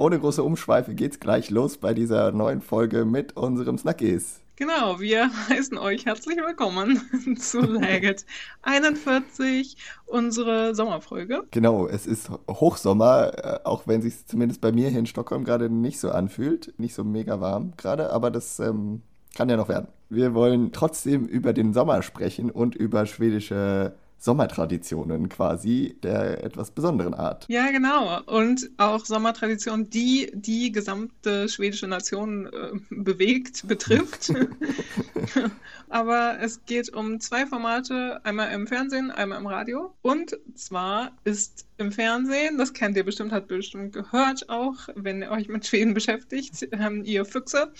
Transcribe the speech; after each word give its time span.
Ohne 0.00 0.20
große 0.20 0.44
Umschweife 0.44 0.94
geht's 0.94 1.18
gleich 1.18 1.50
los 1.50 1.76
bei 1.76 1.92
dieser 1.92 2.30
neuen 2.30 2.60
Folge 2.60 3.04
mit 3.04 3.36
unserem 3.36 3.78
Snackies. 3.78 4.38
Genau, 4.54 5.00
wir 5.00 5.28
heißen 5.48 5.76
euch 5.76 6.06
herzlich 6.06 6.36
willkommen 6.36 7.02
zu 7.36 7.58
Laget 7.58 8.24
41, 8.62 9.76
unsere 10.06 10.76
Sommerfolge. 10.76 11.42
Genau, 11.50 11.88
es 11.88 12.06
ist 12.06 12.30
Hochsommer, 12.48 13.32
äh, 13.44 13.58
auch 13.64 13.88
wenn 13.88 14.00
sich 14.00 14.24
zumindest 14.24 14.60
bei 14.60 14.70
mir 14.70 14.88
hier 14.88 15.00
in 15.00 15.06
Stockholm 15.06 15.42
gerade 15.42 15.68
nicht 15.68 15.98
so 15.98 16.12
anfühlt. 16.12 16.78
Nicht 16.78 16.94
so 16.94 17.02
mega 17.02 17.40
warm 17.40 17.72
gerade, 17.76 18.12
aber 18.12 18.30
das 18.30 18.60
ähm, 18.60 19.02
kann 19.34 19.48
ja 19.48 19.56
noch 19.56 19.68
werden. 19.68 19.88
Wir 20.10 20.32
wollen 20.32 20.70
trotzdem 20.70 21.26
über 21.26 21.52
den 21.52 21.72
Sommer 21.72 22.02
sprechen 22.02 22.52
und 22.52 22.76
über 22.76 23.04
schwedische 23.04 23.94
Sommertraditionen 24.18 25.28
quasi 25.28 25.96
der 26.02 26.44
etwas 26.44 26.70
besonderen 26.70 27.14
Art. 27.14 27.46
Ja, 27.48 27.70
genau. 27.70 28.20
Und 28.24 28.68
auch 28.76 29.04
Sommertraditionen, 29.04 29.90
die 29.90 30.30
die 30.34 30.72
gesamte 30.72 31.48
schwedische 31.48 31.86
Nation 31.86 32.46
äh, 32.46 32.78
bewegt, 32.90 33.66
betrifft. 33.68 34.32
Aber 35.88 36.38
es 36.40 36.64
geht 36.66 36.92
um 36.92 37.20
zwei 37.20 37.46
Formate, 37.46 38.20
einmal 38.24 38.52
im 38.52 38.66
Fernsehen, 38.66 39.10
einmal 39.10 39.38
im 39.38 39.46
Radio. 39.46 39.94
Und 40.02 40.36
zwar 40.54 41.12
ist 41.24 41.66
im 41.78 41.92
Fernsehen, 41.92 42.58
das 42.58 42.72
kennt 42.72 42.96
ihr 42.96 43.04
bestimmt, 43.04 43.32
hat 43.32 43.46
bestimmt 43.46 43.92
gehört 43.92 44.48
auch, 44.48 44.74
wenn 44.96 45.22
ihr 45.22 45.30
euch 45.30 45.48
mit 45.48 45.64
Schweden 45.64 45.94
beschäftigt, 45.94 46.68
ähm, 46.72 47.04
ihr 47.04 47.24
Füchse. 47.24 47.72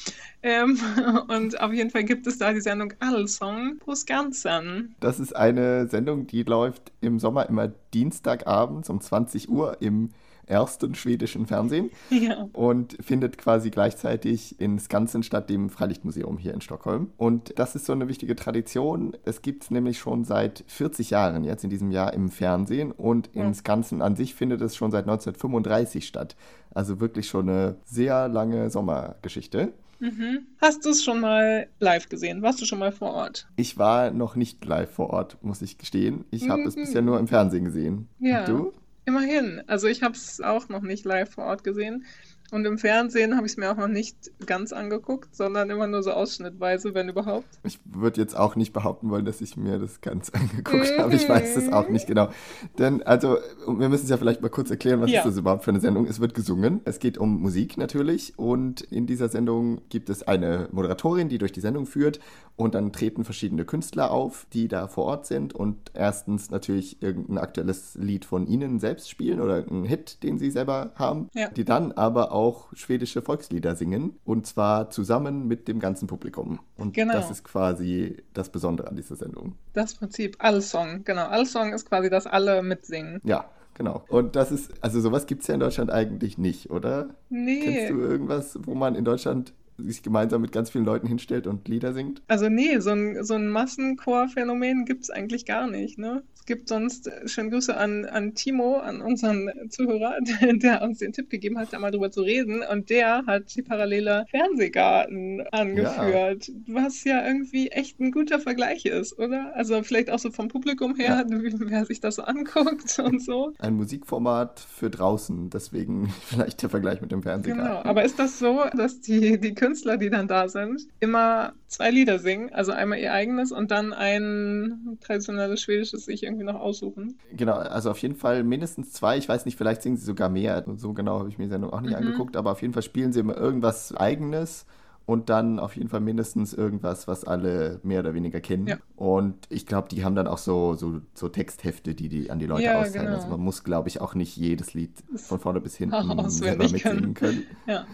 Ähm, 0.43 0.79
und 1.29 1.61
auf 1.61 1.73
jeden 1.73 1.91
Fall 1.91 2.05
gibt 2.05 2.27
es 2.27 2.39
da 2.39 2.53
die 2.53 2.61
Sendung 2.61 2.93
Allsong 3.01 3.79
på 3.79 3.95
Skansen. 3.95 4.95
Das 5.01 5.19
ist 5.19 5.35
eine 5.35 5.89
Sendung, 5.89 6.28
die 6.29 6.43
läuft 6.43 6.93
im 7.01 7.19
Sommer 7.19 7.49
immer 7.49 7.69
Dienstagabends 7.93 8.91
um 8.91 9.01
20 9.01 9.49
Uhr 9.49 9.81
im 9.81 10.11
ersten 10.49 10.95
schwedischen 10.95 11.47
Fernsehen 11.47 11.91
ja. 12.11 12.49
und 12.53 12.97
findet 13.01 13.39
quasi 13.39 13.71
gleichzeitig 13.71 14.61
in 14.61 14.79
Skansen 14.79 15.23
statt, 15.23 15.51
dem 15.51 15.69
Freilichtmuseum 15.71 16.39
hier 16.39 16.55
in 16.55 16.61
Stockholm. 16.61 17.13
Und 17.17 17.59
das 17.59 17.75
ist 17.75 17.87
so 17.87 17.93
eine 17.93 18.09
wichtige 18.09 18.35
Tradition. 18.35 19.17
Es 19.25 19.43
gibt 19.43 19.65
es 19.65 19.71
nämlich 19.71 19.99
schon 19.99 20.25
seit 20.25 20.65
40 20.67 21.11
Jahren 21.11 21.45
jetzt 21.45 21.65
in 21.65 21.71
diesem 21.71 21.91
Jahr 21.91 22.13
im 22.15 22.31
Fernsehen 22.31 22.93
und 22.93 23.29
in 23.35 23.43
ja. 23.43 23.55
Skansen 23.55 24.03
an 24.03 24.17
sich 24.17 24.35
findet 24.35 24.61
es 24.63 24.77
schon 24.77 24.91
seit 24.91 25.05
1935 25.05 26.07
statt. 26.07 26.37
Also 26.73 27.01
wirklich 27.01 27.29
schon 27.29 27.49
eine 27.49 27.77
sehr 27.85 28.29
lange 28.29 28.71
Sommergeschichte. 28.71 29.73
Mhm. 30.01 30.47
Hast 30.61 30.85
du 30.85 30.91
es 30.91 31.03
schon 31.03 31.21
mal 31.21 31.69
live 31.81 32.09
gesehen? 32.09 32.43
Warst 32.43 32.61
du 32.61 32.67
schon 32.67 32.79
mal 32.79 32.93
vor 32.93 33.13
Ort? 33.13 33.49
Ich 33.57 33.79
war 33.79 34.11
noch 34.11 34.37
nicht 34.37 34.65
live 34.65 34.91
vor 34.91 35.11
Ort, 35.11 35.43
muss 35.43 35.63
ich 35.63 35.79
gestehen. 35.79 36.25
Ich 36.31 36.49
habe 36.49 36.63
mhm. 36.63 36.69
es 36.69 36.77
bisher 36.77 37.03
nur 37.03 37.19
im 37.19 37.27
Fernsehen 37.27 37.65
gesehen. 37.65 38.09
Ja. 38.19 38.41
Und 38.41 38.49
du? 38.49 38.73
Immerhin. 39.05 39.63
Also 39.67 39.87
ich 39.87 40.03
habe 40.03 40.15
es 40.15 40.41
auch 40.41 40.69
noch 40.69 40.83
nicht 40.83 41.05
live 41.05 41.31
vor 41.31 41.45
Ort 41.45 41.65
gesehen. 41.65 42.05
Und 42.51 42.65
im 42.65 42.79
Fernsehen 42.79 43.37
habe 43.37 43.47
ich 43.47 43.53
es 43.53 43.57
mir 43.59 43.71
auch 43.71 43.77
noch 43.77 43.89
nicht 43.89 44.17
ganz 44.47 44.73
angeguckt, 44.73 45.35
sondern 45.35 45.69
immer 45.69 45.87
nur 45.87 46.03
so 46.03 46.13
ausschnittweise, 46.13 46.95
wenn 46.95 47.09
überhaupt. 47.09 47.47
Ich 47.63 47.79
würde 47.85 48.21
jetzt 48.21 48.37
auch 48.37 48.57
nicht 48.57 48.73
behaupten 48.73 49.11
wollen, 49.11 49.27
dass 49.27 49.43
ich 49.43 49.57
mir 49.57 49.79
das 49.79 50.01
ganz 50.01 50.31
angeguckt 50.35 50.99
habe. 50.99 51.15
Ich 51.15 51.29
weiß 51.29 51.57
es 51.57 51.71
auch 51.71 51.89
nicht 51.89 52.07
genau. 52.07 52.31
Denn, 52.79 53.03
also, 53.03 53.39
wir 53.67 53.89
müssen 53.89 54.05
es 54.05 54.11
ja 54.11 54.17
vielleicht 54.17 54.41
mal 54.41 54.49
kurz 54.49 54.71
erklären, 54.71 55.01
was 55.01 55.11
ja. 55.11 55.21
ist 55.21 55.27
das 55.27 55.37
überhaupt 55.37 55.65
für 55.65 55.71
eine 55.71 55.81
Sendung? 55.81 56.07
Es 56.07 56.21
wird 56.21 56.33
gesungen. 56.33 56.81
Es 56.85 57.01
geht 57.01 57.19
um 57.19 57.41
Musik 57.41 57.77
natürlich. 57.77 58.39
Und 58.39 58.81
in 58.81 59.07
dieser 59.07 59.29
Sendung 59.29 59.83
gibt 59.91 60.09
es 60.09 60.23
eine 60.27 60.69
Moderatorin, 60.73 61.29
die 61.29 61.39
durch 61.39 61.53
die 61.53 61.61
Sendung 61.61 61.85
führt. 61.85 62.19
Und 62.57 62.75
dann 62.75 62.93
treten 62.93 63.25
verschiedene 63.25 63.65
Künstler 63.65 64.11
auf, 64.11 64.47
die 64.53 64.69
da 64.69 64.89
vor 64.89 65.05
Ort 65.05 65.27
sind 65.27 65.55
und 65.55 65.93
erstens 65.95 66.51
natürlich 66.51 67.03
irgendein 67.03 67.39
aktuelles 67.39 67.95
Lied 68.01 68.25
von 68.25 68.47
ihnen 68.47 68.81
selbst 68.81 69.09
spielen 69.09 69.41
oder 69.41 69.65
einen 69.69 69.85
Hit, 69.85 70.23
den 70.23 70.39
sie 70.39 70.51
selber 70.51 70.93
haben, 70.97 71.29
ja. 71.35 71.49
die 71.51 71.65
dann 71.65 71.93
aber 71.93 72.33
auch 72.33 72.38
schwedische 72.73 73.23
Volkslieder 73.23 73.77
singen 73.77 74.19
und 74.25 74.47
zwar 74.47 74.91
zusammen 74.91 75.47
mit 75.47 75.69
dem 75.69 75.81
ganzen 75.81 76.07
Publikum. 76.07 76.61
Und 76.77 76.95
genau. 76.95 77.15
das 77.15 77.31
ist 77.31 77.45
quasi 77.45 78.17
das 78.35 78.51
Besondere 78.51 78.89
an 78.89 78.97
dieser 78.97 79.17
Sendung. 79.17 79.55
Das 79.73 79.95
Prinzip 79.95 80.37
Allsong, 80.39 81.05
genau. 81.05 81.27
Allsong 81.27 81.73
ist 81.73 81.89
quasi, 81.89 82.11
dass 82.11 82.27
alle 82.27 82.63
mitsingen. 82.63 83.21
Ja, 83.25 83.45
genau. 83.75 84.05
Und 84.09 84.37
das 84.37 84.53
ist, 84.53 84.73
also 84.83 85.01
sowas 85.01 85.27
gibt 85.27 85.43
es 85.43 85.49
ja 85.49 85.55
in 85.55 85.61
Deutschland 85.61 85.91
eigentlich 85.91 86.39
nicht, 86.39 86.71
oder? 86.71 87.11
Nee. 87.29 87.61
Kennst 87.61 87.91
du 87.91 88.01
irgendwas, 88.01 88.59
wo 88.63 88.75
man 88.75 88.95
in 88.95 89.05
Deutschland 89.05 89.53
sich 89.79 90.03
gemeinsam 90.03 90.43
mit 90.43 90.53
ganz 90.53 90.71
vielen 90.71 90.85
Leuten 90.85 91.07
hinstellt 91.07 91.47
und 91.47 91.69
Lieder 91.69 91.93
singt? 91.93 92.23
Also 92.27 92.49
nee, 92.49 92.79
so 92.81 92.91
ein, 92.91 93.25
so 93.25 93.35
ein 93.35 93.49
Massenchor-Phänomen 93.49 94.85
gibt 94.85 95.05
es 95.05 95.11
eigentlich 95.11 95.47
gar 95.47 95.69
nicht, 95.69 95.99
ne? 95.99 96.23
Es 96.49 96.55
gibt 96.57 96.69
sonst, 96.69 97.09
äh, 97.09 97.29
schöne 97.29 97.51
Grüße 97.51 97.77
an, 97.77 98.07
an 98.07 98.35
Timo, 98.35 98.79
an 98.79 99.03
unseren 99.03 99.51
Zuhörer, 99.69 100.17
der, 100.41 100.81
uns 100.81 100.99
den 100.99 101.13
Tipp 101.13 101.29
gegeben 101.29 101.59
hat, 101.59 101.75
da 101.75 101.79
mal 101.79 101.91
drüber 101.91 102.11
zu 102.11 102.23
reden 102.23 102.63
und 102.63 102.89
der 102.89 103.27
hat 103.27 103.55
die 103.55 103.61
parallele 103.61 104.25
Fernsehgarten 104.31 105.47
angeführt, 105.53 106.49
ja. 106.49 106.55
was 106.69 107.05
ja 107.05 107.27
irgendwie 107.27 107.69
echt 107.69 108.01
ein 108.01 108.13
guter 108.13 108.41
Vergleich 108.41 108.87
ist, 108.87 109.19
oder? 109.19 109.55
Also 109.57 109.83
vielleicht 109.83 110.09
auch 110.09 110.19
so 110.19 110.31
vom 110.31 110.49
Publikum 110.49 110.97
her, 110.97 111.27
ja. 111.29 111.39
wer 111.59 111.85
sich 111.85 112.01
das 112.01 112.15
so 112.15 112.23
anguckt 112.23 112.99
und 112.99 113.23
so. 113.23 113.53
Ein 113.59 113.75
Musikformat 113.75 114.59
für 114.61 114.89
draußen, 114.89 115.51
deswegen 115.51 116.09
vielleicht 116.23 116.63
der 116.63 116.71
Vergleich 116.71 117.03
mit 117.03 117.13
dem 117.13 117.23
Fernsehgarten. 117.23 117.67
Genau, 117.67 117.83
aber 117.83 118.05
ist 118.05 118.19
das 118.19 118.39
so, 118.39 118.65
dass 118.75 119.01
die, 119.01 119.39
die 119.39 119.55
Künstler 119.55 119.79
Künstler, 119.79 119.97
die 119.99 120.11
dann 120.11 120.29
da 120.29 120.49
sind, 120.49 120.87
immer 120.99 121.53
zwei 121.67 121.91
Lieder 121.91 122.19
singen. 122.19 122.53
Also 122.53 122.73
einmal 122.73 122.99
ihr 122.99 123.13
eigenes 123.13 123.53
und 123.53 123.71
dann 123.71 123.93
ein 123.93 124.99
traditionelles 125.01 125.61
schwedisches 125.61 126.07
sich 126.07 126.23
irgendwie 126.23 126.38
noch 126.45 126.61
aussuchen. 126.61 127.19
Genau, 127.37 127.55
also 127.55 127.91
auf 127.91 127.99
jeden 127.99 128.17
Fall 128.17 128.45
mindestens 128.45 128.93
zwei. 128.93 129.19
Ich 129.19 129.29
weiß 129.29 129.45
nicht, 129.45 129.57
vielleicht 129.57 129.83
singen 129.83 129.97
sie 129.97 130.05
sogar 130.05 130.29
mehr. 130.29 130.65
So 130.77 130.93
genau 130.93 131.19
habe 131.19 131.29
ich 131.29 131.39
mir 131.39 131.45
die 131.45 131.51
Sendung 131.51 131.73
auch 131.73 131.81
nicht 131.81 131.91
mhm. 131.91 132.07
angeguckt, 132.07 132.37
aber 132.37 132.53
auf 132.53 132.63
jeden 132.63 132.75
Fall 132.75 132.83
spielen 132.83 133.13
sie 133.13 133.21
immer 133.21 133.37
irgendwas 133.37 133.95
eigenes 133.95 134.67
und 135.09 135.31
dann 135.31 135.59
auf 135.59 135.75
jeden 135.75 135.89
Fall 135.89 136.01
mindestens 136.01 136.53
irgendwas, 136.53 137.09
was 137.09 137.25
alle 137.25 137.81
mehr 137.83 138.01
oder 138.01 138.13
weniger 138.13 138.41
kennen. 138.41 138.67
Ja. 138.67 138.77
Und 138.95 139.37
ich 139.49 139.65
glaube, 139.65 139.89
die 139.89 140.05
haben 140.05 140.15
dann 140.15 140.27
auch 140.27 140.37
so, 140.37 140.75
so, 140.75 141.01
so 141.15 141.31
Texthefte, 141.31 141.95
die 141.95 142.11
die 142.11 142.31
an 142.31 142.39
die 142.39 142.45
Leute 142.45 142.65
ja, 142.65 142.79
austeilen. 142.79 143.07
Genau. 143.07 143.17
Also 143.17 143.29
man 143.29 143.41
muss, 143.41 143.65
glaube 143.65 143.89
ich, 143.89 144.03
auch 144.03 144.15
nicht 144.15 144.37
jedes 144.37 144.75
Lied 144.75 144.93
von 145.17 145.41
vorne 145.41 145.63
bis 145.63 145.77
hinten 145.77 145.95
selber 146.29 146.69
mitsingen 146.69 147.15
können. 147.15 147.15
können. 147.15 147.47
Ja. 147.67 147.87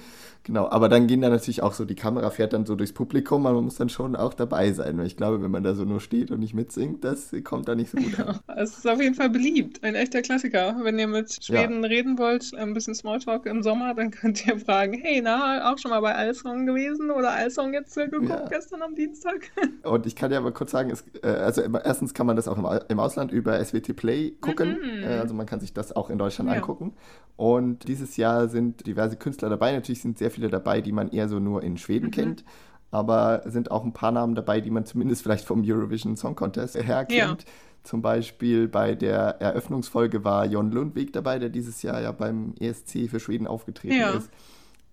Genau, 0.44 0.69
aber 0.69 0.91
dann 0.91 1.06
gehen 1.06 1.22
da 1.22 1.31
natürlich 1.31 1.62
auch 1.62 1.72
so, 1.72 1.87
die 1.87 1.94
Kamera 1.94 2.28
fährt 2.28 2.53
dann 2.53 2.66
so 2.66 2.77
durchs 2.77 2.93
Publikum, 2.93 3.47
aber 3.47 3.56
man 3.56 3.65
muss 3.65 3.77
dann 3.77 3.88
schon 3.88 4.15
auch 4.15 4.34
dabei 4.34 4.72
sein. 4.72 4.99
Weil 4.99 5.06
ich 5.06 5.16
glaube, 5.16 5.43
wenn 5.43 5.50
man 5.50 5.62
da 5.62 5.75
so 5.75 5.84
nur 5.84 6.00
steht 6.00 6.31
und 6.31 6.41
nicht 6.41 6.53
mitsingt, 6.53 7.03
das 7.03 7.34
kommt 7.44 7.66
da 7.66 7.75
nicht 7.75 7.91
so 7.91 7.97
gut 7.97 8.21
an. 8.21 8.41
Ja, 8.47 8.55
es 8.62 8.77
ist 8.77 8.87
auf 8.87 9.00
jeden 9.00 9.15
Fall 9.15 9.31
beliebt, 9.31 9.82
ein 9.82 9.94
echter 9.94 10.21
Klassiker. 10.21 10.77
Wenn 10.82 10.99
ihr 10.99 11.09
mit 11.09 11.43
Schweden 11.43 11.82
ja. 11.82 11.88
reden 11.88 12.19
wollt, 12.19 12.55
ein 12.56 12.75
bisschen 12.75 12.94
Smalltalk 12.94 13.47
im 13.47 13.62
Sommer, 13.62 13.94
dann 13.94 14.10
könnt 14.10 14.47
ihr 14.47 14.59
fragen, 14.59 14.93
hey, 14.93 15.22
na, 15.25 15.72
auch 15.72 15.78
schon 15.78 15.91
mal 15.91 16.00
bei 16.00 16.15
Allsong 16.15 16.66
gewesen 16.66 17.11
oder 17.11 17.31
Allsong 17.31 17.72
jetzt 17.72 17.94
geguckt 17.94 18.28
ja. 18.28 18.47
gestern 18.47 18.82
am 18.82 18.94
Dienstag? 18.94 19.50
Und 19.82 20.05
ich 20.05 20.15
kann 20.15 20.31
ja 20.31 20.43
mal 20.43 20.53
kurz 20.53 20.72
sagen, 20.72 20.91
es, 20.91 21.05
äh, 21.22 21.28
also 21.28 21.62
erstens 21.62 22.12
kann 22.12 22.26
man 22.26 22.37
das 22.37 22.49
auch 22.49 22.59
im, 22.59 22.69
im 22.88 23.00
Ausland 23.00 23.32
über 23.32 23.65
SWT 23.65 23.97
Play 23.97 24.32
gucken. 24.43 24.76
Mhm. 24.78 25.05
Äh, 25.05 25.21
also 25.21 25.32
man 25.32 25.47
kann 25.47 25.61
sich 25.61 25.72
das 25.72 25.97
auch 25.97 26.11
in 26.11 26.19
Deutschland 26.19 26.50
angucken. 26.50 26.93
Und 27.37 27.88
dieses 27.88 28.16
Jahr 28.16 28.49
sind 28.49 28.87
diverse 28.87 29.16
Künstler 29.16 29.49
dabei. 29.49 29.72
Natürlich 29.72 30.03
sind 30.03 30.19
sehr 30.19 30.31
viele 30.34 30.48
dabei, 30.48 30.80
die 30.80 30.92
man 30.92 31.10
eher 31.10 31.28
so 31.28 31.38
nur 31.38 31.62
in 31.62 31.78
Schweden 31.78 32.06
mhm. 32.06 32.12
kennt. 32.12 32.44
Aber 32.90 33.42
sind 33.46 33.70
auch 33.70 33.84
ein 33.84 33.92
paar 33.92 34.12
Namen 34.12 34.34
dabei, 34.34 34.60
die 34.60 34.70
man 34.70 34.86
zumindest 34.86 35.22
vielleicht 35.22 35.44
vom 35.44 35.62
Eurovision 35.64 36.16
Song 36.16 36.36
Contest 36.36 36.76
her 36.76 37.04
kennt. 37.04 37.42
Ja. 37.42 37.48
Zum 37.82 38.02
Beispiel 38.02 38.68
bei 38.68 38.94
der 38.94 39.40
Eröffnungsfolge 39.40 40.24
war 40.24 40.46
Jon 40.46 40.70
Lundwig 40.70 41.12
dabei, 41.12 41.38
der 41.38 41.50
dieses 41.50 41.82
Jahr 41.82 42.00
ja 42.00 42.12
beim 42.12 42.54
ESC 42.58 43.10
für 43.10 43.20
Schweden 43.20 43.46
aufgetreten 43.46 43.98
ja. 43.98 44.10
ist. 44.12 44.30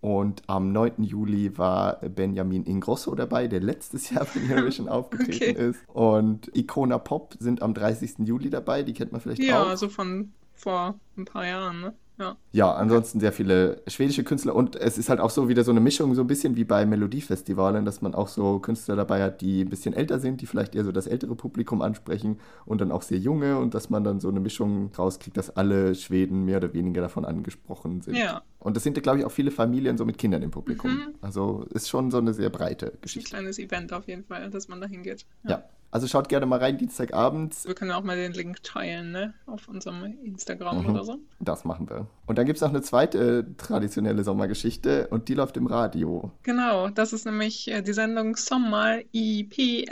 Und 0.01 0.41
am 0.47 0.71
9. 0.71 1.03
Juli 1.03 1.57
war 1.59 1.97
Benjamin 1.97 2.65
Ingrosso 2.65 3.13
dabei, 3.13 3.47
der 3.47 3.59
letztes 3.59 4.09
Jahr 4.09 4.25
beim 4.33 4.51
Eurovision 4.51 4.89
aufgetreten 4.89 5.51
okay. 5.51 5.69
ist. 5.69 5.79
Und 5.87 6.51
Icona 6.57 6.97
Pop 6.97 7.35
sind 7.39 7.61
am 7.61 7.75
30. 7.75 8.15
Juli 8.25 8.49
dabei, 8.49 8.81
die 8.81 8.93
kennt 8.93 9.11
man 9.11 9.21
vielleicht 9.21 9.43
ja, 9.43 9.61
auch. 9.61 9.65
Ja, 9.65 9.69
also 9.69 9.87
von 9.89 10.33
vor 10.53 10.99
ein 11.17 11.25
paar 11.25 11.45
Jahren, 11.45 11.81
ne? 11.81 11.93
Ja. 12.21 12.37
ja, 12.51 12.73
ansonsten 12.73 13.19
sehr 13.19 13.31
viele 13.31 13.81
schwedische 13.87 14.23
Künstler 14.23 14.55
und 14.55 14.75
es 14.75 14.97
ist 14.97 15.09
halt 15.09 15.19
auch 15.19 15.31
so 15.31 15.49
wieder 15.49 15.63
so 15.63 15.71
eine 15.71 15.79
Mischung, 15.79 16.13
so 16.13 16.21
ein 16.21 16.27
bisschen 16.27 16.55
wie 16.55 16.63
bei 16.63 16.85
Melodiefestivalen, 16.85 17.83
dass 17.83 18.01
man 18.01 18.13
auch 18.13 18.27
so 18.27 18.59
Künstler 18.59 18.95
dabei 18.95 19.23
hat, 19.23 19.41
die 19.41 19.61
ein 19.61 19.69
bisschen 19.69 19.93
älter 19.93 20.19
sind, 20.19 20.41
die 20.41 20.45
vielleicht 20.45 20.75
eher 20.75 20.83
so 20.83 20.91
das 20.91 21.07
ältere 21.07 21.35
Publikum 21.35 21.81
ansprechen 21.81 22.39
und 22.65 22.79
dann 22.79 22.91
auch 22.91 23.01
sehr 23.01 23.17
junge 23.17 23.57
und 23.57 23.73
dass 23.73 23.89
man 23.89 24.03
dann 24.03 24.19
so 24.19 24.29
eine 24.29 24.39
Mischung 24.39 24.91
rauskriegt, 24.95 25.35
dass 25.35 25.49
alle 25.49 25.95
Schweden 25.95 26.45
mehr 26.45 26.57
oder 26.57 26.73
weniger 26.73 27.01
davon 27.01 27.25
angesprochen 27.25 28.01
sind. 28.01 28.15
Ja. 28.17 28.43
Und 28.59 28.75
das 28.75 28.83
sind, 28.83 29.01
glaube 29.01 29.19
ich, 29.19 29.25
auch 29.25 29.31
viele 29.31 29.49
Familien 29.49 29.97
so 29.97 30.05
mit 30.05 30.19
Kindern 30.19 30.43
im 30.43 30.51
Publikum. 30.51 30.91
Mhm. 30.91 31.15
Also 31.21 31.65
ist 31.71 31.89
schon 31.89 32.11
so 32.11 32.19
eine 32.19 32.35
sehr 32.35 32.51
breite 32.51 32.93
Geschichte. 33.01 33.35
Ein 33.35 33.41
kleines 33.41 33.57
Event 33.57 33.91
auf 33.91 34.07
jeden 34.07 34.23
Fall, 34.23 34.47
dass 34.51 34.67
man 34.67 34.79
da 34.79 34.87
hingeht. 34.87 35.25
ja. 35.43 35.51
ja. 35.51 35.63
Also 35.91 36.07
schaut 36.07 36.29
gerne 36.29 36.45
mal 36.45 36.59
rein, 36.59 36.77
Dienstagabend. 36.77 37.55
Wir 37.65 37.75
können 37.75 37.91
auch 37.91 38.03
mal 38.03 38.15
den 38.15 38.31
Link 38.31 38.63
teilen, 38.63 39.11
ne? 39.11 39.33
Auf 39.45 39.67
unserem 39.67 40.03
Instagram 40.23 40.83
mhm, 40.83 40.89
oder 40.89 41.03
so. 41.03 41.17
Das 41.39 41.65
machen 41.65 41.89
wir. 41.89 42.07
Und 42.25 42.37
dann 42.37 42.45
gibt 42.45 42.57
es 42.57 42.61
noch 42.61 42.69
eine 42.69 42.81
zweite 42.81 43.39
äh, 43.39 43.43
traditionelle 43.57 44.23
Sommergeschichte 44.23 45.07
und 45.09 45.27
die 45.27 45.33
läuft 45.33 45.57
im 45.57 45.67
Radio. 45.67 46.31
Genau, 46.43 46.89
das 46.89 47.11
ist 47.11 47.25
nämlich 47.25 47.69
äh, 47.69 47.81
die 47.81 47.93
Sendung 47.93 48.37
Sommer 48.37 48.99
EP, 49.11 49.85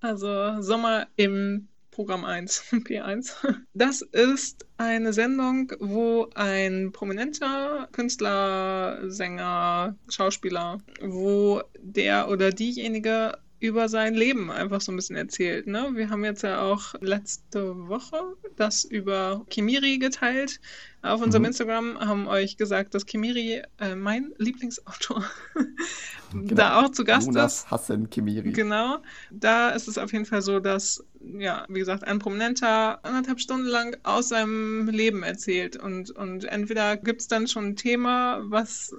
also 0.00 0.60
Sommer 0.60 1.06
im 1.16 1.68
Programm 1.98 2.24
1, 2.24 2.62
P1. 2.70 3.32
Das 3.74 4.02
ist 4.02 4.66
eine 4.76 5.12
Sendung, 5.12 5.72
wo 5.80 6.28
ein 6.34 6.92
prominenter 6.92 7.88
Künstler, 7.90 9.10
Sänger, 9.10 9.96
Schauspieler, 10.08 10.78
wo 11.02 11.60
der 11.80 12.28
oder 12.28 12.50
diejenige 12.50 13.32
über 13.60 13.88
sein 13.88 14.14
Leben 14.14 14.50
einfach 14.50 14.80
so 14.80 14.92
ein 14.92 14.96
bisschen 14.96 15.16
erzählt. 15.16 15.66
Ne? 15.66 15.90
Wir 15.94 16.10
haben 16.10 16.24
jetzt 16.24 16.42
ja 16.42 16.62
auch 16.62 16.94
letzte 17.00 17.88
Woche 17.88 18.36
das 18.56 18.84
über 18.84 19.44
Kimiri 19.50 19.98
geteilt. 19.98 20.60
Auf 21.02 21.22
unserem 21.22 21.42
mhm. 21.42 21.48
Instagram 21.48 21.98
haben 22.00 22.26
euch 22.26 22.56
gesagt, 22.56 22.94
dass 22.94 23.06
Kimiri 23.06 23.62
äh, 23.78 23.94
mein 23.94 24.32
Lieblingsautor 24.38 25.24
genau. 26.32 26.54
da 26.54 26.80
auch 26.80 26.90
zu 26.90 27.04
Gast 27.04 27.28
Jonas 27.28 27.54
ist. 27.54 27.70
Hassan 27.70 28.10
Kimiri. 28.10 28.52
Genau. 28.52 28.98
Da 29.30 29.70
ist 29.70 29.88
es 29.88 29.98
auf 29.98 30.12
jeden 30.12 30.24
Fall 30.24 30.42
so, 30.42 30.60
dass 30.60 31.04
ja, 31.20 31.64
wie 31.68 31.80
gesagt, 31.80 32.04
ein 32.04 32.18
Prominenter 32.18 33.04
anderthalb 33.04 33.40
Stunden 33.40 33.66
lang 33.66 33.96
aus 34.02 34.28
seinem 34.28 34.88
Leben 34.88 35.22
erzählt. 35.22 35.76
Und, 35.76 36.10
und 36.10 36.44
entweder 36.44 36.96
gibt 36.96 37.20
es 37.20 37.28
dann 37.28 37.46
schon 37.48 37.66
ein 37.66 37.76
Thema, 37.76 38.40
was 38.44 38.94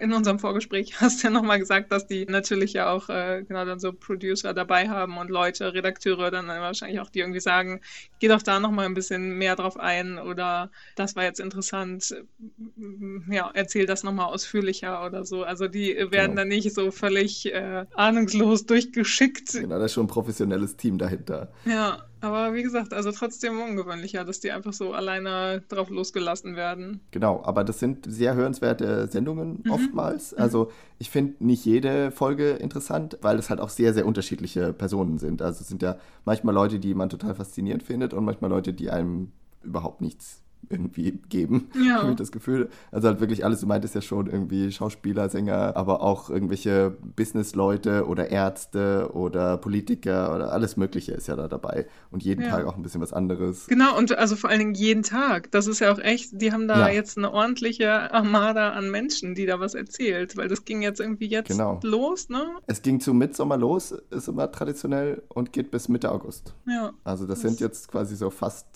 in 0.00 0.12
unserem 0.12 0.38
Vorgespräch 0.38 0.94
hast 1.00 1.22
du 1.22 1.28
ja 1.28 1.32
nochmal 1.32 1.58
gesagt, 1.58 1.90
dass 1.92 2.06
die 2.06 2.26
natürlich 2.26 2.72
ja 2.72 2.90
auch 2.90 3.08
äh, 3.08 3.44
genau 3.46 3.64
dann 3.64 3.80
so 3.80 3.92
Producer 3.92 4.54
dabei 4.54 4.88
haben 4.88 5.16
und 5.16 5.23
Leute, 5.28 5.74
Redakteure 5.74 6.30
dann 6.30 6.48
wahrscheinlich 6.48 7.00
auch, 7.00 7.10
die 7.10 7.20
irgendwie 7.20 7.40
sagen, 7.40 7.80
geh 8.18 8.28
doch 8.28 8.42
da 8.42 8.60
nochmal 8.60 8.86
ein 8.86 8.94
bisschen 8.94 9.36
mehr 9.38 9.56
drauf 9.56 9.78
ein 9.78 10.18
oder 10.18 10.70
das 10.96 11.16
war 11.16 11.24
jetzt 11.24 11.40
interessant, 11.40 12.14
ja, 13.30 13.50
erzähl 13.54 13.86
das 13.86 14.02
nochmal 14.02 14.26
ausführlicher 14.26 15.04
oder 15.06 15.24
so. 15.24 15.44
Also 15.44 15.68
die 15.68 15.94
werden 15.94 16.10
genau. 16.10 16.34
dann 16.36 16.48
nicht 16.48 16.72
so 16.74 16.90
völlig 16.90 17.52
äh, 17.52 17.86
ahnungslos 17.94 18.66
durchgeschickt. 18.66 19.52
Genau, 19.52 19.78
da 19.78 19.84
ist 19.84 19.92
schon 19.92 20.04
ein 20.04 20.08
professionelles 20.08 20.76
Team 20.76 20.98
dahinter. 20.98 21.52
Ja. 21.64 22.04
Aber 22.24 22.54
wie 22.54 22.62
gesagt, 22.62 22.94
also 22.94 23.12
trotzdem 23.12 23.60
ungewöhnlicher, 23.60 24.24
dass 24.24 24.40
die 24.40 24.50
einfach 24.50 24.72
so 24.72 24.94
alleine 24.94 25.62
drauf 25.68 25.90
losgelassen 25.90 26.56
werden. 26.56 27.00
Genau, 27.10 27.42
aber 27.44 27.64
das 27.64 27.78
sind 27.80 28.06
sehr 28.08 28.34
hörenswerte 28.34 29.08
Sendungen 29.08 29.60
mhm. 29.62 29.70
oftmals. 29.70 30.32
Mhm. 30.32 30.38
Also 30.38 30.70
ich 30.98 31.10
finde 31.10 31.44
nicht 31.44 31.66
jede 31.66 32.10
Folge 32.10 32.52
interessant, 32.52 33.18
weil 33.20 33.38
es 33.38 33.50
halt 33.50 33.60
auch 33.60 33.68
sehr, 33.68 33.92
sehr 33.92 34.06
unterschiedliche 34.06 34.72
Personen 34.72 35.18
sind. 35.18 35.42
Also 35.42 35.60
es 35.60 35.68
sind 35.68 35.82
ja 35.82 35.98
manchmal 36.24 36.54
Leute, 36.54 36.78
die 36.78 36.94
man 36.94 37.10
total 37.10 37.34
faszinierend 37.34 37.82
findet 37.82 38.14
und 38.14 38.24
manchmal 38.24 38.50
Leute, 38.50 38.72
die 38.72 38.88
einem 38.88 39.30
überhaupt 39.62 40.00
nichts 40.00 40.43
irgendwie 40.70 41.18
geben, 41.28 41.68
ja. 41.86 42.02
habe 42.02 42.10
ich 42.10 42.16
das 42.16 42.32
Gefühl. 42.32 42.68
Also 42.90 43.08
halt 43.08 43.20
wirklich 43.20 43.44
alles, 43.44 43.60
du 43.60 43.66
meintest 43.66 43.94
ja 43.94 44.02
schon 44.02 44.26
irgendwie 44.26 44.70
Schauspieler, 44.72 45.28
Sänger, 45.28 45.76
aber 45.76 46.02
auch 46.02 46.30
irgendwelche 46.30 46.96
Businessleute 47.16 48.06
oder 48.06 48.30
Ärzte 48.30 49.10
oder 49.12 49.56
Politiker 49.56 50.34
oder 50.34 50.52
alles 50.52 50.76
Mögliche 50.76 51.12
ist 51.12 51.28
ja 51.28 51.36
da 51.36 51.48
dabei. 51.48 51.86
Und 52.10 52.22
jeden 52.22 52.42
ja. 52.42 52.50
Tag 52.50 52.66
auch 52.66 52.76
ein 52.76 52.82
bisschen 52.82 53.00
was 53.00 53.12
anderes. 53.12 53.66
Genau, 53.66 53.96
und 53.96 54.16
also 54.16 54.36
vor 54.36 54.50
allen 54.50 54.58
Dingen 54.58 54.74
jeden 54.74 55.02
Tag. 55.02 55.50
Das 55.50 55.66
ist 55.66 55.80
ja 55.80 55.92
auch 55.92 55.98
echt, 55.98 56.40
die 56.40 56.52
haben 56.52 56.68
da 56.68 56.88
ja. 56.88 56.94
jetzt 56.94 57.18
eine 57.18 57.32
ordentliche 57.32 58.12
Armada 58.12 58.70
an 58.70 58.90
Menschen, 58.90 59.34
die 59.34 59.46
da 59.46 59.60
was 59.60 59.74
erzählt, 59.74 60.36
weil 60.36 60.48
das 60.48 60.64
ging 60.64 60.82
jetzt 60.82 61.00
irgendwie 61.00 61.28
jetzt 61.28 61.48
genau. 61.48 61.80
los, 61.82 62.28
ne? 62.28 62.44
Es 62.66 62.82
ging 62.82 63.00
zu 63.00 63.14
Mitsommer 63.14 63.56
los, 63.56 63.92
ist 64.10 64.28
immer 64.28 64.50
traditionell 64.50 65.22
und 65.28 65.52
geht 65.52 65.70
bis 65.70 65.88
Mitte 65.88 66.10
August. 66.10 66.54
Ja. 66.66 66.92
Also 67.04 67.26
das, 67.26 67.40
das 67.40 67.50
sind 67.50 67.60
jetzt 67.60 67.88
quasi 67.88 68.16
so 68.16 68.30
fast 68.30 68.66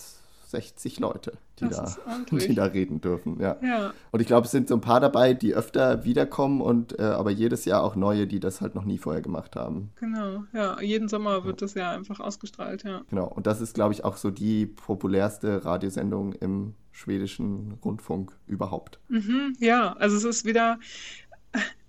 60 0.48 0.98
Leute, 0.98 1.32
die, 1.60 1.68
da, 1.68 1.94
die 2.30 2.54
da 2.54 2.64
reden 2.64 3.00
dürfen. 3.00 3.38
Ja. 3.38 3.56
ja. 3.62 3.92
Und 4.10 4.20
ich 4.20 4.26
glaube, 4.26 4.46
es 4.46 4.50
sind 4.50 4.68
so 4.68 4.74
ein 4.74 4.80
paar 4.80 5.00
dabei, 5.00 5.34
die 5.34 5.54
öfter 5.54 6.04
wiederkommen 6.04 6.60
und 6.60 6.98
äh, 6.98 7.02
aber 7.02 7.30
jedes 7.30 7.66
Jahr 7.66 7.82
auch 7.82 7.96
neue, 7.96 8.26
die 8.26 8.40
das 8.40 8.60
halt 8.60 8.74
noch 8.74 8.84
nie 8.84 8.98
vorher 8.98 9.20
gemacht 9.20 9.56
haben. 9.56 9.90
Genau, 9.96 10.44
ja. 10.54 10.80
Jeden 10.80 11.08
Sommer 11.08 11.44
wird 11.44 11.60
das 11.60 11.74
ja 11.74 11.90
einfach 11.90 12.20
ausgestrahlt, 12.20 12.84
ja. 12.84 13.02
Genau. 13.10 13.26
Und 13.26 13.46
das 13.46 13.60
ist, 13.60 13.74
glaube 13.74 13.92
ich, 13.92 14.04
auch 14.04 14.16
so 14.16 14.30
die 14.30 14.66
populärste 14.66 15.64
Radiosendung 15.64 16.32
im 16.32 16.74
schwedischen 16.92 17.78
Rundfunk 17.84 18.32
überhaupt. 18.46 18.98
Mhm, 19.08 19.54
ja, 19.60 19.92
also 19.94 20.16
es 20.16 20.24
ist 20.24 20.44
wieder, 20.44 20.78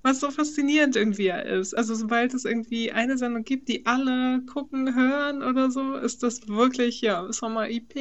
was 0.09 0.19
so 0.19 0.31
faszinierend 0.31 0.95
irgendwie 0.95 1.29
ist. 1.29 1.77
Also 1.77 1.93
sobald 1.93 2.33
es 2.33 2.45
irgendwie 2.45 2.91
eine 2.91 3.17
Sendung 3.17 3.43
gibt, 3.43 3.69
die 3.69 3.85
alle 3.85 4.41
gucken, 4.51 4.95
hören 4.95 5.43
oder 5.43 5.69
so, 5.69 5.93
ist 5.93 6.23
das 6.23 6.47
wirklich, 6.47 7.01
ja, 7.01 7.31
Sommer 7.31 7.69
IP 7.69 7.95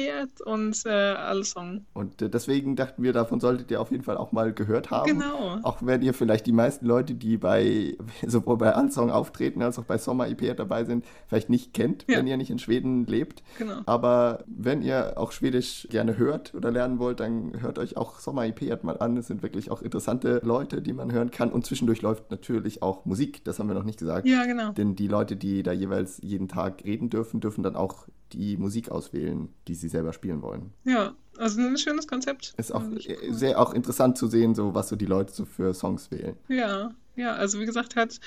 und 0.45 0.85
äh, 0.85 0.89
alle 0.89 1.43
Song. 1.43 1.85
Und 1.93 2.21
äh, 2.21 2.29
deswegen 2.29 2.75
dachten 2.75 3.03
wir, 3.03 3.13
davon 3.13 3.39
solltet 3.39 3.69
ihr 3.69 3.79
auf 3.79 3.91
jeden 3.91 4.03
Fall 4.03 4.17
auch 4.17 4.31
mal 4.31 4.53
gehört 4.53 4.89
haben. 4.89 5.19
Genau. 5.19 5.59
Auch 5.61 5.77
wenn 5.81 6.01
ihr 6.01 6.13
vielleicht 6.13 6.47
die 6.47 6.51
meisten 6.51 6.85
Leute, 6.85 7.13
die 7.13 7.37
bei 7.37 7.95
sowohl 8.25 8.57
bei 8.57 8.73
Allsong 8.73 9.11
auftreten 9.11 9.61
als 9.61 9.77
auch 9.77 9.85
bei 9.85 9.97
Sommer 9.97 10.27
IP 10.29 10.55
dabei 10.57 10.85
sind, 10.85 11.05
vielleicht 11.27 11.49
nicht 11.49 11.73
kennt, 11.73 12.05
ja. 12.07 12.17
wenn 12.17 12.27
ihr 12.27 12.37
nicht 12.37 12.49
in 12.49 12.59
Schweden 12.59 13.05
lebt. 13.05 13.43
Genau. 13.59 13.81
Aber 13.85 14.43
wenn 14.47 14.81
ihr 14.81 15.13
auch 15.17 15.31
Schwedisch 15.31 15.87
gerne 15.91 16.17
hört 16.17 16.55
oder 16.55 16.71
lernen 16.71 16.97
wollt, 16.97 17.19
dann 17.19 17.61
hört 17.61 17.77
euch 17.77 17.97
auch 17.97 18.19
Sommer 18.19 18.47
IP 18.47 18.83
mal 18.83 18.97
an. 18.97 19.17
Es 19.17 19.27
sind 19.27 19.43
wirklich 19.43 19.69
auch 19.69 19.81
interessante 19.81 20.41
Leute, 20.43 20.81
die 20.81 20.93
man 20.93 21.11
hören 21.11 21.29
kann 21.29 21.51
und 21.51 21.65
zwischendurch 21.65 21.98
zwischendurch 21.99 22.01
läuft 22.01 22.31
natürlich 22.31 22.81
auch 22.81 23.05
Musik, 23.05 23.43
das 23.43 23.59
haben 23.59 23.67
wir 23.67 23.73
noch 23.73 23.83
nicht 23.83 23.99
gesagt. 23.99 24.27
Ja, 24.27 24.45
genau. 24.45 24.71
Denn 24.71 24.95
die 24.95 25.07
Leute, 25.07 25.35
die 25.35 25.63
da 25.63 25.71
jeweils 25.71 26.19
jeden 26.21 26.47
Tag 26.47 26.83
reden 26.83 27.09
dürfen, 27.09 27.39
dürfen 27.39 27.63
dann 27.63 27.75
auch 27.75 28.07
die 28.31 28.57
Musik 28.57 28.89
auswählen, 28.89 29.49
die 29.67 29.75
sie 29.75 29.89
selber 29.89 30.13
spielen 30.13 30.41
wollen. 30.41 30.71
Ja, 30.83 31.13
also 31.37 31.61
ein 31.61 31.77
schönes 31.77 32.07
Konzept. 32.07 32.53
Ist 32.57 32.73
auch 32.73 32.83
sehr 33.29 33.59
auch 33.59 33.73
interessant 33.73 34.17
zu 34.17 34.27
sehen, 34.27 34.55
so 34.55 34.73
was 34.75 34.89
so 34.89 34.95
die 34.95 35.05
Leute 35.05 35.33
so 35.33 35.45
für 35.45 35.73
Songs 35.73 36.11
wählen. 36.11 36.35
Ja, 36.47 36.91
ja, 37.15 37.33
also 37.33 37.59
wie 37.59 37.65
gesagt, 37.65 37.95
hört 37.95 38.19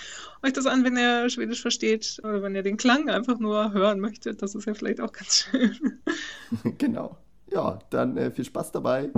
euch 0.42 0.52
das 0.52 0.66
an, 0.66 0.84
wenn 0.84 0.96
ihr 0.96 1.30
Schwedisch 1.30 1.62
versteht 1.62 2.20
oder 2.24 2.42
wenn 2.42 2.54
ihr 2.54 2.62
den 2.62 2.76
Klang 2.76 3.08
einfach 3.08 3.38
nur 3.38 3.72
hören 3.72 4.00
möchtet. 4.00 4.42
Das 4.42 4.54
ist 4.54 4.66
ja 4.66 4.74
vielleicht 4.74 5.00
auch 5.00 5.12
ganz 5.12 5.46
schön. 5.50 6.00
genau. 6.78 7.16
Ja, 7.50 7.78
dann 7.90 8.16
äh, 8.16 8.30
viel 8.30 8.44
Spaß 8.44 8.72
dabei. 8.72 9.10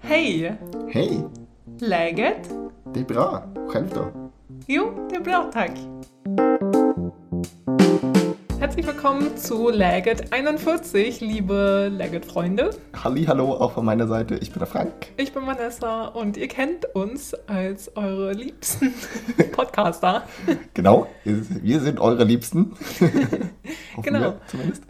Hej! 0.00 0.56
Hej! 0.88 1.24
Läget? 1.80 2.50
Det 2.94 3.00
är 3.00 3.04
bra. 3.04 3.42
Själv 3.68 3.86
då? 3.94 4.30
Jo, 4.66 5.08
det 5.10 5.16
är 5.16 5.20
bra 5.20 5.50
tack. 5.52 5.70
Herzlich 8.60 8.86
willkommen 8.86 9.36
zu 9.36 9.70
Läget 9.70 10.32
41, 10.32 11.20
liebe 11.20 11.88
Läget-Freunde. 11.88 12.70
Halli, 12.92 13.24
hallo, 13.26 13.52
auch 13.52 13.72
von 13.72 13.84
meiner 13.84 14.08
Seite. 14.08 14.34
Ich 14.34 14.50
bin 14.50 14.58
der 14.58 14.66
Frank. 14.66 14.92
Ich 15.16 15.32
bin 15.32 15.46
Vanessa 15.46 16.06
und 16.06 16.36
ihr 16.36 16.48
kennt 16.48 16.84
uns 16.94 17.34
als 17.46 17.96
eure 17.96 18.32
liebsten 18.32 18.92
Podcaster. 19.52 20.22
genau, 20.74 21.06
wir 21.24 21.80
sind 21.80 22.00
eure 22.00 22.24
Liebsten. 22.24 22.76
genau. 24.02 24.34
zumindest. 24.48 24.82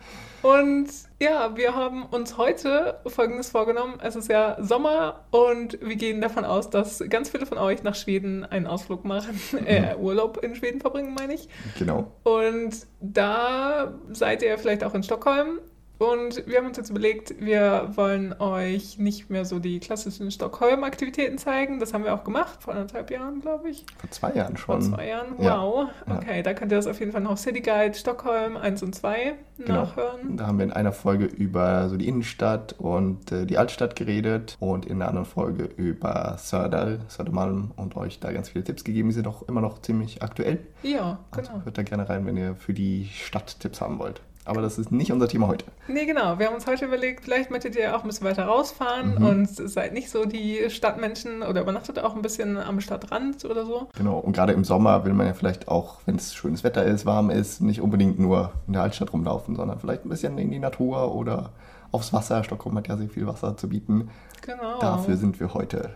Und 0.42 0.88
ja, 1.20 1.56
wir 1.56 1.74
haben 1.74 2.04
uns 2.04 2.36
heute 2.36 3.00
Folgendes 3.06 3.50
vorgenommen. 3.50 3.98
Es 4.02 4.14
ist 4.14 4.30
ja 4.30 4.56
Sommer 4.60 5.24
und 5.30 5.78
wir 5.80 5.96
gehen 5.96 6.20
davon 6.20 6.44
aus, 6.44 6.70
dass 6.70 7.02
ganz 7.08 7.30
viele 7.30 7.44
von 7.44 7.58
euch 7.58 7.82
nach 7.82 7.94
Schweden 7.94 8.44
einen 8.44 8.66
Ausflug 8.66 9.04
machen, 9.04 9.40
äh, 9.66 9.94
mhm. 9.94 10.00
Urlaub 10.00 10.42
in 10.42 10.54
Schweden 10.54 10.80
verbringen, 10.80 11.14
meine 11.14 11.34
ich. 11.34 11.48
Genau. 11.78 12.12
Und 12.22 12.86
da 13.00 13.94
seid 14.10 14.42
ihr 14.42 14.56
vielleicht 14.58 14.84
auch 14.84 14.94
in 14.94 15.02
Stockholm 15.02 15.60
Und 15.98 16.46
wir 16.46 16.58
haben 16.58 16.66
uns 16.66 16.76
jetzt 16.76 16.90
überlegt, 16.90 17.34
wir 17.40 17.90
wollen 17.96 18.32
euch 18.38 18.98
nicht 18.98 19.30
mehr 19.30 19.44
so 19.44 19.58
die 19.58 19.80
klassischen 19.80 20.30
Stockholm-Aktivitäten 20.30 21.38
zeigen. 21.38 21.80
Das 21.80 21.92
haben 21.92 22.04
wir 22.04 22.14
auch 22.14 22.22
gemacht, 22.22 22.62
vor 22.62 22.74
anderthalb 22.74 23.10
Jahren, 23.10 23.40
glaube 23.40 23.70
ich. 23.70 23.84
Vor 23.98 24.10
zwei 24.10 24.32
Jahren 24.32 24.56
schon. 24.56 24.80
Vor 24.80 24.94
zwei 24.94 25.08
Jahren, 25.08 25.34
wow. 25.36 25.88
Ja. 26.06 26.16
Okay, 26.16 26.42
da 26.42 26.54
könnt 26.54 26.70
ihr 26.70 26.76
das 26.76 26.86
auf 26.86 27.00
jeden 27.00 27.10
Fall 27.10 27.20
noch 27.20 27.36
City 27.36 27.60
Guide 27.60 27.94
Stockholm 27.94 28.56
1 28.56 28.82
und 28.84 28.94
2 28.94 29.34
genau. 29.58 29.82
nachhören. 29.82 30.36
Da 30.36 30.46
haben 30.46 30.58
wir 30.58 30.66
in 30.66 30.72
einer 30.72 30.92
Folge 30.92 31.24
über 31.24 31.88
so 31.88 31.96
die 31.96 32.06
Innenstadt 32.06 32.76
und 32.78 33.32
äh, 33.32 33.44
die 33.44 33.58
Altstadt 33.58 33.96
geredet 33.96 34.56
und 34.60 34.86
in 34.86 35.02
einer 35.02 35.08
anderen 35.08 35.26
Folge 35.26 35.64
über 35.64 36.36
Söder, 36.38 36.98
Södermalm 37.08 37.72
und 37.74 37.96
euch 37.96 38.20
da 38.20 38.30
ganz 38.30 38.50
viele 38.50 38.62
Tipps 38.62 38.84
gegeben. 38.84 39.08
Die 39.08 39.14
sind 39.14 39.26
auch 39.26 39.42
immer 39.48 39.60
noch 39.60 39.82
ziemlich 39.82 40.22
aktuell. 40.22 40.60
Ja, 40.84 41.18
also 41.32 41.42
genau. 41.42 41.54
Also 41.54 41.64
hört 41.64 41.78
da 41.78 41.82
gerne 41.82 42.08
rein, 42.08 42.24
wenn 42.24 42.36
ihr 42.36 42.54
für 42.54 42.72
die 42.72 43.08
Stadt 43.12 43.58
Tipps 43.58 43.80
haben 43.80 43.98
wollt 43.98 44.22
aber 44.48 44.62
das 44.62 44.78
ist 44.78 44.90
nicht 44.90 45.12
unser 45.12 45.28
Thema 45.28 45.46
heute. 45.46 45.64
Nee, 45.86 46.06
genau. 46.06 46.38
Wir 46.38 46.46
haben 46.46 46.54
uns 46.54 46.66
heute 46.66 46.86
überlegt, 46.86 47.24
vielleicht 47.24 47.50
möchtet 47.50 47.76
ihr 47.76 47.94
auch 47.94 48.02
ein 48.02 48.08
bisschen 48.08 48.26
weiter 48.26 48.44
rausfahren 48.44 49.16
mhm. 49.16 49.26
und 49.26 49.46
seid 49.48 49.92
nicht 49.92 50.10
so 50.10 50.24
die 50.24 50.70
Stadtmenschen 50.70 51.42
oder 51.42 51.60
übernachtet 51.60 51.98
auch 51.98 52.16
ein 52.16 52.22
bisschen 52.22 52.56
am 52.56 52.80
Stadtrand 52.80 53.44
oder 53.44 53.66
so. 53.66 53.88
Genau, 53.96 54.18
und 54.18 54.32
gerade 54.32 54.52
im 54.52 54.64
Sommer 54.64 55.04
will 55.04 55.12
man 55.12 55.26
ja 55.26 55.34
vielleicht 55.34 55.68
auch, 55.68 55.98
wenn 56.06 56.16
es 56.16 56.34
schönes 56.34 56.64
Wetter 56.64 56.84
ist, 56.84 57.06
warm 57.06 57.30
ist, 57.30 57.60
nicht 57.60 57.80
unbedingt 57.80 58.18
nur 58.18 58.52
in 58.66 58.72
der 58.72 58.82
Altstadt 58.82 59.12
rumlaufen, 59.12 59.56
sondern 59.56 59.78
vielleicht 59.78 60.04
ein 60.04 60.08
bisschen 60.08 60.38
in 60.38 60.50
die 60.50 60.58
Natur 60.58 61.14
oder 61.14 61.50
aufs 61.92 62.12
Wasser. 62.12 62.44
Stockholm 62.44 62.76
hat 62.76 62.88
ja 62.88 62.96
sehr 62.96 63.08
viel 63.08 63.26
Wasser 63.26 63.56
zu 63.56 63.68
bieten. 63.68 64.10
Genau. 64.42 64.78
Dafür 64.80 65.16
sind 65.16 65.40
wir 65.40 65.54
heute 65.54 65.90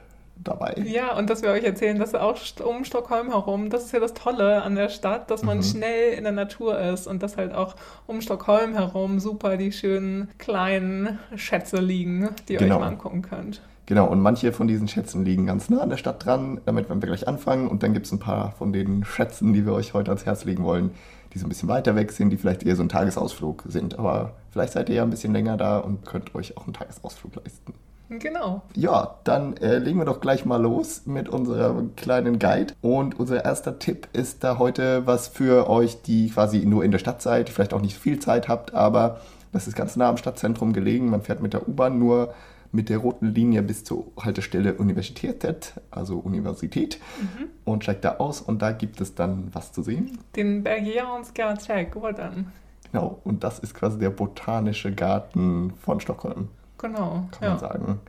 dabei. 0.44 0.74
Ja, 0.84 1.16
und 1.16 1.30
dass 1.30 1.42
wir 1.42 1.50
euch 1.50 1.64
erzählen, 1.64 1.98
dass 1.98 2.14
auch 2.14 2.36
um 2.64 2.84
Stockholm 2.84 3.28
herum, 3.28 3.70
das 3.70 3.84
ist 3.84 3.92
ja 3.92 4.00
das 4.00 4.14
Tolle 4.14 4.62
an 4.62 4.74
der 4.74 4.88
Stadt, 4.88 5.30
dass 5.30 5.42
man 5.42 5.58
mhm. 5.58 5.62
schnell 5.62 6.12
in 6.14 6.24
der 6.24 6.32
Natur 6.32 6.78
ist 6.78 7.06
und 7.06 7.22
dass 7.22 7.36
halt 7.36 7.54
auch 7.54 7.74
um 8.06 8.20
Stockholm 8.20 8.74
herum 8.74 9.20
super 9.20 9.56
die 9.56 9.72
schönen 9.72 10.28
kleinen 10.38 11.18
Schätze 11.36 11.78
liegen, 11.78 12.30
die 12.48 12.54
ihr 12.54 12.58
genau. 12.58 12.76
euch 12.76 12.80
mal 12.80 12.88
angucken 12.88 13.22
könnt. 13.22 13.62
Genau, 13.86 14.06
und 14.06 14.20
manche 14.20 14.52
von 14.52 14.68
diesen 14.68 14.86
Schätzen 14.86 15.24
liegen 15.24 15.46
ganz 15.46 15.68
nah 15.68 15.80
an 15.80 15.90
der 15.90 15.96
Stadt 15.96 16.24
dran, 16.24 16.60
damit 16.64 16.88
werden 16.88 17.02
wir 17.02 17.08
gleich 17.08 17.26
anfangen. 17.26 17.68
Und 17.68 17.82
dann 17.82 17.92
gibt 17.92 18.06
es 18.06 18.12
ein 18.12 18.20
paar 18.20 18.52
von 18.52 18.72
den 18.72 19.04
Schätzen, 19.04 19.52
die 19.52 19.66
wir 19.66 19.72
euch 19.72 19.92
heute 19.92 20.10
ans 20.10 20.24
Herz 20.24 20.44
legen 20.44 20.62
wollen, 20.62 20.92
die 21.34 21.38
so 21.38 21.46
ein 21.46 21.48
bisschen 21.48 21.68
weiter 21.68 21.96
weg 21.96 22.12
sind, 22.12 22.30
die 22.30 22.36
vielleicht 22.36 22.62
eher 22.62 22.76
so 22.76 22.82
ein 22.82 22.88
Tagesausflug 22.88 23.64
sind. 23.66 23.98
Aber 23.98 24.34
vielleicht 24.50 24.72
seid 24.72 24.88
ihr 24.88 24.96
ja 24.96 25.02
ein 25.02 25.10
bisschen 25.10 25.32
länger 25.32 25.56
da 25.56 25.78
und 25.78 26.06
könnt 26.06 26.34
euch 26.34 26.56
auch 26.56 26.64
einen 26.64 26.74
Tagesausflug 26.74 27.36
leisten. 27.36 27.74
Genau. 28.18 28.62
Ja, 28.74 29.16
dann 29.24 29.56
äh, 29.58 29.78
legen 29.78 29.98
wir 29.98 30.04
doch 30.04 30.20
gleich 30.20 30.44
mal 30.44 30.60
los 30.60 31.02
mit 31.06 31.28
unserem 31.28 31.96
kleinen 31.96 32.38
Guide. 32.38 32.74
Und 32.80 33.18
unser 33.18 33.44
erster 33.44 33.78
Tipp 33.78 34.08
ist 34.12 34.44
da 34.44 34.58
heute 34.58 35.06
was 35.06 35.28
für 35.28 35.68
euch, 35.68 36.02
die 36.02 36.30
quasi 36.30 36.64
nur 36.64 36.84
in 36.84 36.90
der 36.90 36.98
Stadt 36.98 37.22
seid, 37.22 37.48
vielleicht 37.48 37.74
auch 37.74 37.80
nicht 37.80 37.96
viel 37.96 38.18
Zeit 38.18 38.48
habt, 38.48 38.74
aber 38.74 39.20
das 39.52 39.68
ist 39.68 39.76
ganz 39.76 39.96
nah 39.96 40.08
am 40.08 40.16
Stadtzentrum 40.16 40.72
gelegen. 40.72 41.10
Man 41.10 41.22
fährt 41.22 41.42
mit 41.42 41.52
der 41.52 41.68
U-Bahn 41.68 41.98
nur 41.98 42.34
mit 42.72 42.88
der 42.88 42.98
roten 42.98 43.34
Linie 43.34 43.62
bis 43.62 43.84
zur 43.84 44.06
Haltestelle 44.18 44.74
Universität, 44.74 45.74
also 45.90 46.18
Universität, 46.18 46.98
mhm. 47.20 47.48
und 47.64 47.84
steigt 47.84 48.04
da 48.04 48.16
aus 48.16 48.40
und 48.40 48.62
da 48.62 48.72
gibt 48.72 49.00
es 49.02 49.14
dann 49.14 49.48
was 49.52 49.72
zu 49.72 49.82
sehen. 49.82 50.18
Den 50.34 50.62
Bergianska 50.62 51.54
trädgården. 51.54 52.50
Genau, 52.90 53.20
und 53.24 53.44
das 53.44 53.58
ist 53.58 53.74
quasi 53.74 53.98
der 53.98 54.10
botanische 54.10 54.92
Garten 54.94 55.74
von 55.82 56.00
Stockholm. 56.00 56.48
Genau. 56.82 57.28
Kann 57.30 57.42
ja. 57.42 57.48
man 57.50 57.58
sagen. 57.58 58.00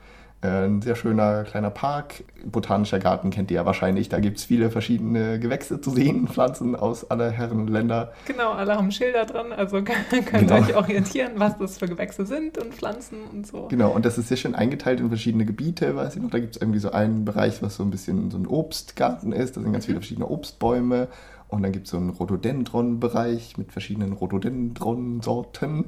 Äh, 0.43 0.65
ein 0.65 0.81
sehr 0.81 0.95
schöner 0.95 1.43
kleiner 1.43 1.69
Park. 1.69 2.23
Botanischer 2.45 2.99
Garten 2.99 3.29
kennt 3.29 3.49
ihr 3.49 3.55
ja 3.55 3.65
wahrscheinlich. 3.65 4.09
Da 4.09 4.19
gibt 4.19 4.37
es 4.37 4.45
viele 4.45 4.69
verschiedene 4.69 5.39
Gewächse 5.39 5.79
zu 5.79 5.91
sehen, 5.91 6.27
Pflanzen 6.31 6.75
aus 6.75 7.09
aller 7.09 7.31
Herren 7.31 7.67
Länder. 7.67 8.11
Genau, 8.25 8.51
alle 8.51 8.75
haben 8.75 8.91
Schilder 8.91 9.25
dran, 9.25 9.53
also 9.53 9.77
könnt 9.83 10.11
ihr 10.11 10.21
genau. 10.21 10.55
euch 10.55 10.75
orientieren, 10.75 11.33
was 11.37 11.57
das 11.57 11.77
für 11.77 11.87
Gewächse 11.87 12.25
sind 12.25 12.57
und 12.57 12.73
Pflanzen 12.73 13.19
und 13.31 13.47
so. 13.47 13.67
Genau, 13.69 13.91
und 13.91 14.05
das 14.05 14.17
ist 14.17 14.27
sehr 14.27 14.37
schön 14.37 14.55
eingeteilt 14.55 14.99
in 14.99 15.07
verschiedene 15.07 15.45
Gebiete, 15.45 15.95
weiß 15.95 16.17
ich 16.17 16.21
noch. 16.21 16.31
Da 16.31 16.39
gibt 16.39 16.55
es 16.55 16.61
irgendwie 16.61 16.79
so 16.79 16.91
einen 16.91 17.23
Bereich, 17.23 17.61
was 17.61 17.77
so 17.77 17.83
ein 17.83 17.91
bisschen 17.91 18.29
so 18.29 18.37
ein 18.37 18.47
Obstgarten 18.47 19.31
ist. 19.31 19.55
Da 19.55 19.61
sind 19.61 19.71
ganz 19.71 19.85
viele 19.85 19.97
mhm. 19.97 20.01
verschiedene 20.01 20.27
Obstbäume 20.27 21.07
und 21.53 21.63
dann 21.63 21.71
gibt 21.71 21.85
es 21.85 21.91
so 21.91 21.97
einen 21.97 22.09
Rhododendron-Bereich 22.09 23.57
mit 23.57 23.71
verschiedenen 23.71 24.13
Rhododendron-Sorten. 24.13 25.85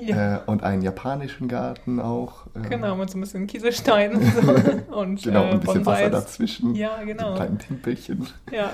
Ja. 0.00 0.36
Äh, 0.36 0.40
und 0.46 0.62
einen 0.62 0.82
japanischen 0.82 1.48
Garten 1.48 2.00
auch. 2.00 2.46
Äh, 2.54 2.68
genau, 2.68 2.96
mit 2.96 3.10
so 3.10 3.18
ein 3.18 3.20
bisschen 3.22 3.46
Kieselstein 3.46 4.14
und 4.14 4.24
so. 4.24 4.40
und, 4.96 5.22
genau, 5.22 5.44
äh, 5.44 5.50
ein 5.50 5.60
bisschen 5.60 5.82
Bonsais. 5.82 6.04
Wasser 6.04 6.10
dazwischen. 6.10 6.74
Ja, 6.74 7.02
genau. 7.02 7.34
Kleinen 7.34 7.58
Timpelchen. 7.58 8.26
Ja. 8.52 8.70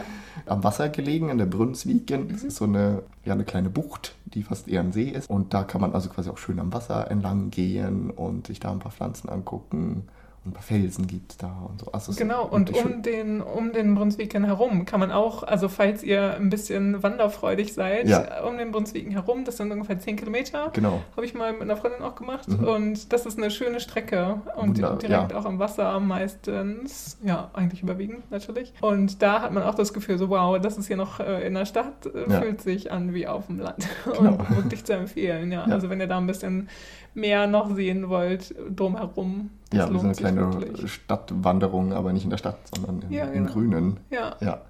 Am 0.46 0.62
Wasser 0.62 0.90
gelegen, 0.90 1.30
an 1.30 1.38
der 1.38 1.46
Brunnsviken. 1.46 2.24
Mhm. 2.24 2.28
Das 2.28 2.42
ist 2.42 2.56
so 2.56 2.66
eine, 2.66 3.02
ja, 3.24 3.32
eine 3.32 3.44
kleine 3.44 3.70
Bucht, 3.70 4.14
die 4.26 4.42
fast 4.42 4.68
eher 4.68 4.80
ein 4.80 4.92
See 4.92 5.08
ist. 5.08 5.30
Und 5.30 5.54
da 5.54 5.64
kann 5.64 5.80
man 5.80 5.94
also 5.94 6.10
quasi 6.10 6.28
auch 6.28 6.38
schön 6.38 6.60
am 6.60 6.72
Wasser 6.72 7.10
entlang 7.10 7.50
gehen 7.50 8.10
und 8.10 8.46
sich 8.46 8.60
da 8.60 8.70
ein 8.70 8.80
paar 8.80 8.92
Pflanzen 8.92 9.28
angucken 9.28 10.08
ein 10.46 10.52
paar 10.52 10.62
Felsen 10.62 11.06
gibt 11.06 11.42
da 11.42 11.66
und 11.68 11.80
so. 11.80 11.92
Also 11.92 12.12
genau, 12.12 12.46
und 12.46 12.76
um 12.76 13.02
den, 13.02 13.40
um 13.40 13.72
den 13.72 13.94
Brunsviken 13.94 14.44
herum 14.44 14.84
kann 14.84 15.00
man 15.00 15.10
auch, 15.10 15.42
also 15.42 15.68
falls 15.68 16.02
ihr 16.02 16.34
ein 16.34 16.50
bisschen 16.50 17.02
wanderfreudig 17.02 17.72
seid, 17.72 18.08
ja. 18.08 18.42
um 18.44 18.58
den 18.58 18.70
Brunsviken 18.70 19.12
herum, 19.12 19.44
das 19.44 19.56
sind 19.56 19.72
ungefähr 19.72 19.98
10 19.98 20.16
Kilometer. 20.16 20.70
Genau. 20.74 21.02
Habe 21.16 21.24
ich 21.24 21.34
mal 21.34 21.52
mit 21.52 21.62
einer 21.62 21.76
Freundin 21.76 22.02
auch 22.02 22.14
gemacht. 22.14 22.48
Mhm. 22.48 22.64
Und 22.64 23.12
das 23.12 23.24
ist 23.24 23.38
eine 23.38 23.50
schöne 23.50 23.80
Strecke 23.80 24.42
und 24.56 24.76
Wunder, 24.76 24.96
direkt 24.96 25.32
ja. 25.32 25.38
auch 25.38 25.46
am 25.46 25.58
Wasser 25.58 25.98
meistens. 26.00 27.18
Ja, 27.22 27.50
eigentlich 27.54 27.82
überwiegend 27.82 28.30
natürlich. 28.30 28.74
Und 28.82 29.22
da 29.22 29.40
hat 29.40 29.52
man 29.52 29.62
auch 29.62 29.74
das 29.74 29.94
Gefühl, 29.94 30.18
so 30.18 30.28
wow, 30.28 30.58
das 30.60 30.76
ist 30.76 30.88
hier 30.88 30.96
noch 30.98 31.20
äh, 31.20 31.46
in 31.46 31.54
der 31.54 31.64
Stadt, 31.64 32.06
äh, 32.06 32.30
ja. 32.30 32.40
fühlt 32.42 32.60
sich 32.60 32.92
an 32.92 33.14
wie 33.14 33.26
auf 33.26 33.46
dem 33.46 33.60
Land. 33.60 33.86
Genau. 34.14 34.32
Und 34.32 34.56
wirklich 34.56 34.84
zu 34.84 34.92
empfehlen, 34.92 35.50
ja. 35.50 35.64
Also 35.64 35.90
wenn 35.90 35.98
ihr 35.98 36.06
da 36.06 36.18
ein 36.18 36.26
bisschen 36.26 36.68
mehr 37.14 37.46
noch 37.46 37.74
sehen 37.74 38.08
wollt 38.08 38.54
drumherum. 38.74 39.50
Ja, 39.72 39.90
wir 39.90 39.98
sind 39.98 40.08
eine 40.08 40.14
kleine 40.14 40.60
wirklich. 40.60 40.92
Stadtwanderung, 40.92 41.92
aber 41.92 42.12
nicht 42.12 42.24
in 42.24 42.30
der 42.30 42.38
Stadt, 42.38 42.58
sondern 42.74 43.02
im, 43.02 43.12
ja, 43.12 43.26
genau. 43.26 43.36
im 43.36 43.46
Grünen. 43.46 44.00
Ja. 44.10 44.36
ja. 44.40 44.60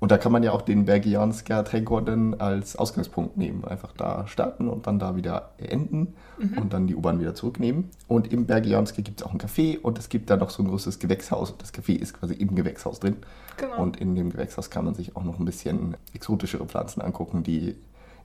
Und 0.00 0.12
da 0.12 0.18
kann 0.18 0.30
man 0.30 0.44
ja 0.44 0.52
auch 0.52 0.62
den 0.62 0.84
Bergianska 0.84 1.64
Trädgården 1.64 2.40
als 2.40 2.76
Ausgangspunkt 2.76 3.36
nehmen. 3.36 3.64
Einfach 3.64 3.92
da 3.92 4.26
starten 4.28 4.68
und 4.68 4.86
dann 4.86 5.00
da 5.00 5.16
wieder 5.16 5.50
enden 5.58 6.14
mhm. 6.38 6.58
und 6.58 6.72
dann 6.72 6.86
die 6.86 6.94
U-Bahn 6.94 7.18
wieder 7.20 7.34
zurücknehmen. 7.34 7.90
Und 8.06 8.32
im 8.32 8.46
Bergianska 8.46 9.02
gibt 9.02 9.20
es 9.20 9.26
auch 9.26 9.32
ein 9.32 9.40
Café 9.40 9.80
und 9.80 9.98
es 9.98 10.08
gibt 10.08 10.30
da 10.30 10.36
noch 10.36 10.50
so 10.50 10.62
ein 10.62 10.68
großes 10.68 11.00
Gewächshaus. 11.00 11.50
Und 11.50 11.62
das 11.62 11.74
Café 11.74 11.96
ist 11.96 12.14
quasi 12.14 12.34
im 12.34 12.54
Gewächshaus 12.54 13.00
drin. 13.00 13.16
Genau. 13.56 13.82
Und 13.82 13.96
in 13.96 14.14
dem 14.14 14.30
Gewächshaus 14.30 14.70
kann 14.70 14.84
man 14.84 14.94
sich 14.94 15.16
auch 15.16 15.24
noch 15.24 15.40
ein 15.40 15.44
bisschen 15.44 15.96
exotischere 16.12 16.66
Pflanzen 16.66 17.00
angucken, 17.00 17.42
die 17.42 17.74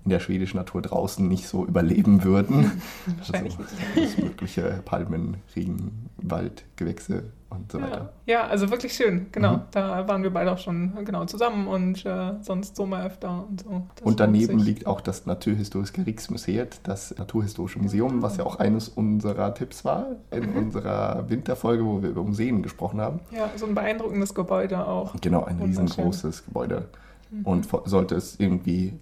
in 0.04 0.10
der 0.10 0.20
schwedischen 0.20 0.58
Natur 0.58 0.82
draußen 0.82 1.26
nicht 1.28 1.48
so 1.48 1.66
überleben 1.66 2.24
würden. 2.24 2.82
Wahrscheinlich 3.18 3.58
also, 3.58 3.76
nicht. 3.96 4.18
mögliche 4.18 4.82
Palmen, 4.84 5.38
Regenwald, 5.56 6.66
Gewächse 6.76 7.24
und 7.50 7.72
so 7.72 7.80
ja. 7.80 7.86
weiter. 7.86 8.14
Ja, 8.26 8.48
also 8.48 8.70
wirklich 8.70 8.94
schön, 8.94 9.28
genau. 9.32 9.58
Mhm. 9.58 9.62
Da 9.72 10.08
waren 10.08 10.24
wir 10.24 10.32
beide 10.32 10.52
auch 10.52 10.58
schon 10.58 11.06
genau 11.06 11.26
zusammen 11.26 11.68
und 11.68 12.06
äh, 12.06 12.34
sonst 12.42 12.76
so 12.76 12.86
mal 12.86 13.06
öfter 13.06 13.46
und 13.48 13.62
so. 13.62 13.84
Das 13.96 14.06
und 14.06 14.20
daneben 14.20 14.60
liegt 14.60 14.88
auch 14.88 15.00
das 15.00 15.26
Naturhistorische 15.26 16.06
Rijksmuseum, 16.06 16.68
das 16.84 17.16
Naturhistorische 17.18 17.80
Museum, 17.80 18.22
was 18.22 18.38
ja 18.38 18.46
auch 18.46 18.58
eines 18.58 18.90
unserer 18.90 19.54
Tipps 19.54 19.86
war 19.86 20.08
in 20.32 20.52
mhm. 20.52 20.58
unserer 20.58 21.30
Winterfolge, 21.30 21.86
wo 21.86 22.02
wir 22.02 22.10
über 22.10 22.24
Museen 22.24 22.62
gesprochen 22.62 23.00
haben. 23.00 23.20
Ja, 23.32 23.50
so 23.56 23.66
ein 23.66 23.76
beeindruckendes 23.76 24.34
Gebäude 24.34 24.86
auch. 24.86 25.16
Genau, 25.22 25.46
ein 25.46 25.62
riesengroßes 25.62 26.46
Gebäude. 26.46 26.90
Mhm. 27.32 27.46
Und 27.46 27.68
sollte 27.86 28.16
es 28.16 28.40
irgendwie 28.40 28.94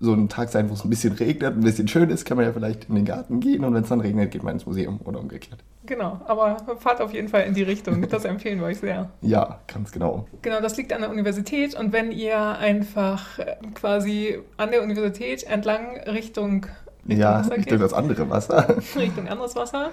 so 0.00 0.12
ein 0.12 0.28
Tag 0.28 0.48
sein, 0.48 0.70
wo 0.70 0.74
es 0.74 0.84
ein 0.84 0.90
bisschen 0.90 1.14
regnet, 1.14 1.54
ein 1.54 1.60
bisschen 1.60 1.88
schön 1.88 2.08
ist, 2.10 2.24
kann 2.24 2.36
man 2.36 2.46
ja 2.46 2.52
vielleicht 2.52 2.88
in 2.88 2.94
den 2.94 3.04
Garten 3.04 3.40
gehen 3.40 3.64
und 3.64 3.74
wenn 3.74 3.82
es 3.82 3.88
dann 3.88 4.00
regnet, 4.00 4.30
geht 4.30 4.42
man 4.42 4.54
ins 4.54 4.66
Museum 4.66 5.00
oder 5.04 5.18
umgekehrt. 5.18 5.58
Genau, 5.86 6.20
aber 6.26 6.58
fahrt 6.78 7.00
auf 7.00 7.12
jeden 7.12 7.28
Fall 7.28 7.44
in 7.44 7.54
die 7.54 7.62
Richtung. 7.62 8.06
Das 8.08 8.24
empfehlen 8.24 8.60
wir 8.60 8.66
euch 8.66 8.78
sehr. 8.78 9.10
Ja, 9.22 9.60
ganz 9.66 9.90
genau. 9.90 10.26
Genau, 10.42 10.60
das 10.60 10.76
liegt 10.76 10.92
an 10.92 11.00
der 11.00 11.10
Universität 11.10 11.74
und 11.74 11.92
wenn 11.92 12.12
ihr 12.12 12.38
einfach 12.38 13.38
äh, 13.38 13.56
quasi 13.74 14.38
an 14.56 14.70
der 14.70 14.82
Universität 14.82 15.44
entlang 15.44 15.98
Richtung, 16.06 16.66
Richtung 17.08 17.20
ja, 17.20 17.38
Wasser 17.38 17.56
Richtung 17.56 17.78
das 17.78 17.92
andere 17.92 18.30
Wasser. 18.30 18.76
Richtung 18.96 19.28
anderes 19.28 19.56
Wasser, 19.56 19.90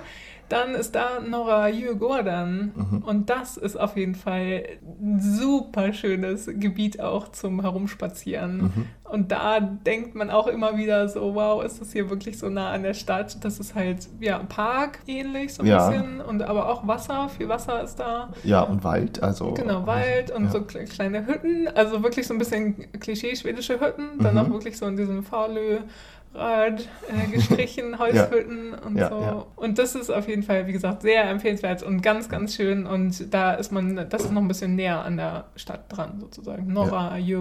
dann 0.49 0.75
ist 0.75 0.93
da 0.93 1.19
Nora 1.27 1.71
Djurgården 1.71 2.73
mhm. 2.75 3.03
und 3.03 3.29
das 3.29 3.57
ist 3.57 3.79
auf 3.79 3.97
jeden 3.97 4.15
Fall 4.15 4.63
ein 5.01 5.19
super 5.19 5.91
schönes 5.91 6.45
Gebiet 6.45 6.99
auch 6.99 7.29
zum 7.29 7.61
Herumspazieren. 7.61 8.57
Mhm. 8.57 8.85
Und 9.05 9.31
da 9.31 9.59
denkt 9.59 10.15
man 10.15 10.29
auch 10.29 10.47
immer 10.47 10.77
wieder 10.77 11.07
so, 11.09 11.35
wow, 11.35 11.63
ist 11.63 11.79
das 11.79 11.93
hier 11.93 12.09
wirklich 12.09 12.37
so 12.37 12.49
nah 12.49 12.71
an 12.71 12.83
der 12.83 12.93
Stadt? 12.93 13.43
Das 13.43 13.59
ist 13.59 13.73
halt, 13.75 14.07
ja, 14.19 14.39
Park 14.39 14.99
ähnlich 15.07 15.53
so 15.53 15.63
ein 15.63 15.67
ja. 15.67 15.89
bisschen 15.89 16.21
und 16.21 16.43
aber 16.43 16.69
auch 16.69 16.87
Wasser, 16.87 17.29
viel 17.29 17.47
Wasser 17.47 17.83
ist 17.83 17.95
da. 17.95 18.29
Ja, 18.43 18.61
und 18.61 18.83
Wald, 18.83 19.21
also. 19.23 19.53
Genau, 19.53 19.85
Wald 19.87 20.31
und 20.31 20.45
ja. 20.45 20.51
so 20.51 20.61
kleine 20.61 21.25
Hütten, 21.25 21.67
also 21.73 22.03
wirklich 22.03 22.27
so 22.27 22.33
ein 22.33 22.39
bisschen 22.39 22.91
Klischee-schwedische 22.99 23.79
Hütten, 23.79 24.19
dann 24.19 24.33
mhm. 24.33 24.39
auch 24.41 24.49
wirklich 24.49 24.77
so 24.77 24.85
in 24.85 24.97
diesem 24.97 25.23
Fahrlö 25.23 25.79
Rad 26.35 26.87
äh, 27.07 27.27
gestrichen, 27.31 27.97
Holzhütten 27.97 28.71
ja. 28.71 28.85
und 28.85 28.97
ja, 28.97 29.09
so. 29.09 29.21
Ja. 29.21 29.45
Und 29.55 29.79
das 29.79 29.95
ist 29.95 30.09
auf 30.09 30.27
jeden 30.27 30.43
Fall, 30.43 30.67
wie 30.67 30.73
gesagt, 30.73 31.01
sehr 31.01 31.29
empfehlenswert 31.29 31.83
und 31.83 32.01
ganz, 32.01 32.29
ganz 32.29 32.55
schön. 32.55 32.85
Und 32.85 33.33
da 33.33 33.53
ist 33.53 33.71
man, 33.71 34.07
das 34.09 34.25
ist 34.25 34.31
noch 34.31 34.41
ein 34.41 34.47
bisschen 34.47 34.75
näher 34.75 35.03
an 35.03 35.17
der 35.17 35.45
Stadt 35.55 35.85
dran, 35.89 36.19
sozusagen. 36.19 36.71
Norra 36.71 37.17
ja. 37.17 37.37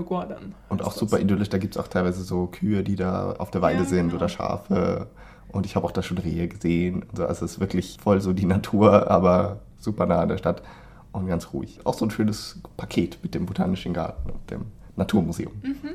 Und 0.69 0.83
auch 0.83 0.93
super 0.93 1.19
idyllisch, 1.19 1.49
da 1.49 1.59
gibt 1.59 1.77
es 1.77 1.83
auch 1.83 1.89
teilweise 1.89 2.23
so 2.23 2.47
Kühe, 2.47 2.83
die 2.83 2.97
da 2.97 3.33
auf 3.33 3.51
der 3.51 3.63
Weide 3.63 3.85
sind 3.85 4.09
genau. 4.09 4.17
oder 4.17 4.29
Schafe. 4.29 5.09
Und 5.49 5.67
ich 5.67 5.77
habe 5.77 5.87
auch 5.87 5.93
da 5.93 6.03
schon 6.03 6.19
Rehe 6.19 6.49
gesehen. 6.49 7.05
Also 7.13 7.25
es 7.25 7.43
ist 7.43 7.61
wirklich 7.61 7.99
voll 8.03 8.21
so 8.21 8.33
die 8.33 8.47
Natur, 8.47 9.11
aber 9.11 9.61
super 9.79 10.07
nah 10.07 10.21
an 10.21 10.29
der 10.29 10.39
Stadt 10.39 10.63
und 11.13 11.29
ganz 11.29 11.53
ruhig. 11.53 11.81
Auch 11.85 11.95
so 11.95 12.05
ein 12.05 12.11
schönes 12.11 12.61
Paket 12.77 13.19
mit 13.23 13.35
dem 13.35 13.47
Botanischen 13.47 13.95
Garten 13.95 14.31
und 14.31 14.51
dem 14.51 14.67
Naturmuseum. 14.97 15.53
Mhm, 15.63 15.94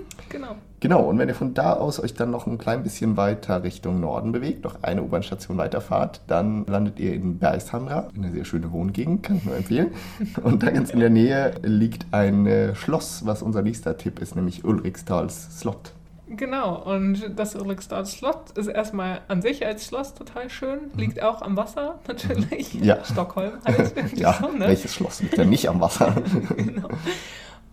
genau. 0.79 1.01
Und 1.03 1.17
wenn 1.19 1.29
ihr 1.29 1.35
von 1.35 1.53
da 1.53 1.73
aus 1.73 1.99
euch 1.99 2.13
dann 2.13 2.31
noch 2.31 2.47
ein 2.47 2.57
klein 2.57 2.83
bisschen 2.83 3.17
weiter 3.17 3.63
Richtung 3.63 3.99
Norden 3.99 4.31
bewegt, 4.31 4.63
noch 4.63 4.83
eine 4.83 5.03
U-Bahn-Station 5.03 5.57
weiterfahrt, 5.57 6.21
dann 6.27 6.65
landet 6.65 6.99
ihr 6.99 7.13
in 7.13 7.39
Bergshamra, 7.39 8.09
eine 8.15 8.31
sehr 8.31 8.45
schöne 8.45 8.71
Wohngegend, 8.71 9.23
kann 9.23 9.37
ich 9.37 9.45
nur 9.45 9.55
empfehlen. 9.55 9.91
Und 10.43 10.63
da 10.63 10.71
ganz 10.71 10.91
in 10.91 10.99
der 10.99 11.09
Nähe 11.09 11.53
liegt 11.63 12.07
ein 12.11 12.45
äh, 12.45 12.75
Schloss, 12.75 13.25
was 13.25 13.41
unser 13.41 13.61
nächster 13.61 13.97
Tipp 13.97 14.19
ist, 14.19 14.35
nämlich 14.35 14.65
Ulriksdals 14.65 15.59
Slott. 15.59 15.93
Genau, 16.29 16.75
und 16.83 17.31
das 17.35 17.55
Ulriksdals 17.55 18.11
Slott 18.11 18.51
ist 18.55 18.67
erstmal 18.67 19.21
an 19.27 19.41
sich 19.41 19.65
als 19.65 19.87
Schloss 19.87 20.13
total 20.13 20.49
schön, 20.49 20.91
liegt 20.95 21.23
auch 21.23 21.41
am 21.41 21.57
Wasser 21.57 21.99
natürlich. 22.07 22.75
Ja. 22.75 23.03
Stockholm 23.03 23.53
halt. 23.65 23.93
Ja, 24.15 24.33
so, 24.33 24.51
ne? 24.51 24.67
welches 24.67 24.93
Schloss 24.93 25.21
liegt 25.21 25.37
denn 25.37 25.49
nicht 25.49 25.67
am 25.67 25.81
Wasser? 25.81 26.13
genau. 26.55 26.89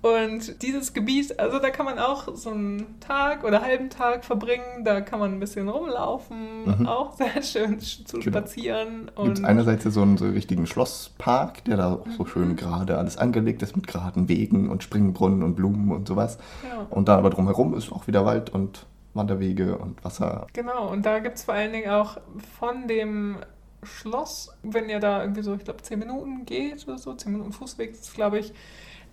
Und 0.02 0.62
dieses 0.62 0.92
Gebiet, 0.92 1.40
also 1.40 1.58
da 1.58 1.70
kann 1.70 1.84
man 1.86 1.98
auch 1.98 2.28
so 2.36 2.50
einen 2.50 3.00
Tag 3.00 3.42
oder 3.44 3.62
halben 3.62 3.90
Tag 3.90 4.24
verbringen, 4.24 4.84
da 4.84 5.00
kann 5.00 5.18
man 5.18 5.32
ein 5.32 5.40
bisschen 5.40 5.68
rumlaufen, 5.68 6.78
Mhm. 6.80 6.86
auch 6.86 7.14
sehr 7.16 7.26
schön 7.42 7.80
zu 7.80 8.18
Genau. 8.18 8.30
spazieren. 8.38 9.10
Gibt 9.24 9.44
einerseits 9.44 9.82
hier 9.82 9.90
so 9.90 10.02
einen 10.02 10.16
so 10.16 10.26
richtigen 10.26 10.66
Schlosspark, 10.66 11.64
der 11.64 11.76
da 11.78 11.92
auch 11.94 12.06
so 12.16 12.24
schön 12.26 12.54
gerade 12.56 12.98
alles 12.98 13.16
angelegt 13.16 13.62
ist 13.62 13.74
mit 13.74 13.86
geraden 13.88 14.28
Wegen 14.28 14.68
und 14.70 14.82
Springbrunnen 14.82 15.42
und 15.42 15.56
Blumen 15.56 15.90
und 15.90 16.06
sowas. 16.06 16.38
ja. 16.62 16.86
Und 16.90 17.08
dann 17.08 17.18
aber 17.18 17.30
drumherum 17.30 17.74
ist 17.74 17.90
auch 17.92 18.06
wieder 18.06 18.24
Wald 18.24 18.50
und 18.50 18.86
Wanderwege 19.14 19.78
und 19.78 20.04
Wasser. 20.04 20.46
Genau, 20.52 20.88
und 20.92 21.04
da 21.06 21.18
gibt 21.20 21.36
es 21.36 21.44
vor 21.44 21.54
allen 21.54 21.72
Dingen 21.72 21.90
auch 21.90 22.18
von 22.60 22.86
dem 22.86 23.38
Schloss, 23.82 24.52
wenn 24.62 24.88
ihr 24.88 25.00
da 25.00 25.22
irgendwie 25.22 25.42
so, 25.42 25.54
ich 25.54 25.64
glaube, 25.64 25.82
10 25.82 25.98
Minuten 25.98 26.44
geht 26.44 26.86
oder 26.86 26.98
so, 26.98 27.14
10 27.14 27.32
Minuten 27.32 27.52
Fußweg 27.52 27.92
ist 27.92 28.14
glaube 28.14 28.38
ich, 28.38 28.52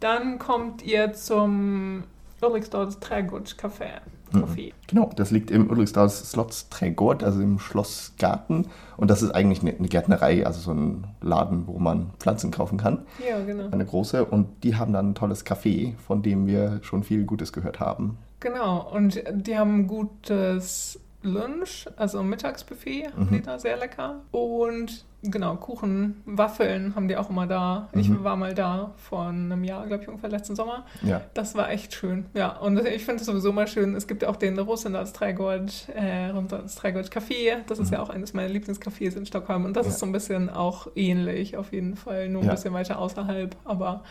dann 0.04 0.38
kommt 0.38 0.84
ihr 0.84 1.14
zum 1.14 2.04
Ulriksdals 2.42 3.00
Trädgårdscafé. 3.00 4.02
Café. 4.34 4.74
Genau, 4.88 5.12
das 5.16 5.32
liegt 5.32 5.52
im 5.52 5.70
Ulriksdals 5.70 6.32
Slottsträdgård, 6.32 7.24
also 7.24 7.42
im 7.42 7.60
Schlossgarten. 7.60 8.68
Und 8.98 9.12
das 9.12 9.22
ist 9.22 9.32
eigentlich 9.32 9.62
eine, 9.62 9.78
eine 9.78 9.88
Gärtnerei, 9.88 10.46
also 10.46 10.60
so 10.60 10.72
ein 10.72 11.06
Laden, 11.22 11.68
wo 11.68 11.80
man 11.80 12.12
Pflanzen 12.20 12.52
kaufen 12.52 12.78
kann. 12.78 13.06
Ja, 13.28 13.40
genau. 13.44 13.70
Eine 13.70 13.86
große. 13.86 14.26
Und 14.26 14.64
die 14.64 14.76
haben 14.76 14.94
dann 14.94 15.12
ein 15.12 15.16
tolles 15.16 15.46
Café, 15.46 15.96
von 16.00 16.22
dem 16.22 16.48
wir 16.48 16.80
schon 16.82 17.04
viel 17.04 17.26
Gutes 17.26 17.54
gehört 17.54 17.80
haben. 17.80 18.18
Genau, 18.40 18.92
und 18.92 19.24
die 19.32 19.58
haben 19.58 19.82
ein 19.82 19.88
gutes 19.88 21.00
Lunch, 21.24 21.88
also 21.98 22.22
Mittagsbuffet, 22.24 23.08
haben 23.16 23.30
die 23.32 23.42
da 23.42 23.58
sehr 23.58 23.78
lecker. 23.78 24.22
Und 24.32 25.06
genau, 25.24 25.56
Kuchen, 25.56 26.22
Waffeln 26.26 26.96
haben 26.96 27.08
die 27.08 27.16
auch 27.18 27.30
immer 27.30 27.48
da. 27.48 27.88
Ich 27.94 28.12
war 28.24 28.36
mal 28.36 28.54
da 28.54 28.92
vor 28.98 29.28
einem 29.28 29.64
Jahr, 29.64 29.88
glaube 29.88 30.04
ich, 30.04 30.10
ungefähr 30.10 30.30
letzten 30.30 30.56
Sommer. 30.56 30.86
Ja. 31.02 31.22
Das 31.34 31.56
war 31.56 31.70
echt 31.72 31.94
schön. 31.94 32.26
Ja, 32.34 32.58
und 32.58 32.78
ich 32.86 33.06
finde 33.06 33.22
es 33.22 33.26
sowieso 33.26 33.54
mal 33.54 33.68
schön. 33.68 33.96
Es 33.96 34.08
gibt 34.08 34.22
ja 34.24 34.30
auch 34.30 34.36
den 34.36 34.60
Rosendads 34.60 35.14
Trädgård, 35.14 35.88
äh, 35.96 36.28
Rosendads 36.30 36.76
Trädgård 36.76 37.10
Café. 37.10 37.58
Das 37.68 37.80
ist 37.80 37.92
ja 37.92 38.02
auch 38.02 38.10
eines 38.10 38.34
meiner 38.34 38.50
Lieblingscafés 38.54 39.16
in 39.18 39.26
Stockholm. 39.26 39.66
Und 39.66 39.76
das 39.78 39.86
Ja. 39.88 39.92
ist 39.94 40.00
so 40.00 40.06
ein 40.06 40.12
bisschen 40.12 40.50
auch 40.50 40.88
ähnlich 40.96 41.56
auf 41.58 41.72
jeden 41.72 41.96
Fall. 41.96 42.28
Nur 42.30 42.42
ein 42.42 42.48
Ja. 42.48 42.54
bisschen 42.54 42.74
weiter 42.74 43.00
außerhalb, 43.00 43.56
aber 43.64 44.04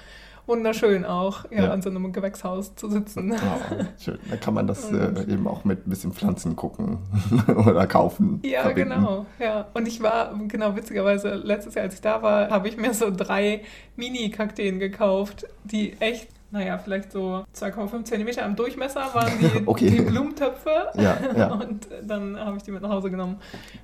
wunderschön 0.47 1.05
auch, 1.05 1.45
ja, 1.51 1.65
Ja. 1.65 1.71
an 1.73 1.83
so 1.83 1.91
einem 1.91 2.13
Gewächshaus 2.13 2.75
zu 2.75 2.91
sitzen. 2.91 3.33
Ja, 3.33 3.59
schön. 4.03 4.19
Da 4.31 4.37
kann 4.37 4.55
man 4.55 4.67
das 4.67 4.91
äh, 4.93 5.23
eben 5.31 5.47
auch 5.47 5.65
mit 5.65 5.87
ein 5.87 5.91
bisschen 5.91 6.13
Pflanzen 6.13 6.57
gucken 6.57 6.99
oder 7.49 7.87
kaufen. 7.87 8.41
Ja, 8.45 8.63
verbinden. 8.63 8.95
genau. 8.95 9.27
Ja. 9.39 9.67
Und 9.75 9.87
ich 9.89 10.03
war, 10.03 10.35
genau, 10.49 10.75
witzigerweise, 10.77 11.35
letztes 11.35 11.75
Jahr, 11.75 11.85
als 11.85 11.95
ich 11.95 12.01
da 12.01 12.23
war, 12.23 12.51
habe 12.51 12.69
ich 12.69 12.77
mir 12.77 12.93
so 12.95 13.11
drei 13.11 13.63
Mini-Kakteen 13.97 14.79
gekauft, 14.79 15.47
die 15.65 15.95
echt, 16.01 16.29
naja, 16.53 16.79
vielleicht 16.79 17.11
so 17.13 17.45
2,5 17.57 18.05
Zentimeter 18.05 18.45
im 18.45 18.55
Durchmesser 18.55 19.07
waren 19.15 19.33
die, 19.41 19.63
Okay. 19.67 19.91
die 19.91 20.03
Blumentöpfe. 20.03 20.71
Ja, 20.95 21.17
ja. 21.37 21.47
Und 21.53 21.89
dann 22.07 22.39
habe 22.39 22.59
ich 22.59 22.63
die 22.63 22.71
mit 22.71 22.83
nach 22.83 22.91
Hause 22.91 23.11
genommen. 23.11 23.37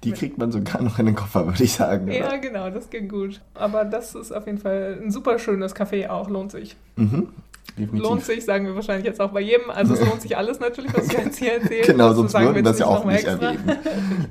Die 0.05 0.13
kriegt 0.13 0.37
man 0.39 0.53
sogar 0.53 0.83
noch 0.83 0.99
in 0.99 1.07
den 1.07 1.15
Koffer, 1.15 1.47
würde 1.47 1.65
ich 1.65 1.73
sagen. 1.73 2.09
Ja, 2.13 2.27
oder? 2.27 2.39
genau, 2.39 2.71
das 2.71 2.91
ging 2.91 3.09
gut. 3.09 3.41
Aber 3.55 3.85
das 3.85 4.15
ist 4.15 4.33
auf 4.33 4.47
jeden 4.47 4.59
Fall 4.59 4.99
ein 5.03 5.11
super 5.11 5.39
schönes 5.39 5.75
Café 5.75 6.09
auch, 6.11 6.29
lohnt 6.29 6.53
sich. 6.53 6.77
Mhm. 6.97 7.29
Definitiv. 7.77 8.03
Lohnt 8.03 8.25
sich, 8.25 8.45
sagen 8.45 8.67
wir 8.67 8.75
wahrscheinlich 8.75 9.07
jetzt 9.07 9.21
auch 9.21 9.31
bei 9.31 9.41
jedem. 9.41 9.71
Also 9.71 9.95
es 9.95 10.01
lohnt 10.01 10.21
sich 10.21 10.37
alles 10.37 10.59
natürlich, 10.61 10.93
was 10.97 11.09
wir 11.11 11.21
jetzt 11.25 11.39
hier 11.39 11.55
erzählen. 11.55 11.85
Genau, 11.87 12.09
Das 12.09 12.17
sonst 12.17 12.35
würden 12.35 12.55
wir 12.55 12.63
das 12.63 12.79
ja 12.79 12.87
auch 12.87 13.05
nicht 13.05 13.25
extra. 13.27 13.33
erwähnen. 13.53 13.79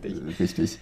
Richtig. 0.03 0.39
Richtig. 0.39 0.79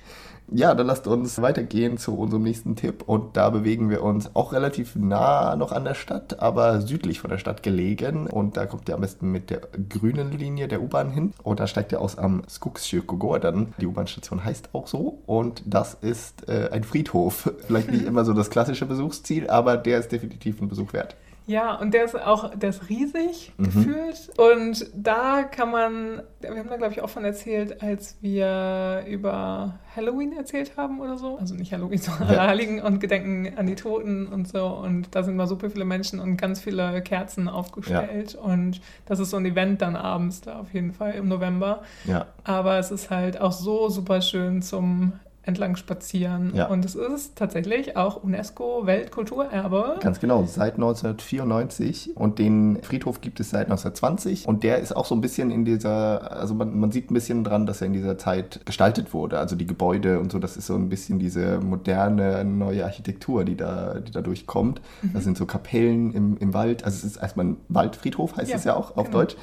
Ja, 0.51 0.75
dann 0.75 0.85
lasst 0.85 1.07
uns 1.07 1.41
weitergehen 1.41 1.97
zu 1.97 2.17
unserem 2.17 2.43
nächsten 2.43 2.75
Tipp. 2.75 3.03
Und 3.07 3.35
da 3.35 3.49
bewegen 3.49 3.89
wir 3.89 4.03
uns 4.03 4.35
auch 4.35 4.53
relativ 4.53 4.95
nah 4.95 5.55
noch 5.55 5.71
an 5.71 5.85
der 5.85 5.95
Stadt, 5.95 6.39
aber 6.39 6.81
südlich 6.81 7.19
von 7.19 7.31
der 7.31 7.39
Stadt 7.39 7.63
gelegen. 7.63 8.27
Und 8.27 8.55
da 8.55 8.67
kommt 8.67 8.87
ihr 8.87 8.95
am 8.95 9.01
besten 9.01 9.31
mit 9.31 9.49
der 9.49 9.61
grünen 9.89 10.31
Linie 10.31 10.67
der 10.67 10.83
U-Bahn 10.83 11.09
hin. 11.09 11.33
Und 11.41 11.59
da 11.59 11.67
steigt 11.67 11.91
ihr 11.91 12.01
aus 12.01 12.17
am 12.17 12.43
Skogskyrkogården. 12.47 13.73
Die 13.79 13.87
U-Bahn-Station 13.87 14.45
heißt 14.45 14.69
auch 14.73 14.87
so. 14.87 15.19
Und 15.25 15.63
das 15.65 15.95
ist 15.95 16.47
äh, 16.47 16.69
ein 16.71 16.83
Friedhof. 16.83 17.51
Vielleicht 17.65 17.91
nicht 17.91 18.05
immer 18.05 18.23
so 18.23 18.33
das 18.33 18.51
klassische 18.51 18.85
Besuchsziel, 18.85 19.49
aber 19.49 19.77
der 19.77 19.99
ist 19.99 20.11
definitiv 20.11 20.61
ein 20.61 20.69
Besuch 20.69 20.93
wert. 20.93 21.15
Ja, 21.47 21.75
und 21.75 21.93
der 21.93 22.05
ist 22.05 22.15
auch, 22.19 22.55
der 22.55 22.69
ist 22.69 22.89
riesig 22.89 23.53
Mhm. 23.57 23.63
gefühlt. 23.65 24.29
Und 24.37 24.89
da 24.95 25.43
kann 25.43 25.69
man, 25.69 26.23
wir 26.41 26.49
haben 26.49 26.69
da 26.69 26.77
glaube 26.77 26.93
ich 26.93 27.01
auch 27.01 27.09
von 27.09 27.23
erzählt, 27.23 27.83
als 27.83 28.17
wir 28.21 29.03
über 29.07 29.75
Halloween 29.95 30.33
erzählt 30.35 30.75
haben 30.75 30.99
oder 30.99 31.17
so. 31.17 31.37
Also 31.37 31.53
nicht 31.55 31.71
Halloween, 31.71 31.99
sondern 31.99 32.33
Ja. 32.33 32.47
Heiligen 32.47 32.81
und 32.81 32.99
Gedenken 32.99 33.57
an 33.57 33.67
die 33.67 33.75
Toten 33.75 34.27
und 34.27 34.47
so. 34.47 34.65
Und 34.65 35.13
da 35.13 35.21
sind 35.23 35.35
mal 35.35 35.47
super 35.47 35.69
viele 35.69 35.85
Menschen 35.85 36.19
und 36.19 36.37
ganz 36.37 36.59
viele 36.61 37.01
Kerzen 37.03 37.47
aufgestellt. 37.47 38.35
Und 38.35 38.81
das 39.05 39.19
ist 39.19 39.29
so 39.29 39.37
ein 39.37 39.45
Event 39.45 39.81
dann 39.81 39.95
abends 39.95 40.41
da 40.41 40.59
auf 40.59 40.73
jeden 40.73 40.93
Fall 40.93 41.11
im 41.13 41.27
November. 41.27 41.83
Ja. 42.05 42.25
Aber 42.43 42.77
es 42.79 42.89
ist 42.91 43.09
halt 43.11 43.39
auch 43.39 43.51
so 43.51 43.89
super 43.89 44.21
schön 44.21 44.61
zum 44.61 45.13
entlang 45.45 45.75
spazieren. 45.75 46.51
Ja. 46.55 46.67
Und 46.67 46.85
es 46.85 46.95
ist 46.95 47.35
tatsächlich 47.35 47.97
auch 47.97 48.23
UNESCO-Weltkulturerbe. 48.23 49.97
Ganz 50.01 50.19
genau, 50.19 50.43
seit 50.45 50.75
1994 50.75 52.15
und 52.15 52.39
den 52.39 52.79
Friedhof 52.81 53.21
gibt 53.21 53.39
es 53.39 53.51
seit 53.51 53.65
1920 53.65 54.47
und 54.47 54.63
der 54.63 54.79
ist 54.79 54.95
auch 54.95 55.05
so 55.05 55.15
ein 55.15 55.21
bisschen 55.21 55.51
in 55.51 55.65
dieser, 55.65 56.31
also 56.31 56.53
man, 56.53 56.77
man 56.79 56.91
sieht 56.91 57.11
ein 57.11 57.13
bisschen 57.13 57.43
dran, 57.43 57.65
dass 57.65 57.81
er 57.81 57.87
in 57.87 57.93
dieser 57.93 58.17
Zeit 58.17 58.61
gestaltet 58.65 59.13
wurde, 59.13 59.39
also 59.39 59.55
die 59.55 59.67
Gebäude 59.67 60.19
und 60.19 60.31
so, 60.31 60.39
das 60.39 60.57
ist 60.57 60.67
so 60.67 60.75
ein 60.75 60.89
bisschen 60.89 61.19
diese 61.19 61.59
moderne, 61.59 62.43
neue 62.43 62.85
Architektur, 62.85 63.45
die 63.45 63.55
da, 63.55 63.95
die 63.99 64.11
da 64.11 64.21
durchkommt. 64.21 64.81
Das 65.13 65.23
sind 65.23 65.37
so 65.37 65.45
Kapellen 65.45 66.13
im, 66.13 66.37
im 66.37 66.53
Wald, 66.53 66.83
also 66.83 66.97
es 66.97 67.03
ist 67.03 67.17
erstmal 67.17 67.47
ein 67.47 67.57
Waldfriedhof, 67.69 68.35
heißt 68.37 68.49
Ja, 68.49 68.57
es 68.57 68.63
ja 68.63 68.75
auch 68.75 68.97
auf 68.97 69.07
genau. 69.07 69.19
Deutsch 69.19 69.35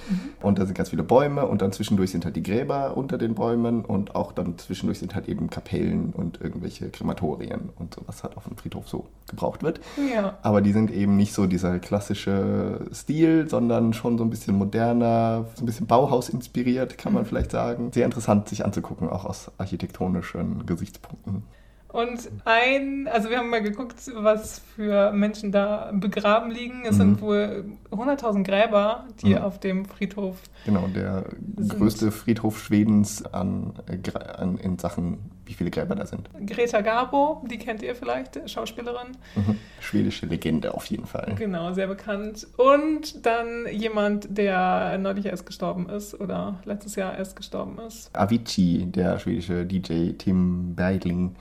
und 0.43 0.59
da 0.59 0.67
sind 0.67 0.75
ganz 0.75 0.91
viele 0.91 1.03
Bäume 1.03 1.47
und 1.47 1.63
dann 1.63 1.73
zwischendurch 1.73 2.11
sind 2.11 2.25
halt 2.25 2.37
die 2.37 2.43
Gräber 2.43 2.97
unter 2.97 3.19
den 3.19 3.35
Bäumen 3.35 3.85
und 3.85 4.15
auch 4.15 4.33
dann 4.33 4.59
zwischendurch 4.59 4.99
sind 4.99 5.15
halt 5.15 5.29
eben 5.29 5.51
Kapellen 5.51 5.92
und 6.15 6.41
irgendwelche 6.41 6.89
Krematorien 6.91 7.71
und 7.79 7.95
so, 7.95 8.03
was 8.07 8.23
halt 8.23 8.37
auf 8.37 8.45
dem 8.45 8.57
Friedhof 8.57 8.89
so 8.89 9.07
gebraucht 9.29 9.63
wird. 9.63 9.81
Ja. 10.13 10.39
Aber 10.43 10.61
die 10.61 10.73
sind 10.73 10.91
eben 10.91 11.17
nicht 11.17 11.33
so 11.35 11.47
dieser 11.47 11.79
klassische 11.79 12.81
Stil, 12.93 13.49
sondern 13.49 13.93
schon 13.93 14.19
so 14.19 14.25
ein 14.25 14.31
bisschen 14.31 14.57
moderner, 14.57 15.47
so 15.55 15.63
ein 15.63 15.67
bisschen 15.67 15.87
Bauhaus 15.87 16.29
inspiriert, 16.29 16.99
kann 16.99 17.13
man 17.13 17.25
vielleicht 17.25 17.51
sagen. 17.51 17.93
Sehr 17.93 18.05
interessant 18.05 18.49
sich 18.49 18.65
anzugucken, 18.65 19.09
auch 19.09 19.25
aus 19.25 19.51
architektonischen 19.59 20.67
Gesichtspunkten. 20.67 21.43
Und 21.89 22.31
ein, 22.47 23.07
also 23.13 23.29
wir 23.29 23.37
haben 23.37 23.51
mal 23.51 23.63
geguckt, 23.63 23.97
was 24.15 24.61
für 24.61 25.13
Menschen 25.13 25.53
da 25.53 25.91
begraben 25.93 26.51
liegen. 26.51 26.85
Es 26.87 26.93
Mhm. 26.95 26.99
sind 26.99 27.21
wohl 27.21 27.67
100.000 27.91 28.45
Gräber, 28.45 29.05
die 29.21 29.35
Mhm. 29.35 29.43
auf 29.43 29.61
dem 29.61 29.85
Friedhof. 29.85 30.39
Genau, 30.65 30.87
der 30.95 31.25
Sind- 31.59 31.77
größte 31.79 32.11
Friedhof 32.11 32.59
Schwedens 32.61 33.23
an, 33.27 33.75
äh, 33.89 34.19
an, 34.39 34.57
in 34.57 34.79
Sachen, 34.79 35.19
wie 35.53 35.57
viele 35.59 35.71
Gräber 35.71 35.95
da 35.95 36.07
sind. 36.07 36.29
Greta 36.47 36.81
Garbo, 36.81 37.45
die 37.49 37.59
kennt 37.59 37.83
ihr 37.83 37.95
vielleicht, 37.95 38.49
Schauspielerin. 38.49 39.09
Mhm. 39.37 39.59
Schwedische 39.81 40.27
Legende 40.27 40.75
auf 40.75 40.87
jeden 40.87 41.07
Fall. 41.07 41.35
Genau, 41.37 41.73
sehr 41.75 41.87
bekannt. 41.87 42.47
Und 42.57 43.27
dann 43.27 43.67
jemand, 43.71 44.27
der 44.37 44.97
neulich 44.99 45.27
erst 45.27 45.45
gestorben 45.45 45.89
ist 45.89 46.19
oder 46.19 46.61
letztes 46.65 46.97
Jahr 46.97 47.17
erst 47.17 47.37
gestorben 47.37 47.79
ist. 47.87 48.11
Avicii, 48.17 48.87
der 48.87 49.19
schwedische 49.19 49.67
DJ 49.67 50.13
Tim 50.13 50.75
Bergling, 50.75 51.37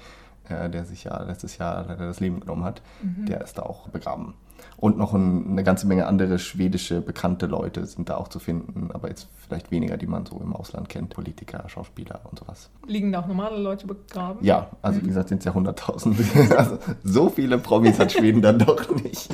äh, 0.52 0.70
der 0.70 0.86
sich 0.86 1.04
ja 1.04 1.22
letztes 1.24 1.58
Jahr 1.58 1.86
leider 1.88 2.06
das 2.06 2.20
Leben 2.20 2.40
genommen 2.40 2.64
hat, 2.64 2.82
der 3.02 3.42
ist 3.42 3.58
da 3.58 3.64
auch 3.64 3.90
begraben. 3.90 4.36
Und 4.78 4.98
noch 4.98 5.14
ein, 5.14 5.52
eine 5.52 5.64
ganze 5.64 5.88
Menge 5.88 6.08
andere 6.08 6.40
schwedische 6.40 7.02
bekannte 7.02 7.46
Leute 7.46 7.86
sind 7.86 8.10
da 8.10 8.18
auch 8.18 8.28
zu 8.28 8.40
finden, 8.40 8.90
aber 8.92 9.10
jetzt 9.10 9.28
vielleicht 9.38 9.72
weniger, 9.72 9.98
die 9.98 10.08
man 10.08 10.26
so 10.26 10.40
im 10.40 10.56
Ausland 10.56 10.90
kennt. 10.90 11.12
Politiker, 11.12 11.68
Schauspieler 11.68 12.22
und 12.30 12.40
sowas. 12.40 12.70
Liegen 12.88 13.12
da 13.12 13.22
auch 13.22 13.28
normale 13.28 13.58
Leute 13.58 13.88
begraben? 13.88 14.44
Ja, 14.44 14.70
also 14.82 15.02
wie 15.02 15.08
gesagt, 15.08 15.30
sind 15.30 15.40
es 15.40 15.46
ja 15.46 15.52
100.000. 15.52 16.56
also 16.56 16.78
so 17.04 17.30
viele 17.30 17.58
Promis 17.58 18.00
hat 18.00 18.12
Schweden 18.12 18.42
dann 18.42 18.60
doch 18.60 18.90
nicht. 19.04 19.30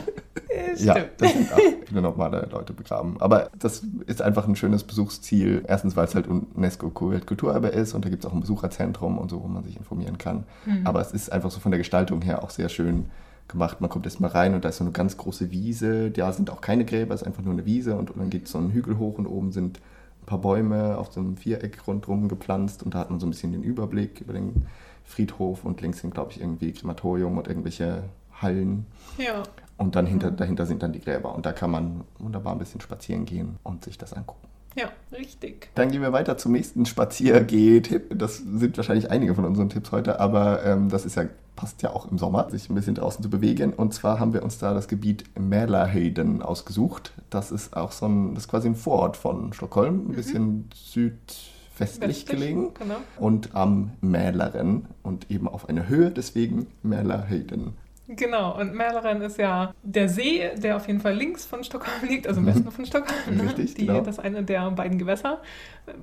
Ja, 0.78 0.98
das 1.18 1.34
sind 1.34 1.54
auch 1.54 1.60
viele 1.86 2.02
normale 2.02 2.48
Leute 2.52 2.74
begraben. 2.74 3.16
Aber 3.20 3.50
das 3.58 3.84
ist 4.06 4.22
einfach 4.22 4.48
ein 4.48 4.56
schönes 4.56 4.84
Besuchsziel. 4.84 5.64
Erstens, 5.68 5.96
weil 5.96 6.06
es 6.06 6.16
halt 6.16 6.28
UNESCO-Weltkulturerbe 6.28 7.68
ist 7.68 7.94
und 7.94 8.06
da 8.06 8.10
gibt 8.10 8.24
es 8.24 8.30
auch 8.30 8.34
ein 8.34 8.42
Besucherzentrum 8.42 9.18
und 9.18 9.30
so, 9.30 9.42
wo 9.42 9.48
man 9.48 9.64
sich 9.64 9.78
informieren 9.78 10.18
kann. 10.18 10.44
Mhm. 10.66 10.86
Aber 10.86 11.02
es 11.02 11.12
ist 11.12 11.32
einfach 11.32 11.52
so 11.52 11.60
von 11.60 11.72
der 11.72 11.80
Gestaltung 11.80 12.22
her 12.22 12.44
auch 12.44 12.50
sehr 12.50 12.70
schön 12.70 13.06
gemacht. 13.48 13.82
Man 13.82 13.90
kommt 13.90 14.06
erst 14.06 14.20
mal 14.20 14.28
rein 14.28 14.54
und 14.54 14.66
da 14.66 14.70
ist 14.70 14.78
so 14.78 14.84
eine 14.84 14.92
ganz 14.92 15.18
große 15.18 15.52
Wiese. 15.52 16.12
Da 16.12 16.32
sind 16.34 16.50
auch 16.50 16.62
keine 16.62 16.86
Gräber, 16.86 17.14
es 17.14 17.22
ist 17.22 17.28
einfach 17.28 17.44
nur 17.44 17.54
eine 17.54 17.66
Wiese 17.66 17.96
und, 17.96 18.12
und 18.12 18.20
dann 18.20 18.30
geht 18.30 18.48
so 18.48 18.58
ein 18.58 18.72
Hügel 18.72 18.98
hoch 18.98 19.18
und 19.18 19.26
oben 19.26 19.52
sind 19.52 19.80
ein 20.22 20.26
paar 20.26 20.40
Bäume 20.40 20.98
auf 20.98 21.14
so 21.14 21.20
einem 21.20 21.38
Viereck 21.38 21.88
rundherum 21.88 22.28
gepflanzt 22.28 22.84
und 22.84 22.94
da 22.94 23.00
hat 23.00 23.10
man 23.10 23.20
so 23.20 23.28
ein 23.28 23.30
bisschen 23.30 23.54
den 23.54 23.64
Überblick 23.64 24.22
über 24.22 24.34
den 24.34 24.66
Friedhof 25.06 25.64
und 25.64 25.82
links 25.82 26.00
sind, 26.00 26.14
glaube 26.14 26.32
ich, 26.32 26.42
irgendwie 26.42 26.74
Krematorium 26.74 27.38
und 27.38 27.48
irgendwelche 27.48 28.04
Hallen. 28.42 28.86
Ja. 29.18 29.44
Und 29.78 29.96
dann 29.96 30.06
hinter, 30.06 30.32
dahinter 30.32 30.66
sind 30.66 30.82
dann 30.82 30.92
die 30.92 31.00
Gräber 31.00 31.36
und 31.36 31.46
da 31.46 31.52
kann 31.52 31.70
man 31.70 32.04
wunderbar 32.18 32.54
ein 32.54 32.60
bisschen 32.60 32.82
spazieren 32.82 33.26
gehen 33.26 33.58
und 33.64 33.86
sich 33.86 33.98
das 33.98 34.14
angucken. 34.14 34.48
Ja, 34.78 34.90
richtig. 35.12 35.70
Dann 35.74 35.92
gehen 35.92 36.02
wir 36.02 36.14
weiter 36.14 36.38
zum 36.38 36.52
nächsten 36.52 36.86
Spaziergeh-Tipp. 36.86 38.18
Das 38.18 38.38
sind 38.38 38.78
wahrscheinlich 38.78 39.10
einige 39.10 39.34
von 39.34 39.44
unseren 39.46 39.70
Tipps 39.70 39.92
heute, 39.92 40.20
aber 40.20 40.64
ähm, 40.64 40.90
das 40.90 41.04
ist 41.04 41.16
ja, 41.16 41.26
passt 41.56 41.82
ja 41.82 41.90
auch 41.92 42.12
im 42.12 42.20
Sommer, 42.20 42.50
sich 42.52 42.70
ein 42.70 42.76
bisschen 42.76 42.94
draußen 42.94 43.24
zu 43.24 43.30
bewegen. 43.30 43.74
Und 43.74 43.96
zwar 43.96 44.20
haben 44.20 44.34
wir 44.34 44.44
uns 44.44 44.60
da 44.60 44.76
das 44.76 44.88
Gebiet 44.88 45.24
Mälarhöjden 45.38 46.44
ausgesucht. 46.44 47.14
Das 47.32 47.52
ist 47.52 47.76
auch 47.76 47.92
so 47.92 48.06
ein, 48.06 48.36
das 48.36 48.44
ist 48.44 48.50
quasi 48.50 48.68
ein 48.68 48.76
Vorort 48.76 49.18
von 49.18 49.52
Stockholm, 49.52 50.02
ein 50.02 50.12
mhm. 50.12 50.16
bisschen 50.16 50.70
südwestlich 50.76 51.58
Westlich, 51.80 52.26
gelegen 52.26 52.74
genau. 52.74 52.96
und 53.20 53.56
am 53.56 53.92
Mälaren 54.02 54.88
und 55.04 55.30
eben 55.30 55.48
auf 55.48 55.70
einer 55.70 55.88
Höhe, 55.88 56.10
deswegen 56.10 56.68
Mälarhöjden. 56.82 57.74
Genau, 58.08 58.58
und 58.58 58.74
Mälaren 58.74 59.22
ist 59.22 59.38
ja 59.38 59.74
der 59.84 60.08
See, 60.08 60.50
der 60.56 60.78
auf 60.78 60.88
jeden 60.88 61.02
Fall 61.02 61.14
links 61.14 61.46
von 61.46 61.64
Stockholm 61.64 62.08
liegt, 62.08 62.26
also 62.26 62.40
im 62.40 62.46
Westen 62.46 62.72
von 62.72 62.86
Stockholm. 62.86 63.38
Ne? 63.38 63.44
Richtig, 63.44 63.74
Die, 63.76 63.86
genau. 63.86 64.00
Das 64.00 64.18
ist 64.18 64.24
eine 64.24 64.44
der 64.44 64.72
beiden 64.72 64.98
Gewässer 64.98 65.42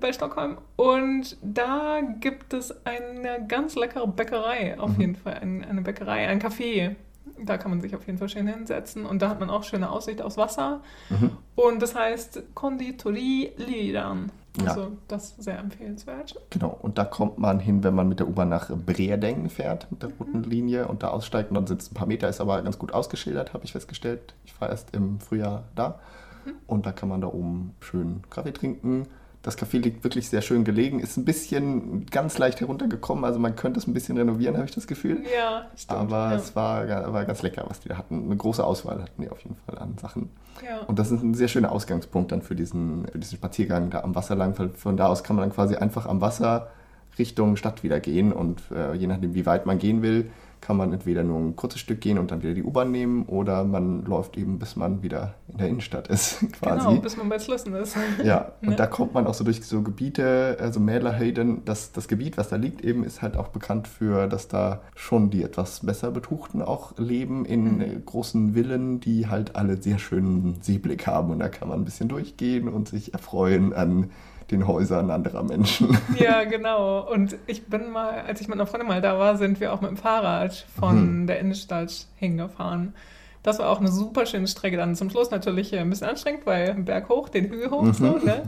bei 0.01 0.13
Stockholm. 0.13 0.59
Und 0.77 1.39
da 1.43 2.01
gibt 2.21 2.53
es 2.53 2.75
eine 2.85 3.47
ganz 3.49 3.75
leckere 3.75 4.07
Bäckerei, 4.07 4.79
auf 4.79 4.95
mhm. 4.95 5.01
jeden 5.01 5.17
Fall. 5.17 5.35
Ein, 5.35 5.65
eine 5.65 5.81
Bäckerei, 5.81 6.29
ein 6.29 6.41
Café. 6.43 6.95
Da 7.39 7.57
kann 7.57 7.71
man 7.71 7.81
sich 7.81 7.97
auf 7.97 8.07
jeden 8.07 8.19
Fall 8.19 8.29
schön 8.29 8.47
hinsetzen. 8.47 9.07
Und 9.07 9.23
da 9.23 9.31
hat 9.31 9.41
man 9.41 9.49
auch 9.49 9.65
schöne 9.65 9.91
Aussicht 9.91 10.21
aufs 10.21 10.37
Wasser. 10.37 10.83
Mhm. 11.09 11.31
Und 11.55 11.81
das 11.81 11.95
heißt 11.95 12.43
Konditori 12.55 13.53
Liran. 13.57 14.31
Also 14.61 14.83
ja. 14.83 14.91
das 15.09 15.31
ist 15.31 15.43
sehr 15.43 15.59
empfehlenswert. 15.59 16.41
Genau, 16.51 16.79
und 16.81 16.97
da 16.97 17.05
kommt 17.05 17.39
man 17.39 17.59
hin, 17.59 17.83
wenn 17.83 17.95
man 17.95 18.09
mit 18.09 18.21
der 18.21 18.29
U-Bahn 18.29 18.49
nach 18.49 18.71
Breedeng 18.71 19.49
fährt, 19.51 19.91
mit 19.91 20.03
der 20.03 20.11
mhm. 20.11 20.15
roten 20.19 20.43
Linie 20.45 20.87
und 20.87 21.03
da 21.03 21.09
aussteigt 21.09 21.51
und 21.51 21.57
dann 21.57 21.77
es 21.77 21.91
ein 21.91 21.95
paar 21.95 22.07
Meter, 22.07 22.29
ist 22.29 22.41
aber 22.41 22.63
ganz 22.63 22.79
gut 22.79 22.93
ausgeschildert, 22.93 23.53
habe 23.53 23.65
ich 23.65 23.73
festgestellt. 23.73 24.35
Ich 24.45 24.61
war 24.61 24.71
erst 24.71 24.95
im 24.95 25.19
Frühjahr 25.19 25.65
da 25.75 25.99
mhm. 26.45 26.53
und 26.69 26.87
da 26.87 26.93
kann 26.93 27.09
man 27.09 27.21
da 27.21 27.27
oben 27.27 27.75
schön 27.81 28.23
Kaffee 28.31 28.53
trinken 28.53 29.09
das 29.45 29.59
Café 29.59 29.79
liegt 29.79 30.03
wirklich 30.05 30.31
sehr 30.31 30.41
schön 30.41 30.65
gelegen, 30.65 31.01
ist 31.01 31.19
ein 31.19 31.27
bisschen 31.27 32.07
ganz 32.07 32.39
leicht 32.39 32.61
heruntergekommen, 32.61 33.25
also 33.25 33.39
man 33.39 33.55
könnte 33.55 33.79
es 33.79 33.87
ein 33.87 33.93
bisschen 33.93 34.17
renovieren, 34.17 34.57
habe 34.57 34.67
ich 34.67 34.75
das 34.75 34.87
Gefühl. 34.87 35.23
Ja, 35.37 35.67
stimmt. 35.77 36.01
Aber 36.01 36.31
ja. 36.31 36.37
es 36.37 36.57
war, 36.57 37.13
war 37.13 37.25
ganz 37.27 37.43
lecker, 37.43 37.65
was 37.69 37.81
die 37.81 37.91
da 37.91 37.99
hatten. 37.99 38.25
Eine 38.25 38.37
große 38.37 38.65
Auswahl 38.65 39.03
hatten 39.03 39.23
die 39.23 39.29
auf 39.29 39.41
jeden 39.43 39.57
Fall 39.67 39.79
an 39.79 39.99
Sachen. 40.01 40.31
Ja. 40.65 40.81
Und 40.87 40.99
das 40.99 41.11
ist 41.11 41.23
ein 41.23 41.35
sehr 41.35 41.49
schöner 41.49 41.73
Ausgangspunkt 41.73 42.33
dann 42.33 42.41
für 42.41 42.55
diesen, 42.55 43.07
für 43.07 43.19
diesen 43.19 43.37
Spaziergang 43.37 43.91
da 43.91 44.01
am 44.01 44.15
Wasser 44.15 44.35
lang. 44.35 44.55
Von 44.55 44.97
da 44.97 45.09
aus 45.09 45.23
kann 45.23 45.37
man 45.37 45.45
dann 45.45 45.55
quasi 45.55 45.77
einfach 45.77 46.07
am 46.07 46.23
Wasser 46.23 46.71
Richtung 47.19 47.57
Stadt 47.57 47.83
wieder 47.83 48.01
gehen 48.01 48.33
und 48.33 48.63
äh, 48.75 48.95
je 48.95 49.07
nachdem, 49.07 49.35
wie 49.35 49.45
weit 49.45 49.67
man 49.67 49.79
gehen 49.79 50.03
will, 50.03 50.31
kann 50.65 50.79
man 50.79 50.95
entweder 50.95 51.23
nur 51.23 51.39
ein 51.39 51.57
kurzes 51.57 51.79
Stück 51.81 52.01
gehen 52.01 52.17
und 52.17 52.31
dann 52.31 52.43
wieder 52.43 52.55
die 52.55 52.63
U-Bahn 52.63 52.91
nehmen 52.91 53.25
oder 53.27 53.65
man 53.65 54.03
läuft 54.07 54.39
eben, 54.39 54.59
bis 54.59 54.77
man 54.77 55.03
wieder 55.03 55.35
in 55.49 55.59
der 55.59 55.69
Innenstadt 55.69 56.09
ist, 56.09 56.39
quasi. 56.61 56.89
Genau, 56.89 57.01
bis 57.03 57.19
man 57.19 57.29
bei 57.29 57.39
Slussen 57.39 57.75
ist. 57.75 57.95
Ja, 58.25 58.53
und 58.63 58.69
ne? 58.71 58.77
da 58.77 58.87
kommt 58.87 59.13
man 59.13 59.27
auch 59.27 59.35
so 59.35 59.45
durch 59.45 59.63
so 59.63 59.83
Gebiete, 59.83 60.57
also 60.59 60.81
Mälerhöjden, 60.81 61.67
das, 61.67 61.93
das 61.93 62.09
Gebiet, 62.09 62.39
was 62.39 62.49
da 62.49 62.57
liegt 62.57 62.81
eben, 62.83 63.05
ist 63.05 63.21
halt 63.21 63.37
auch 63.37 63.49
bekannt 63.49 63.89
für, 63.89 64.27
dass 64.27 64.49
da 64.49 64.81
schon 64.95 65.29
die 65.29 65.43
etwas 65.43 65.81
besser 65.85 66.11
Betuchten 66.11 66.63
auch 66.63 66.97
leben 66.97 67.45
in 67.45 67.77
mhm. 67.77 68.05
großen 68.07 68.55
Villen, 68.55 69.01
die 69.01 69.29
halt 69.29 69.57
alle 69.57 69.83
sehr 69.83 69.99
schönen 69.99 70.63
Seeblick 70.63 71.07
haben 71.07 71.31
und 71.31 71.41
da 71.41 71.51
kann 71.51 71.69
man 71.69 71.81
ein 71.81 71.85
bisschen 71.85 72.09
durchgehen 72.09 72.69
und 72.69 72.89
sich 72.89 73.13
erfreuen 73.13 73.75
an 73.75 74.11
den 74.51 74.67
Häusern 74.67 75.11
anderer 75.11 75.43
Menschen. 75.43 75.97
Ja, 76.19 76.45
genau. 76.45 77.01
Und 77.11 77.37
ich 77.47 77.67
bin 77.67 77.91
mal, 77.91 78.21
als 78.27 78.41
ich 78.41 78.49
mit 78.49 78.57
einer 78.57 78.67
Freundin 78.67 78.89
mal 78.89 79.01
da 79.01 79.19
war, 79.19 79.37
sind 79.37 79.61
wir 79.61 79.73
auch 79.73 79.81
mit 79.81 79.91
dem 79.91 79.97
Fahrrad 79.97 80.67
von 80.79 81.23
mhm. 81.23 81.27
der 81.27 81.41
Innenstadt 81.41 82.07
hingefahren. 82.17 82.95
Das 83.43 83.59
war 83.59 83.69
auch 83.69 83.81
eine 83.81 83.91
super 83.91 84.27
schöne 84.27 84.49
Strecke. 84.49 84.77
Dann 84.77 84.95
zum 84.95 85.11
Schluss 85.11 85.31
natürlich 85.31 85.75
ein 85.77 85.91
bisschen 85.91 86.09
anstrengend, 86.09 86.47
weil 86.47 86.75
Berg 86.75 87.09
hoch, 87.09 87.29
den 87.29 87.45
Hügel 87.51 87.71
hoch, 87.71 87.83
mhm. 87.83 87.93
so, 87.93 88.19
ne? 88.19 88.43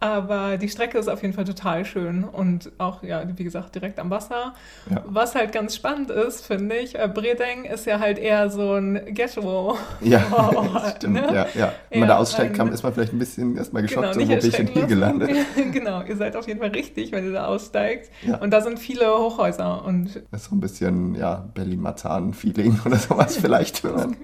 Aber 0.00 0.58
die 0.58 0.68
Strecke 0.68 0.96
ist 0.98 1.08
auf 1.08 1.22
jeden 1.22 1.34
Fall 1.34 1.44
total 1.44 1.84
schön 1.84 2.22
und 2.22 2.70
auch, 2.78 3.02
ja, 3.02 3.24
wie 3.36 3.42
gesagt, 3.42 3.74
direkt 3.74 3.98
am 3.98 4.10
Wasser. 4.10 4.54
Ja. 4.88 5.02
Was 5.06 5.34
halt 5.34 5.52
ganz 5.52 5.74
spannend 5.74 6.10
ist, 6.10 6.46
finde 6.46 6.76
ich, 6.76 6.96
äh, 6.96 7.10
Bredeng 7.12 7.64
ist 7.64 7.84
ja 7.86 7.98
halt 7.98 8.18
eher 8.18 8.48
so 8.48 8.74
ein 8.74 9.00
Ghetto. 9.14 9.76
Ja, 10.00 10.20
stimmt, 10.96 11.14
ne? 11.14 11.26
ja, 11.34 11.46
ja. 11.54 11.72
Wenn 11.90 12.00
man 12.00 12.08
da 12.08 12.18
aussteigt, 12.18 12.54
kann, 12.54 12.70
ist 12.72 12.84
man 12.84 12.94
vielleicht 12.94 13.12
ein 13.12 13.18
bisschen 13.18 13.56
erstmal 13.56 13.82
geschockt, 13.82 14.12
genau, 14.12 14.14
so, 14.14 14.20
wo 14.20 14.36
bin 14.36 14.48
ich 14.48 14.54
denn 14.54 14.66
hier 14.68 14.86
gelandet? 14.86 15.30
genau, 15.72 16.02
ihr 16.02 16.16
seid 16.16 16.36
auf 16.36 16.46
jeden 16.46 16.60
Fall 16.60 16.70
richtig, 16.70 17.10
wenn 17.10 17.24
ihr 17.24 17.32
da 17.32 17.46
aussteigt. 17.46 18.10
Ja. 18.22 18.36
Und 18.36 18.52
da 18.52 18.60
sind 18.60 18.78
viele 18.78 19.06
Hochhäuser. 19.06 19.84
Und 19.84 20.22
das 20.30 20.42
ist 20.42 20.50
so 20.50 20.54
ein 20.54 20.60
bisschen, 20.60 21.16
ja, 21.16 21.48
Berlin-Marzahn-Feeling 21.54 22.80
oder 22.84 22.96
sowas 22.96 23.36
vielleicht, 23.36 23.82
wenn 23.82 23.94
man 23.94 24.16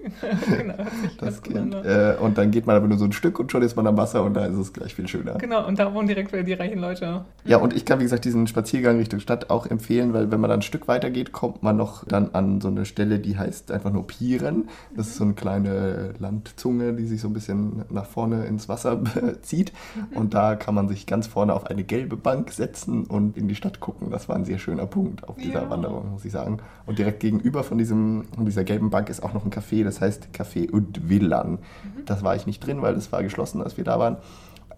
genau, 0.57 0.75
das 1.19 1.43
kennt. 1.43 1.75
Äh, 1.75 2.15
und 2.21 2.39
dann 2.39 2.53
geht 2.53 2.67
man 2.67 2.77
aber 2.77 2.87
nur 2.87 2.99
so 2.99 3.05
ein 3.05 3.13
Stück 3.13 3.41
und 3.41 3.51
schon 3.51 3.63
ist 3.63 3.75
man 3.75 3.87
am 3.89 3.97
Wasser 3.97 4.23
und 4.23 4.35
da 4.35 4.47
ist 4.47 4.57
es 4.57 4.73
gleich 4.73 4.95
viel 4.95 5.09
schöner. 5.09 5.35
Genau, 5.35 5.64
und 5.67 5.79
da 5.79 5.93
wohnen 5.95 6.07
direkt 6.07 6.33
wieder 6.33 6.43
die 6.43 6.53
reichen 6.53 6.79
Leute. 6.79 7.25
Ja, 7.45 7.59
und 7.59 7.75
ich 7.75 7.85
kann, 7.85 7.99
wie 7.99 8.05
gesagt, 8.05 8.25
diesen 8.25 8.47
Spaziergang 8.47 8.97
Richtung 8.97 9.21
Stadt 9.21 9.51
auch 9.51 9.67
empfehlen, 9.67 10.13
weil 10.13 10.31
wenn 10.31 10.41
man 10.41 10.51
dann 10.51 10.61
ein 10.61 10.63
Stück 10.63 10.89
weiter 10.89 11.11
geht, 11.11 11.33
kommt 11.33 11.63
man 11.63 11.77
noch 11.77 12.05
dann 12.05 12.31
an 12.33 12.61
so 12.61 12.69
eine 12.69 12.85
Stelle, 12.87 13.19
die 13.19 13.37
heißt 13.37 13.71
einfach 13.71 13.93
nur 13.93 14.07
Pieren. 14.07 14.69
Das 14.97 15.09
ist 15.09 15.17
so 15.17 15.25
eine 15.25 15.35
kleine 15.35 16.15
Landzunge, 16.19 16.95
die 16.95 17.07
sich 17.07 17.21
so 17.21 17.29
ein 17.29 17.35
bisschen 17.35 17.85
nach 17.91 18.07
vorne 18.07 18.47
ins 18.47 18.69
Wasser 18.69 19.03
zieht. 19.43 19.73
Und 20.15 20.35
da 20.35 20.57
kann 20.57 20.75
man 20.75 20.89
sich 20.89 21.07
ganz 21.07 21.27
vorne 21.27 21.55
auf 21.55 21.67
eine 21.67 21.85
gelbe 21.85 22.17
Bank 22.17 22.51
setzen 22.51 23.05
und 23.05 23.37
in 23.37 23.49
die 23.49 23.55
Stadt 23.55 23.81
gucken. 23.81 24.11
Das 24.11 24.29
war 24.29 24.37
ein 24.37 24.45
sehr 24.45 24.59
schöner 24.59 24.87
Punkt 24.87 25.29
auf 25.29 25.37
dieser 25.37 25.63
ja. 25.65 25.71
Wanderung, 25.71 26.13
muss 26.13 26.25
ich 26.25 26.33
sagen. 26.33 26.59
Und 26.87 26.99
direkt 26.99 27.21
gegenüber 27.21 27.63
von, 27.65 27.79
diesem, 27.79 28.25
von 28.35 28.45
dieser 28.45 28.65
gelben 28.65 28.91
Bank 28.91 29.09
ist 29.09 29.23
auch 29.23 29.35
noch 29.35 29.45
ein 29.45 29.51
Café, 29.51 29.85
das 29.85 30.01
heißt 30.01 30.29
Café 30.35 30.73
Udvillan. 30.73 31.53
Mhm. 31.53 31.59
Das 32.07 32.23
war 32.23 32.37
ich 32.37 32.47
nicht 32.47 32.67
drin, 32.67 32.83
weil 32.83 32.95
es 32.95 33.13
war 33.13 33.23
geschlossen, 33.23 33.63
als 33.63 33.77
wir 33.77 33.85
da 33.85 33.99
waren. 33.99 34.17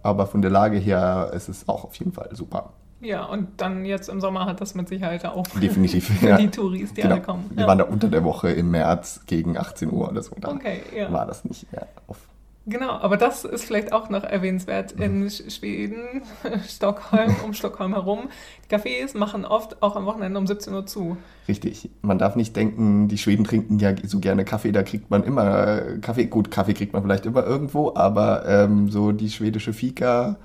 Aber 0.03 0.27
von 0.27 0.41
der 0.41 0.51
Lage 0.51 0.77
her 0.77 1.31
ist 1.33 1.49
es 1.49 1.67
auch 1.67 1.83
auf 1.83 1.95
jeden 1.95 2.11
Fall 2.11 2.29
super. 2.33 2.73
Ja, 2.99 3.25
und 3.25 3.61
dann 3.61 3.85
jetzt 3.85 4.09
im 4.09 4.19
Sommer 4.19 4.45
hat 4.45 4.59
das 4.59 4.73
mit 4.73 4.87
Sicherheit 4.87 5.23
auch 5.25 5.47
Definitiv, 5.61 6.21
ja. 6.21 6.37
die 6.37 6.49
Touris, 6.49 6.93
die 6.93 7.01
genau. 7.01 7.15
alle 7.15 7.23
kommen. 7.23 7.51
Wir 7.53 7.67
waren 7.67 7.77
da 7.77 7.83
unter 7.83 8.07
der 8.07 8.23
Woche 8.23 8.49
im 8.51 8.71
März 8.71 9.21
gegen 9.27 9.57
18 9.57 9.91
Uhr 9.91 10.09
oder 10.09 10.23
so. 10.23 10.35
Da 10.39 10.49
okay, 10.49 10.81
ja. 10.95 11.11
war 11.11 11.25
das 11.25 11.45
nicht 11.45 11.71
mehr 11.71 11.87
auf 12.07 12.17
Genau, 12.69 12.89
aber 12.89 13.15
das 13.15 13.45
ist 13.45 13.63
vielleicht 13.63 13.93
auch 13.93 14.09
noch 14.09 14.25
erwähnenswert 14.25 14.91
in 14.91 15.21
mhm. 15.21 15.29
Schweden, 15.29 16.21
Stockholm, 16.67 17.33
um 17.45 17.53
Stockholm 17.53 17.93
herum. 17.93 18.27
Die 18.65 18.75
Cafés 18.75 19.17
machen 19.17 19.45
oft 19.45 19.81
auch 19.81 19.95
am 19.95 20.05
Wochenende 20.05 20.37
um 20.37 20.45
17 20.45 20.73
Uhr 20.73 20.85
zu. 20.85 21.15
Richtig. 21.47 21.89
Man 22.01 22.17
darf 22.17 22.35
nicht 22.35 22.57
denken, 22.57 23.07
die 23.07 23.17
Schweden 23.17 23.45
trinken 23.45 23.79
ja 23.79 23.95
so 24.03 24.19
gerne 24.19 24.43
Kaffee, 24.43 24.73
da 24.73 24.83
kriegt 24.83 25.09
man 25.09 25.23
immer 25.23 25.97
Kaffee. 26.01 26.25
Gut, 26.25 26.51
Kaffee 26.51 26.73
kriegt 26.73 26.91
man 26.91 27.03
vielleicht 27.03 27.25
immer 27.25 27.45
irgendwo, 27.45 27.95
aber 27.95 28.45
ähm, 28.45 28.89
so 28.91 29.13
die 29.13 29.29
schwedische 29.29 29.71
Fika, 29.71 30.35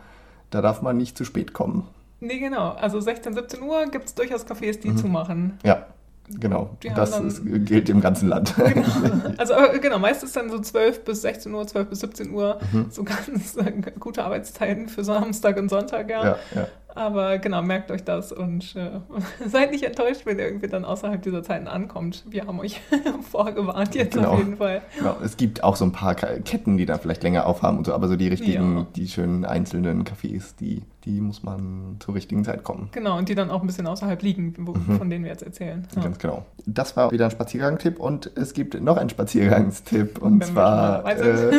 da 0.50 0.62
darf 0.62 0.80
man 0.80 0.96
nicht 0.96 1.18
zu 1.18 1.24
spät 1.24 1.52
kommen. 1.52 1.88
Nee, 2.20 2.38
genau. 2.38 2.68
Also 2.70 3.00
16, 3.00 3.34
17 3.34 3.62
Uhr 3.62 3.86
gibt 3.86 4.06
es 4.06 4.14
durchaus 4.14 4.46
Cafés, 4.46 4.78
die 4.78 4.90
mhm. 4.90 4.96
zumachen. 4.96 5.58
Ja. 5.64 5.86
Genau, 6.28 6.76
das 6.94 7.10
dann, 7.10 7.26
ist, 7.26 7.42
gilt 7.66 7.88
im 7.88 8.00
ganzen 8.00 8.28
Land. 8.28 8.54
Genau. 8.72 9.34
Also 9.36 9.54
äh, 9.54 9.78
genau, 9.80 9.98
meistens 9.98 10.32
dann 10.32 10.48
so 10.50 10.58
12 10.58 11.04
bis 11.04 11.22
16 11.22 11.52
Uhr, 11.52 11.66
12 11.66 11.88
bis 11.88 12.00
17 12.00 12.32
Uhr, 12.32 12.58
mhm. 12.72 12.86
so 12.90 13.04
ganz 13.04 13.56
äh, 13.56 13.72
gute 13.98 14.24
Arbeitszeiten 14.24 14.88
für 14.88 15.04
Samstag 15.04 15.58
und 15.58 15.68
Sonntag, 15.68 16.08
ja. 16.08 16.24
ja, 16.24 16.36
ja. 16.54 16.68
Aber 16.94 17.38
genau, 17.38 17.62
merkt 17.62 17.90
euch 17.90 18.04
das 18.04 18.32
und 18.32 18.76
äh, 18.76 19.00
seid 19.48 19.70
nicht 19.70 19.84
enttäuscht, 19.84 20.26
wenn 20.26 20.38
ihr 20.38 20.46
irgendwie 20.46 20.68
dann 20.68 20.84
außerhalb 20.84 21.22
dieser 21.22 21.42
Zeiten 21.42 21.66
ankommt. 21.66 22.24
Wir 22.28 22.46
haben 22.46 22.60
euch 22.60 22.80
vorgewarnt 23.30 23.94
jetzt 23.94 24.14
genau. 24.14 24.32
auf 24.32 24.38
jeden 24.38 24.56
Fall. 24.56 24.82
Genau. 24.98 25.16
Es 25.24 25.36
gibt 25.36 25.64
auch 25.64 25.76
so 25.76 25.84
ein 25.84 25.92
paar 25.92 26.14
Ketten, 26.14 26.76
die 26.76 26.86
dann 26.86 27.00
vielleicht 27.00 27.22
länger 27.22 27.46
aufhaben 27.46 27.78
und 27.78 27.86
so, 27.86 27.94
aber 27.94 28.08
so 28.08 28.16
die 28.16 28.28
richtigen, 28.28 28.78
ja. 28.78 28.86
die 28.96 29.08
schönen 29.08 29.44
einzelnen 29.44 30.04
Cafés, 30.04 30.54
die, 30.60 30.82
die 31.04 31.20
muss 31.20 31.42
man 31.42 31.96
zur 32.00 32.14
richtigen 32.14 32.44
Zeit 32.44 32.62
kommen. 32.62 32.90
Genau, 32.92 33.16
und 33.16 33.28
die 33.28 33.34
dann 33.34 33.50
auch 33.50 33.62
ein 33.62 33.66
bisschen 33.66 33.86
außerhalb 33.86 34.20
liegen, 34.22 34.54
wo, 34.58 34.74
mhm. 34.74 34.98
von 34.98 35.08
denen 35.08 35.24
wir 35.24 35.30
jetzt 35.30 35.42
erzählen. 35.42 35.86
Ja. 35.96 36.02
Ganz 36.02 36.18
genau. 36.18 36.44
Das 36.66 36.96
war 36.96 37.10
wieder 37.10 37.24
ein 37.24 37.30
Spaziergangstipp 37.30 37.98
und 37.98 38.30
es 38.34 38.52
gibt 38.52 38.80
noch 38.80 38.98
einen 38.98 39.10
Spaziergangstipp 39.10 40.18
und 40.20 40.40
wenn 40.40 40.48
zwar 40.48 41.06
äh, 41.06 41.58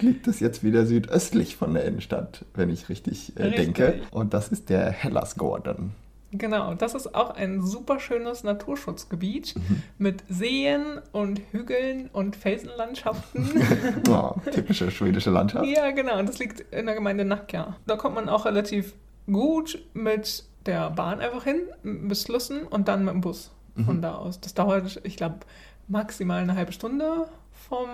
liegt 0.00 0.26
es 0.26 0.40
jetzt 0.40 0.64
wieder 0.64 0.86
südöstlich 0.86 1.56
von 1.56 1.74
der 1.74 1.84
Innenstadt, 1.84 2.44
wenn 2.54 2.70
ich 2.70 2.88
richtig, 2.88 3.36
äh, 3.36 3.44
richtig. 3.44 3.74
denke. 3.74 4.00
Und 4.10 4.34
das 4.34 4.48
ist 4.48 4.62
ist 4.62 4.70
der 4.70 4.90
Hellas 4.90 5.36
Gordon. 5.36 5.92
Genau, 6.32 6.72
das 6.72 6.94
ist 6.94 7.14
auch 7.14 7.30
ein 7.30 7.60
super 7.60 8.00
schönes 8.00 8.42
Naturschutzgebiet 8.42 9.54
mhm. 9.54 9.82
mit 9.98 10.24
Seen 10.28 11.00
und 11.12 11.42
Hügeln 11.52 12.08
und 12.10 12.36
Felsenlandschaften. 12.36 13.50
oh, 14.08 14.34
typische 14.50 14.90
schwedische 14.90 15.30
Landschaft. 15.30 15.66
Ja, 15.66 15.90
genau, 15.90 16.18
und 16.18 16.28
das 16.28 16.38
liegt 16.38 16.60
in 16.72 16.86
der 16.86 16.94
Gemeinde 16.94 17.26
Nacka. 17.26 17.76
Da 17.86 17.96
kommt 17.96 18.14
man 18.14 18.30
auch 18.30 18.46
relativ 18.46 18.94
gut 19.30 19.78
mit 19.92 20.44
der 20.64 20.90
Bahn 20.90 21.20
einfach 21.20 21.44
hin, 21.44 21.60
bis 21.82 22.24
Flüssen 22.24 22.66
und 22.66 22.88
dann 22.88 23.04
mit 23.04 23.12
dem 23.12 23.20
Bus 23.20 23.50
von 23.84 23.96
mhm. 23.98 24.02
da 24.02 24.14
aus. 24.14 24.40
Das 24.40 24.54
dauert, 24.54 25.00
ich 25.04 25.16
glaube, 25.16 25.40
maximal 25.86 26.42
eine 26.42 26.56
halbe 26.56 26.72
Stunde 26.72 27.26
vom, 27.52 27.88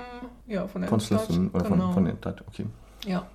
ja, 0.47 0.69
von 0.69 0.83
der 0.83 0.91
von 0.91 1.01
Flüssen 1.01 1.51
oder 1.51 1.65
genau. 1.65 1.87
von, 1.87 1.95
von 1.95 2.05
der 2.05 2.17
Stadt, 2.17 2.45
okay. 2.47 2.67
Ja, 3.05 3.27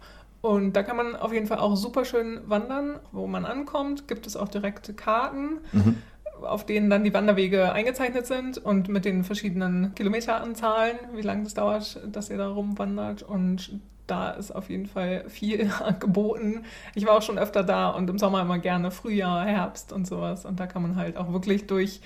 und 0.44 0.74
da 0.74 0.84
kann 0.84 0.98
man 0.98 1.16
auf 1.16 1.32
jeden 1.32 1.48
Fall 1.48 1.60
auch 1.60 1.78
super 1.78 2.04
schön 2.04 2.42
wandern. 2.48 3.00
Wo 3.14 3.28
man 3.28 3.46
ankommt, 3.46 4.10
gibt 4.10 4.28
es 4.28 4.36
auch 4.36 4.50
direkte 4.50 4.94
Karten, 4.94 5.62
mhm. 5.72 5.96
auf 6.42 6.66
denen 6.66 6.90
dann 6.90 7.06
die 7.06 7.14
Wanderwege 7.14 7.72
eingezeichnet 7.72 8.28
sind 8.28 8.58
und 8.58 8.90
mit 8.90 9.06
den 9.06 9.24
verschiedenen 9.24 9.96
Kilometeranzahlen, 9.96 10.98
wie 11.14 11.22
lange 11.22 11.44
es 11.44 11.54
dauert, 11.54 11.98
dass 12.12 12.30
ihr 12.30 12.38
da 12.38 12.50
rumwandert. 12.50 13.24
Und 13.24 13.80
da 14.06 14.32
ist 14.32 14.52
auf 14.52 14.70
jeden 14.70 14.88
Fall 14.88 15.24
viel 15.30 15.72
geboten. 16.02 16.66
Ich 16.94 17.06
war 17.06 17.16
auch 17.16 17.22
schon 17.22 17.38
öfter 17.40 17.64
da 17.64 17.92
und 17.92 18.10
im 18.10 18.20
Sommer 18.20 18.42
immer 18.42 18.60
gerne 18.60 18.92
Frühjahr, 18.92 19.46
Herbst 19.46 19.94
und 19.94 20.06
sowas. 20.06 20.44
Und 20.44 20.60
da 20.60 20.68
kann 20.68 20.82
man 20.82 20.98
halt 20.98 21.16
auch 21.16 21.32
wirklich 21.32 21.68
durch 21.68 22.02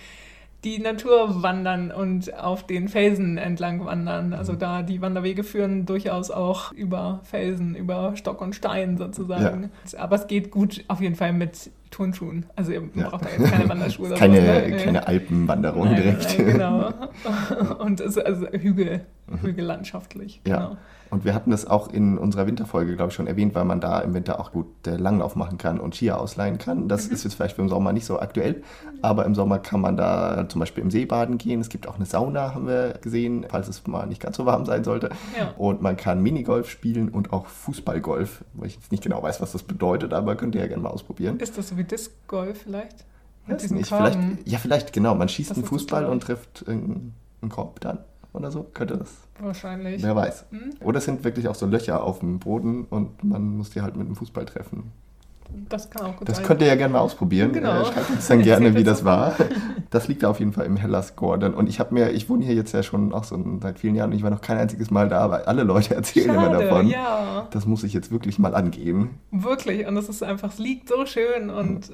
die 0.63 0.79
Natur 0.79 1.43
wandern 1.43 1.91
und 1.91 2.33
auf 2.33 2.65
den 2.65 2.87
Felsen 2.89 3.37
entlang 3.37 3.85
wandern. 3.85 4.33
Also 4.33 4.53
mhm. 4.53 4.59
da 4.59 4.81
die 4.81 5.01
Wanderwege 5.01 5.43
führen 5.43 5.85
durchaus 5.85 6.31
auch 6.31 6.71
über 6.71 7.21
Felsen, 7.23 7.75
über 7.75 8.15
Stock 8.15 8.41
und 8.41 8.55
Stein 8.55 8.97
sozusagen. 8.97 9.71
Ja. 9.91 9.99
Aber 9.99 10.15
es 10.15 10.27
geht 10.27 10.51
gut 10.51 10.83
auf 10.87 10.99
jeden 10.99 11.15
Fall 11.15 11.33
mit 11.33 11.71
Turnschuhen. 11.91 12.45
Also 12.55 12.71
ihr 12.71 12.83
ja. 12.93 13.09
braucht 13.09 13.25
da 13.25 13.29
jetzt 13.29 13.51
keine 13.51 13.69
Wanderschuhe. 13.69 14.13
keine, 14.15 14.41
ne? 14.41 14.77
keine 14.77 15.07
Alpenwanderung 15.07 15.85
nein, 15.85 15.95
direkt. 15.95 16.37
Genau. 16.37 16.93
Und 17.79 17.99
es 17.99 18.17
ist 18.17 18.25
also 18.25 18.47
Hügel, 18.47 19.05
mhm. 19.27 19.41
hügellandschaftlich. 19.41 20.41
Ja. 20.45 20.57
Genau. 20.57 20.77
Und 21.09 21.25
wir 21.25 21.33
hatten 21.33 21.51
das 21.51 21.65
auch 21.65 21.89
in 21.89 22.17
unserer 22.17 22.47
Winterfolge, 22.47 22.95
glaube 22.95 23.09
ich, 23.09 23.15
schon 23.15 23.27
erwähnt, 23.27 23.55
weil 23.55 23.65
man 23.65 23.79
da 23.79 23.99
im 23.99 24.13
Winter 24.13 24.39
auch 24.39 24.51
gut 24.51 24.67
äh, 24.85 24.97
Langlauf 24.97 25.35
machen 25.35 25.57
kann 25.57 25.79
und 25.79 25.95
Skier 25.95 26.19
ausleihen 26.19 26.57
kann. 26.57 26.87
Das 26.87 27.07
mhm. 27.07 27.13
ist 27.13 27.23
jetzt 27.23 27.35
vielleicht 27.35 27.55
für 27.55 27.61
den 27.61 27.69
Sommer 27.69 27.93
nicht 27.93 28.05
so 28.05 28.19
aktuell, 28.19 28.63
aber 29.01 29.25
im 29.25 29.35
Sommer 29.35 29.59
kann 29.59 29.81
man 29.81 29.95
da 29.95 30.47
zum 30.49 30.59
Beispiel 30.59 30.83
im 30.83 30.91
See 30.91 31.05
baden 31.05 31.37
gehen. 31.37 31.61
Es 31.61 31.69
gibt 31.69 31.87
auch 31.87 31.95
eine 31.95 32.05
Sauna, 32.05 32.53
haben 32.53 32.67
wir 32.67 32.95
gesehen, 33.01 33.45
falls 33.49 33.67
es 33.67 33.85
mal 33.87 34.05
nicht 34.05 34.21
ganz 34.21 34.37
so 34.37 34.45
warm 34.45 34.65
sein 34.65 34.83
sollte. 34.83 35.09
Ja. 35.37 35.53
Und 35.57 35.81
man 35.81 35.95
kann 35.97 36.21
Minigolf 36.21 36.69
spielen 36.69 37.09
und 37.09 37.31
auch 37.31 37.45
Fußballgolf, 37.45 38.43
wo 38.53 38.65
ich 38.65 38.75
jetzt 38.75 38.91
nicht 38.91 39.03
genau 39.03 39.23
weiß, 39.23 39.41
was 39.41 39.53
das 39.53 39.63
bedeutet, 39.63 40.13
aber 40.13 40.35
könnt 40.35 40.55
ihr 40.55 40.61
ja 40.61 40.67
gerne 40.67 40.83
mal 40.83 40.89
ausprobieren. 40.89 41.39
Ist 41.39 41.57
das 41.57 41.76
so 41.77 41.83
wie 41.83 41.83
Disc 41.83 42.11
Golf 42.27 42.63
vielleicht? 42.63 43.05
Weiß 43.45 43.71
nicht. 43.71 43.87
Vielleicht, 43.87 44.19
ja, 44.45 44.57
vielleicht, 44.57 44.93
genau. 44.93 45.15
Man 45.15 45.29
schießt 45.29 45.51
das 45.51 45.57
einen 45.57 45.67
Fußball 45.67 46.05
und 46.05 46.21
trifft 46.21 46.65
einen 46.67 47.13
Korb 47.49 47.79
dann 47.79 47.99
oder 48.33 48.51
so, 48.51 48.63
könnte 48.63 48.97
das. 48.97 49.15
Wahrscheinlich. 49.39 50.03
Wer 50.03 50.15
weiß. 50.15 50.45
Hm? 50.51 50.73
Oder 50.81 50.97
es 50.97 51.05
sind 51.05 51.23
wirklich 51.23 51.47
auch 51.47 51.55
so 51.55 51.65
Löcher 51.65 52.03
auf 52.03 52.19
dem 52.19 52.39
Boden 52.39 52.85
und 52.85 53.23
man 53.23 53.57
muss 53.57 53.69
die 53.69 53.81
halt 53.81 53.95
mit 53.95 54.07
dem 54.07 54.15
Fußball 54.15 54.45
treffen. 54.45 54.91
Das 55.69 55.89
kann 55.89 56.05
auch 56.05 56.17
gut 56.17 56.27
das 56.27 56.37
sein. 56.37 56.43
Das 56.43 56.47
könnt 56.47 56.61
ihr 56.61 56.67
ja 56.67 56.75
gerne 56.75 56.93
mal 56.93 56.99
ausprobieren. 56.99 57.51
Genau. 57.51 57.81
Äh, 57.81 57.85
schreibt 57.85 58.09
uns 58.09 58.27
dann 58.27 58.41
gerne, 58.41 58.75
wie 58.75 58.83
das 58.83 59.05
war. 59.05 59.35
Das 59.89 60.09
liegt 60.09 60.25
auf 60.25 60.39
jeden 60.39 60.51
Fall 60.51 60.65
im 60.65 60.75
Hellas 60.75 61.15
Gordon. 61.15 61.53
Und 61.53 61.69
ich 61.69 61.79
habe 61.79 61.93
mir, 61.93 62.11
ich 62.11 62.27
wohne 62.27 62.43
hier 62.43 62.55
jetzt 62.55 62.73
ja 62.73 62.83
schon 62.83 63.13
auch 63.13 63.23
so 63.23 63.41
seit 63.61 63.79
vielen 63.79 63.95
Jahren 63.95 64.11
und 64.11 64.17
ich 64.17 64.23
war 64.23 64.29
noch 64.29 64.41
kein 64.41 64.57
einziges 64.57 64.91
Mal 64.91 65.07
da, 65.07 65.19
aber 65.21 65.47
alle 65.47 65.63
Leute 65.63 65.95
erzählen 65.95 66.35
Schade, 66.35 66.45
immer 66.45 66.59
davon. 66.59 66.87
Ja. 66.89 67.47
Das 67.51 67.65
muss 67.65 67.85
ich 67.85 67.93
jetzt 67.93 68.11
wirklich 68.11 68.37
mal 68.37 68.53
angehen. 68.53 69.11
Wirklich. 69.31 69.87
Und 69.87 69.95
es 69.95 70.09
ist 70.09 70.23
einfach, 70.23 70.51
es 70.51 70.59
liegt 70.59 70.89
so 70.89 71.05
schön 71.05 71.49
und 71.49 71.93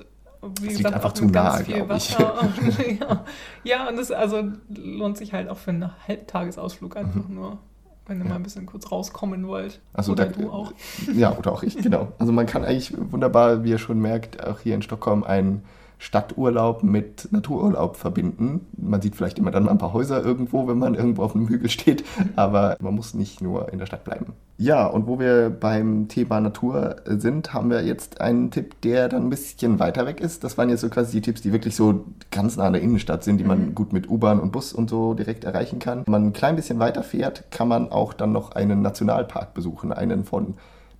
wie 0.59 0.67
das 0.67 0.77
liegt 0.79 0.93
einfach 0.93 1.13
zu 1.13 1.25
nahe, 1.25 1.63
glaube 1.63 1.95
ich. 1.95 2.09
ja. 2.99 3.25
ja, 3.63 3.87
und 3.87 3.97
das 3.97 4.11
also 4.11 4.43
lohnt 4.69 5.17
sich 5.17 5.33
halt 5.33 5.47
auch 5.49 5.57
für 5.57 5.71
einen 5.71 5.91
Halbtagesausflug 6.07 6.97
einfach 6.97 7.27
mhm. 7.27 7.35
nur. 7.35 7.59
Wenn 8.05 8.17
ihr 8.19 8.23
ja. 8.23 8.29
mal 8.29 8.35
ein 8.35 8.43
bisschen 8.43 8.65
kurz 8.65 8.91
rauskommen 8.91 9.47
wollt. 9.47 9.79
Also 9.93 10.11
oder 10.11 10.25
da, 10.25 10.41
du 10.41 10.51
auch. 10.51 10.73
Ja, 11.13 11.37
oder 11.37 11.51
auch 11.51 11.63
ich, 11.63 11.77
genau. 11.77 12.09
Also 12.19 12.33
man 12.33 12.45
kann 12.45 12.65
eigentlich 12.65 12.93
wunderbar, 13.11 13.63
wie 13.63 13.69
ihr 13.69 13.77
schon 13.77 13.99
merkt, 13.99 14.45
auch 14.45 14.59
hier 14.59 14.75
in 14.75 14.81
Stockholm 14.81 15.23
einen 15.23 15.63
Stadturlaub 16.03 16.83
mit 16.83 17.29
Natururlaub 17.31 17.95
verbinden. 17.95 18.67
Man 18.77 19.01
sieht 19.01 19.15
vielleicht 19.15 19.39
immer 19.39 19.51
dann 19.51 19.63
mal 19.63 19.71
ein 19.71 19.77
paar 19.77 19.93
Häuser 19.93 20.21
irgendwo, 20.21 20.67
wenn 20.67 20.77
man 20.77 20.95
irgendwo 20.95 21.23
auf 21.23 21.33
einem 21.33 21.47
Hügel 21.47 21.69
steht, 21.69 22.03
aber 22.35 22.75
man 22.81 22.93
muss 22.93 23.13
nicht 23.13 23.41
nur 23.41 23.71
in 23.71 23.79
der 23.79 23.85
Stadt 23.85 24.03
bleiben. 24.03 24.33
Ja, 24.57 24.85
und 24.85 25.07
wo 25.07 25.17
wir 25.17 25.49
beim 25.49 26.09
Thema 26.09 26.41
Natur 26.41 26.97
sind, 27.05 27.53
haben 27.53 27.69
wir 27.69 27.83
jetzt 27.83 28.19
einen 28.19 28.51
Tipp, 28.51 28.81
der 28.81 29.07
dann 29.07 29.23
ein 29.23 29.29
bisschen 29.29 29.79
weiter 29.79 30.05
weg 30.05 30.19
ist. 30.19 30.43
Das 30.43 30.57
waren 30.57 30.69
jetzt 30.69 30.81
so 30.81 30.89
quasi 30.89 31.13
die 31.13 31.21
Tipps, 31.21 31.41
die 31.41 31.53
wirklich 31.53 31.75
so 31.75 32.03
ganz 32.31 32.57
nah 32.57 32.65
an 32.65 32.73
der 32.73 32.81
Innenstadt 32.81 33.23
sind, 33.23 33.37
die 33.37 33.45
man 33.45 33.67
mhm. 33.67 33.75
gut 33.75 33.93
mit 33.93 34.09
U-Bahn 34.09 34.41
und 34.41 34.51
Bus 34.51 34.73
und 34.73 34.89
so 34.89 35.13
direkt 35.13 35.45
erreichen 35.45 35.79
kann. 35.79 36.05
Wenn 36.05 36.11
man 36.11 36.25
ein 36.27 36.33
klein 36.33 36.57
bisschen 36.57 36.79
weiter 36.79 37.01
fährt, 37.01 37.49
kann 37.49 37.69
man 37.69 37.89
auch 37.91 38.11
dann 38.11 38.33
noch 38.33 38.51
einen 38.51 38.81
Nationalpark 38.81 39.53
besuchen, 39.53 39.93
einen 39.93 40.25
von 40.25 40.55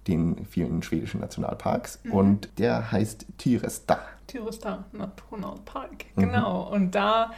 den 0.08 0.46
vielen 0.46 0.82
schwedischen 0.82 1.20
Nationalparks. 1.20 2.00
Mhm. 2.04 2.12
Und 2.12 2.50
der 2.58 2.92
heißt 2.92 3.26
Tyresta. 3.38 4.00
Tyresta 4.28 4.86
Nationalpark, 4.92 6.06
mhm. 6.16 6.22
genau. 6.22 6.70
Und 6.72 6.96
da 6.96 7.32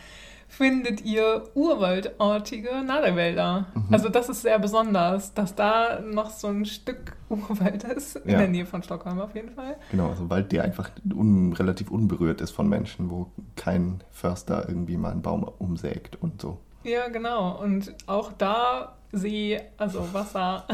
findet 0.48 1.02
ihr 1.02 1.44
urwaldartige 1.54 2.84
Nadelwälder. 2.86 3.68
Mhm. 3.74 3.94
Also 3.94 4.10
das 4.10 4.30
ist 4.30 4.42
sehr 4.42 4.60
besonders, 4.60 5.34
dass 5.34 5.56
da 5.56 6.00
noch 6.00 6.30
so 6.30 6.48
ein 6.48 6.66
Stück 6.66 7.18
Urwald 7.30 7.84
ist, 7.84 8.18
in 8.18 8.32
ja. 8.32 8.38
der 8.38 8.48
Nähe 8.48 8.66
von 8.66 8.84
Stockholm 8.84 9.20
auf 9.20 9.36
jeden 9.36 9.50
Fall. 9.50 9.76
Genau, 9.92 10.10
also 10.10 10.30
Wald, 10.30 10.52
der 10.52 10.64
einfach 10.64 10.90
un, 11.14 11.54
relativ 11.54 11.90
unberührt 11.90 12.42
ist 12.42 12.52
von 12.52 12.70
Menschen, 12.70 13.10
wo 13.10 13.32
kein 13.56 14.04
Förster 14.12 14.66
irgendwie 14.68 14.98
mal 14.98 15.12
einen 15.12 15.22
Baum 15.22 15.44
umsägt 15.44 16.18
und 16.22 16.42
so. 16.42 16.60
Ja, 16.84 17.08
genau. 17.08 17.60
Und 17.60 17.94
auch 18.06 18.32
da 18.32 18.96
See, 19.12 19.58
also 19.78 20.06
Wasser 20.14 20.66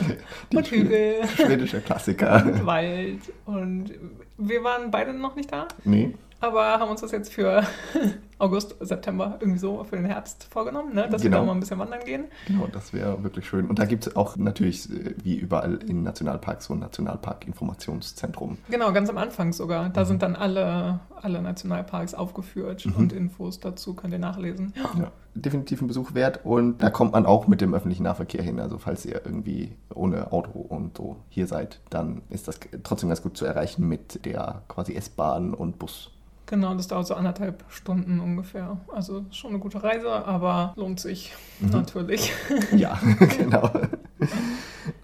und 0.54 0.66
Hügel. 0.66 1.26
Schwedische 1.36 1.80
Klassiker. 1.82 2.42
Und 2.46 2.64
Wald. 2.64 3.20
Und 3.44 3.90
wir 4.36 4.64
waren 4.64 4.90
beide 4.90 5.12
noch 5.12 5.36
nicht 5.36 5.52
da. 5.52 5.68
Nee 5.84 6.14
aber 6.42 6.80
haben 6.80 6.90
uns 6.90 7.00
das 7.00 7.12
jetzt 7.12 7.32
für 7.32 7.62
August, 8.38 8.74
September 8.80 9.36
irgendwie 9.40 9.60
so 9.60 9.84
für 9.84 9.96
den 9.96 10.04
Herbst 10.04 10.48
vorgenommen, 10.50 10.94
ne? 10.94 11.08
dass 11.08 11.22
genau. 11.22 11.36
wir 11.36 11.40
da 11.40 11.46
mal 11.46 11.52
ein 11.52 11.60
bisschen 11.60 11.78
wandern 11.78 12.00
gehen. 12.04 12.24
Genau, 12.48 12.66
das 12.66 12.92
wäre 12.92 13.22
wirklich 13.22 13.46
schön. 13.46 13.68
Und 13.68 13.78
da 13.78 13.84
gibt 13.84 14.06
es 14.06 14.16
auch 14.16 14.36
natürlich, 14.36 14.90
äh, 14.90 15.14
wie 15.22 15.36
überall 15.36 15.76
in 15.86 16.02
Nationalparks, 16.02 16.64
so 16.64 16.74
ein 16.74 16.80
Nationalpark-Informationszentrum. 16.80 18.58
Genau, 18.68 18.92
ganz 18.92 19.08
am 19.08 19.18
Anfang 19.18 19.52
sogar. 19.52 19.90
Da 19.90 20.00
mhm. 20.00 20.06
sind 20.06 20.22
dann 20.22 20.34
alle, 20.34 20.98
alle 21.14 21.40
Nationalparks 21.40 22.14
aufgeführt 22.14 22.84
mhm. 22.86 22.96
und 22.96 23.12
Infos 23.12 23.60
dazu 23.60 23.94
könnt 23.94 24.12
ihr 24.12 24.18
nachlesen. 24.18 24.74
Ja, 24.76 25.12
definitiv 25.34 25.80
ein 25.80 25.86
Besuch 25.86 26.14
wert 26.14 26.40
und 26.44 26.82
da 26.82 26.90
kommt 26.90 27.12
man 27.12 27.26
auch 27.26 27.46
mit 27.46 27.60
dem 27.60 27.72
öffentlichen 27.74 28.02
Nahverkehr 28.02 28.42
hin. 28.42 28.58
Also 28.58 28.78
falls 28.78 29.06
ihr 29.06 29.22
irgendwie 29.24 29.76
ohne 29.94 30.32
Auto 30.32 30.58
und 30.58 30.96
so 30.98 31.16
hier 31.28 31.46
seid, 31.46 31.80
dann 31.90 32.22
ist 32.28 32.48
das 32.48 32.58
trotzdem 32.82 33.08
ganz 33.08 33.22
gut 33.22 33.36
zu 33.36 33.46
erreichen 33.46 33.86
mit 33.88 34.24
der 34.24 34.62
quasi 34.66 34.94
S-Bahn 34.94 35.54
und 35.54 35.78
Bus. 35.78 36.10
Genau, 36.46 36.74
das 36.74 36.88
dauert 36.88 37.06
so 37.06 37.14
anderthalb 37.14 37.64
Stunden 37.68 38.20
ungefähr. 38.20 38.78
Also 38.92 39.24
schon 39.30 39.50
eine 39.50 39.58
gute 39.58 39.82
Reise, 39.82 40.10
aber 40.10 40.72
lohnt 40.76 41.00
sich 41.00 41.32
mhm. 41.60 41.70
natürlich. 41.70 42.32
Ja, 42.76 42.98
genau. 43.38 43.70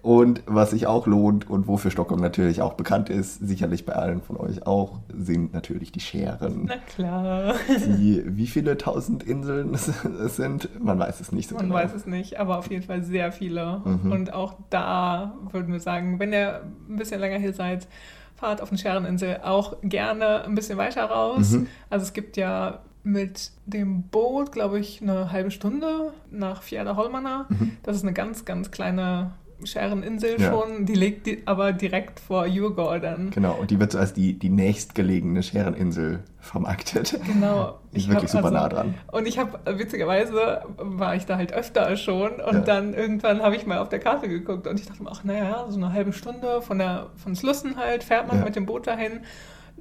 Und 0.01 0.43
was 0.45 0.71
sich 0.71 0.87
auch 0.87 1.07
lohnt 1.07 1.49
und 1.49 1.67
wofür 1.67 1.91
Stockholm 1.91 2.19
natürlich 2.19 2.61
auch 2.61 2.73
bekannt 2.73 3.09
ist, 3.09 3.39
sicherlich 3.39 3.85
bei 3.85 3.93
allen 3.93 4.21
von 4.21 4.37
euch 4.37 4.65
auch, 4.65 4.99
sind 5.15 5.53
natürlich 5.53 5.91
die 5.91 5.99
Scheren. 5.99 6.65
Na 6.65 6.77
klar. 6.77 7.55
Die, 7.67 8.23
wie 8.25 8.47
viele 8.47 8.77
tausend 8.77 9.23
Inseln 9.23 9.73
es 9.73 10.35
sind, 10.35 10.83
man 10.83 10.99
weiß 10.99 11.19
es 11.19 11.31
nicht 11.31 11.49
so 11.49 11.55
man 11.55 11.65
genau. 11.65 11.75
Man 11.75 11.83
weiß 11.83 11.93
es 11.95 12.05
nicht, 12.05 12.39
aber 12.39 12.57
auf 12.57 12.69
jeden 12.69 12.83
Fall 12.83 13.03
sehr 13.03 13.31
viele. 13.31 13.81
Mhm. 13.85 14.11
Und 14.11 14.33
auch 14.33 14.55
da 14.69 15.35
würden 15.51 15.71
wir 15.71 15.79
sagen, 15.79 16.19
wenn 16.19 16.33
ihr 16.33 16.63
ein 16.89 16.95
bisschen 16.95 17.19
länger 17.19 17.37
hier 17.37 17.53
seid, 17.53 17.87
fahrt 18.39 18.61
auf 18.61 18.69
den 18.69 18.77
Schereninsel 18.77 19.41
auch 19.43 19.77
gerne 19.83 20.43
ein 20.45 20.55
bisschen 20.55 20.77
weiter 20.77 21.05
raus. 21.05 21.51
Mhm. 21.51 21.67
Also 21.89 22.03
es 22.03 22.13
gibt 22.13 22.37
ja 22.37 22.79
mit 23.03 23.51
dem 23.65 24.03
Boot, 24.03 24.51
glaube 24.51 24.79
ich, 24.79 25.01
eine 25.01 25.31
halbe 25.31 25.51
Stunde 25.51 26.13
nach 26.31 26.61
Fjärda 26.61 26.95
Holmana. 26.95 27.47
Mhm. 27.49 27.77
Das 27.83 27.95
ist 27.95 28.03
eine 28.03 28.13
ganz, 28.13 28.45
ganz 28.45 28.71
kleine 28.71 29.31
Schereninsel 29.63 30.39
ja. 30.39 30.51
schon, 30.51 30.85
die 30.85 30.93
liegt 30.93 31.27
die, 31.27 31.43
aber 31.45 31.73
direkt 31.73 32.19
vor 32.19 32.47
Djurgården. 32.47 33.31
Genau, 33.31 33.55
und 33.59 33.71
die 33.71 33.79
wird 33.79 33.91
so 33.91 33.97
als 33.97 34.13
die, 34.13 34.37
die 34.37 34.49
nächstgelegene 34.49 35.43
Schereninsel 35.43 36.23
vermarktet. 36.39 37.19
Genau. 37.25 37.79
Ist 37.91 38.07
wirklich 38.07 38.31
hab, 38.33 38.43
super 38.43 38.45
also, 38.45 38.57
nah 38.57 38.69
dran. 38.69 38.93
Und 39.11 39.27
ich 39.27 39.37
habe, 39.39 39.59
witzigerweise, 39.77 40.61
war 40.77 41.15
ich 41.15 41.25
da 41.25 41.37
halt 41.37 41.53
öfter 41.53 41.95
schon 41.97 42.39
und 42.39 42.53
ja. 42.53 42.59
dann 42.61 42.93
irgendwann 42.93 43.41
habe 43.41 43.55
ich 43.55 43.65
mal 43.65 43.79
auf 43.79 43.89
der 43.89 43.99
Karte 43.99 44.29
geguckt 44.29 44.67
und 44.67 44.79
ich 44.79 44.85
dachte 44.85 45.03
mir, 45.03 45.11
ach 45.11 45.23
naja, 45.23 45.65
so 45.69 45.77
eine 45.77 45.91
halbe 45.91 46.13
Stunde 46.13 46.61
von, 46.61 46.77
der, 46.77 47.07
von 47.15 47.35
Slussen 47.35 47.77
halt, 47.77 48.03
fährt 48.03 48.27
man 48.27 48.39
ja. 48.39 48.45
mit 48.45 48.55
dem 48.55 48.65
Boot 48.65 48.87
dahin 48.87 49.21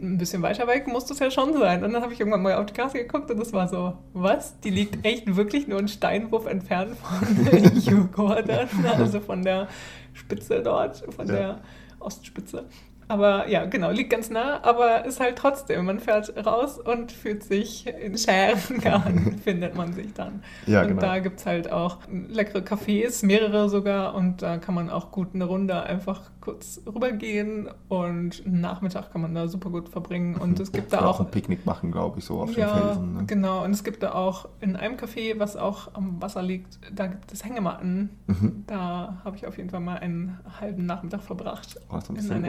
ein 0.01 0.19
bisschen 0.19 0.43
weiter 0.43 0.67
weg 0.67 0.87
muss 0.87 1.07
das 1.07 1.19
ja 1.19 1.31
schon 1.31 1.53
sein. 1.53 1.85
Und 1.85 1.93
dann 1.93 2.03
habe 2.03 2.13
ich 2.13 2.21
irgendwann 2.21 2.43
mal 2.43 2.55
auf 2.55 2.67
die 2.67 2.75
Karte 2.75 2.99
geguckt 2.99 3.31
und 3.31 3.39
das 3.39 3.53
war 3.53 3.69
so, 3.69 3.95
was? 4.13 4.59
Die 4.61 4.71
liegt 4.71 5.05
echt 5.05 5.37
wirklich 5.37 5.69
nur 5.69 5.79
einen 5.79 5.89
Steinwurf 5.89 6.47
entfernt 6.47 6.97
von 6.97 7.75
Djurgården, 7.81 8.87
also 8.87 9.21
von 9.21 9.43
der 9.43 9.69
Spitze 10.13 10.63
dort, 10.63 11.05
von 11.15 11.27
ja. 11.27 11.33
der 11.33 11.61
Ostspitze. 12.01 12.65
Aber 13.09 13.49
ja, 13.49 13.64
genau, 13.64 13.90
liegt 13.90 14.11
ganz 14.11 14.29
nah, 14.29 14.62
aber 14.62 15.07
ist 15.07 15.18
halt 15.18 15.37
trotzdem, 15.37 15.87
man 15.87 15.99
fährt 15.99 16.33
raus 16.44 16.79
und 16.79 17.11
fühlt 17.11 17.42
sich 17.42 17.87
in 17.87 18.16
Scherengarten, 18.18 19.38
findet 19.44 19.75
man 19.75 19.94
sich 19.94 20.12
dann. 20.12 20.42
Ja, 20.66 20.83
und 20.83 20.88
genau. 20.88 21.01
da 21.01 21.18
gibt 21.18 21.40
es 21.40 21.47
halt 21.47 21.73
auch 21.73 21.99
leckere 22.11 22.61
Cafés, 22.61 23.25
mehrere 23.25 23.71
sogar, 23.71 24.14
und 24.14 24.42
da 24.42 24.59
kann 24.59 24.75
man 24.75 24.90
auch 24.90 25.11
gut 25.11 25.29
eine 25.35 25.44
Runde 25.44 25.83
einfach 25.83 26.31
kurz 26.49 26.81
rübergehen 26.87 27.68
und 27.88 28.42
einen 28.47 28.61
Nachmittag 28.61 29.12
kann 29.12 29.21
man 29.21 29.35
da 29.35 29.49
super 29.49 29.71
gut 29.71 29.88
verbringen. 29.88 30.37
Und 30.37 30.61
es 30.61 30.73
gibt 30.73 30.92
da 30.92 31.01
auch, 31.01 31.21
auch 31.21 31.21
ein 31.21 31.31
Picknick 31.31 31.66
machen, 31.66 31.92
glaube 31.92 32.18
ich, 32.18 32.25
so 32.25 32.40
auf 32.40 32.57
ja, 32.57 32.75
den 32.75 32.83
Felsen. 32.83 33.12
Ne? 33.14 33.25
Genau, 33.27 33.64
und 33.64 33.71
es 33.71 33.85
gibt 33.85 34.03
da 34.03 34.12
auch 34.12 34.49
in 34.61 34.77
einem 34.77 34.97
Café, 34.97 35.38
was 35.38 35.57
auch 35.57 35.94
am 35.94 36.21
Wasser 36.23 36.42
liegt, 36.42 36.79
da 36.92 37.07
gibt 37.07 37.33
es 37.33 37.44
Hängematten. 37.44 38.11
Mhm. 38.27 38.64
Da 38.66 39.18
habe 39.25 39.37
ich 39.37 39.47
auf 39.47 39.57
jeden 39.57 39.71
Fall 39.71 39.81
mal 39.81 39.99
einen 39.99 40.38
halben 40.61 40.87
Nachmittag 40.87 41.23
verbracht. 41.23 41.79
Oh, 41.90 42.01
so 42.01 42.12
ein 42.12 42.16
bisschen 42.16 42.42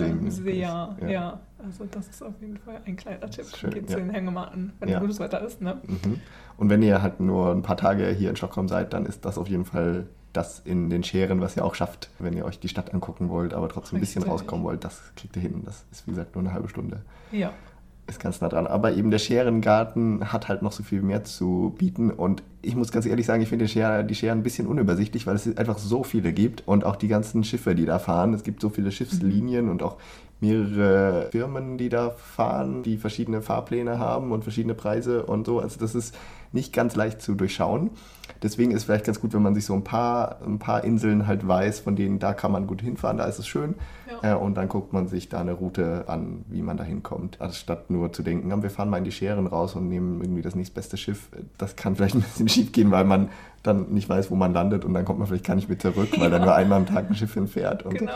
Urlaubsfeeling. 0.00 0.30
Sehr, 0.30 0.54
ja. 0.54 0.96
ja. 1.08 1.40
Also 1.64 1.84
das 1.90 2.08
ist 2.08 2.22
auf 2.22 2.34
jeden 2.40 2.56
Fall 2.58 2.80
ein 2.84 2.96
kleiner 2.96 3.28
Tipp. 3.28 3.46
Schön, 3.56 3.70
Geht 3.70 3.90
ja. 3.90 3.96
zu 3.96 4.02
den 4.02 4.10
Hängematten, 4.10 4.72
wenn 4.78 4.88
ja. 4.88 5.00
gutes 5.00 5.18
Wetter 5.18 5.40
ist. 5.42 5.60
Ne? 5.60 5.80
Mhm. 5.86 6.20
Und 6.56 6.70
wenn 6.70 6.82
ihr 6.82 7.02
halt 7.02 7.20
nur 7.20 7.50
ein 7.50 7.62
paar 7.62 7.76
Tage 7.76 8.06
hier 8.08 8.30
in 8.30 8.36
Stockholm 8.36 8.68
seid, 8.68 8.92
dann 8.92 9.06
ist 9.06 9.24
das 9.24 9.38
auf 9.38 9.48
jeden 9.48 9.64
Fall 9.64 10.06
das 10.32 10.60
in 10.60 10.90
den 10.90 11.02
Scheren, 11.02 11.40
was 11.40 11.56
ihr 11.56 11.64
auch 11.64 11.74
schafft, 11.74 12.10
wenn 12.18 12.36
ihr 12.36 12.44
euch 12.44 12.60
die 12.60 12.68
Stadt 12.68 12.94
angucken 12.94 13.28
wollt, 13.28 13.54
aber 13.54 13.68
trotzdem 13.68 13.98
ein 13.98 14.00
bisschen 14.00 14.22
rauskommen 14.22 14.64
wollt, 14.64 14.84
das 14.84 15.00
kriegt 15.16 15.34
ihr 15.36 15.42
hin. 15.42 15.62
Das 15.64 15.84
ist 15.90 16.06
wie 16.06 16.10
gesagt 16.10 16.34
nur 16.34 16.44
eine 16.44 16.52
halbe 16.52 16.68
Stunde. 16.68 17.02
Ja. 17.32 17.52
Ist 18.08 18.20
ganz 18.20 18.40
nah 18.40 18.48
dran. 18.48 18.66
Aber 18.66 18.92
eben 18.94 19.10
der 19.10 19.18
Scherengarten 19.18 20.32
hat 20.32 20.48
halt 20.48 20.62
noch 20.62 20.72
so 20.72 20.82
viel 20.82 21.02
mehr 21.02 21.24
zu 21.24 21.74
bieten. 21.76 22.10
Und 22.10 22.42
ich 22.62 22.74
muss 22.74 22.90
ganz 22.90 23.04
ehrlich 23.04 23.26
sagen, 23.26 23.42
ich 23.42 23.50
finde 23.50 23.66
die 23.66 23.70
Scheren, 23.70 24.08
die 24.08 24.14
Scheren 24.14 24.38
ein 24.38 24.42
bisschen 24.42 24.66
unübersichtlich, 24.66 25.26
weil 25.26 25.36
es 25.36 25.56
einfach 25.58 25.76
so 25.76 26.02
viele 26.04 26.32
gibt. 26.32 26.66
Und 26.66 26.84
auch 26.84 26.96
die 26.96 27.08
ganzen 27.08 27.44
Schiffe, 27.44 27.74
die 27.74 27.84
da 27.84 27.98
fahren. 27.98 28.32
Es 28.32 28.44
gibt 28.44 28.62
so 28.62 28.70
viele 28.70 28.92
Schiffslinien 28.92 29.66
mhm. 29.66 29.72
und 29.72 29.82
auch 29.82 29.98
mehrere 30.40 31.28
Firmen, 31.32 31.76
die 31.76 31.90
da 31.90 32.10
fahren, 32.10 32.82
die 32.82 32.96
verschiedene 32.96 33.42
Fahrpläne 33.42 33.98
haben 33.98 34.32
und 34.32 34.42
verschiedene 34.42 34.74
Preise 34.74 35.24
und 35.24 35.46
so. 35.46 35.60
Also 35.60 35.78
das 35.78 35.94
ist 35.94 36.16
nicht 36.52 36.72
ganz 36.72 36.96
leicht 36.96 37.20
zu 37.20 37.34
durchschauen. 37.34 37.90
Deswegen 38.42 38.70
ist 38.70 38.78
es 38.78 38.84
vielleicht 38.84 39.06
ganz 39.06 39.20
gut, 39.20 39.34
wenn 39.34 39.42
man 39.42 39.54
sich 39.54 39.66
so 39.66 39.74
ein 39.74 39.84
paar, 39.84 40.40
ein 40.44 40.58
paar 40.58 40.84
Inseln 40.84 41.26
halt 41.26 41.46
weiß, 41.46 41.80
von 41.80 41.96
denen 41.96 42.18
da 42.18 42.34
kann 42.34 42.52
man 42.52 42.66
gut 42.66 42.82
hinfahren, 42.82 43.16
da 43.16 43.24
ist 43.24 43.38
es 43.38 43.46
schön. 43.46 43.74
Ja. 44.22 44.32
Äh, 44.32 44.36
und 44.36 44.56
dann 44.56 44.68
guckt 44.68 44.92
man 44.92 45.08
sich 45.08 45.28
da 45.28 45.40
eine 45.40 45.52
Route 45.52 46.04
an, 46.06 46.44
wie 46.48 46.62
man 46.62 46.76
da 46.76 46.84
hinkommt. 46.84 47.40
Anstatt 47.40 47.90
nur 47.90 48.12
zu 48.12 48.22
denken, 48.22 48.62
wir 48.62 48.70
fahren 48.70 48.90
mal 48.90 48.98
in 48.98 49.04
die 49.04 49.12
Scheren 49.12 49.46
raus 49.46 49.74
und 49.74 49.88
nehmen 49.88 50.20
irgendwie 50.20 50.42
das 50.42 50.54
nächstbeste 50.54 50.96
Schiff. 50.96 51.28
Das 51.56 51.76
kann 51.76 51.96
vielleicht 51.96 52.14
ein 52.14 52.22
bisschen 52.22 52.48
schief 52.48 52.72
gehen, 52.72 52.90
weil 52.90 53.04
man 53.04 53.28
dann 53.62 53.90
nicht 53.90 54.08
weiß, 54.08 54.30
wo 54.30 54.36
man 54.36 54.52
landet 54.52 54.84
und 54.84 54.94
dann 54.94 55.04
kommt 55.04 55.18
man 55.18 55.28
vielleicht 55.28 55.46
gar 55.46 55.54
nicht 55.54 55.68
mehr 55.68 55.78
zurück, 55.78 56.10
weil 56.12 56.22
ja. 56.22 56.30
dann 56.30 56.42
nur 56.42 56.54
einmal 56.54 56.78
am 56.78 56.86
Tag 56.86 57.10
ein 57.10 57.16
Schiff 57.16 57.34
hinfährt. 57.34 57.84
Und 57.84 57.98
genau. 57.98 58.12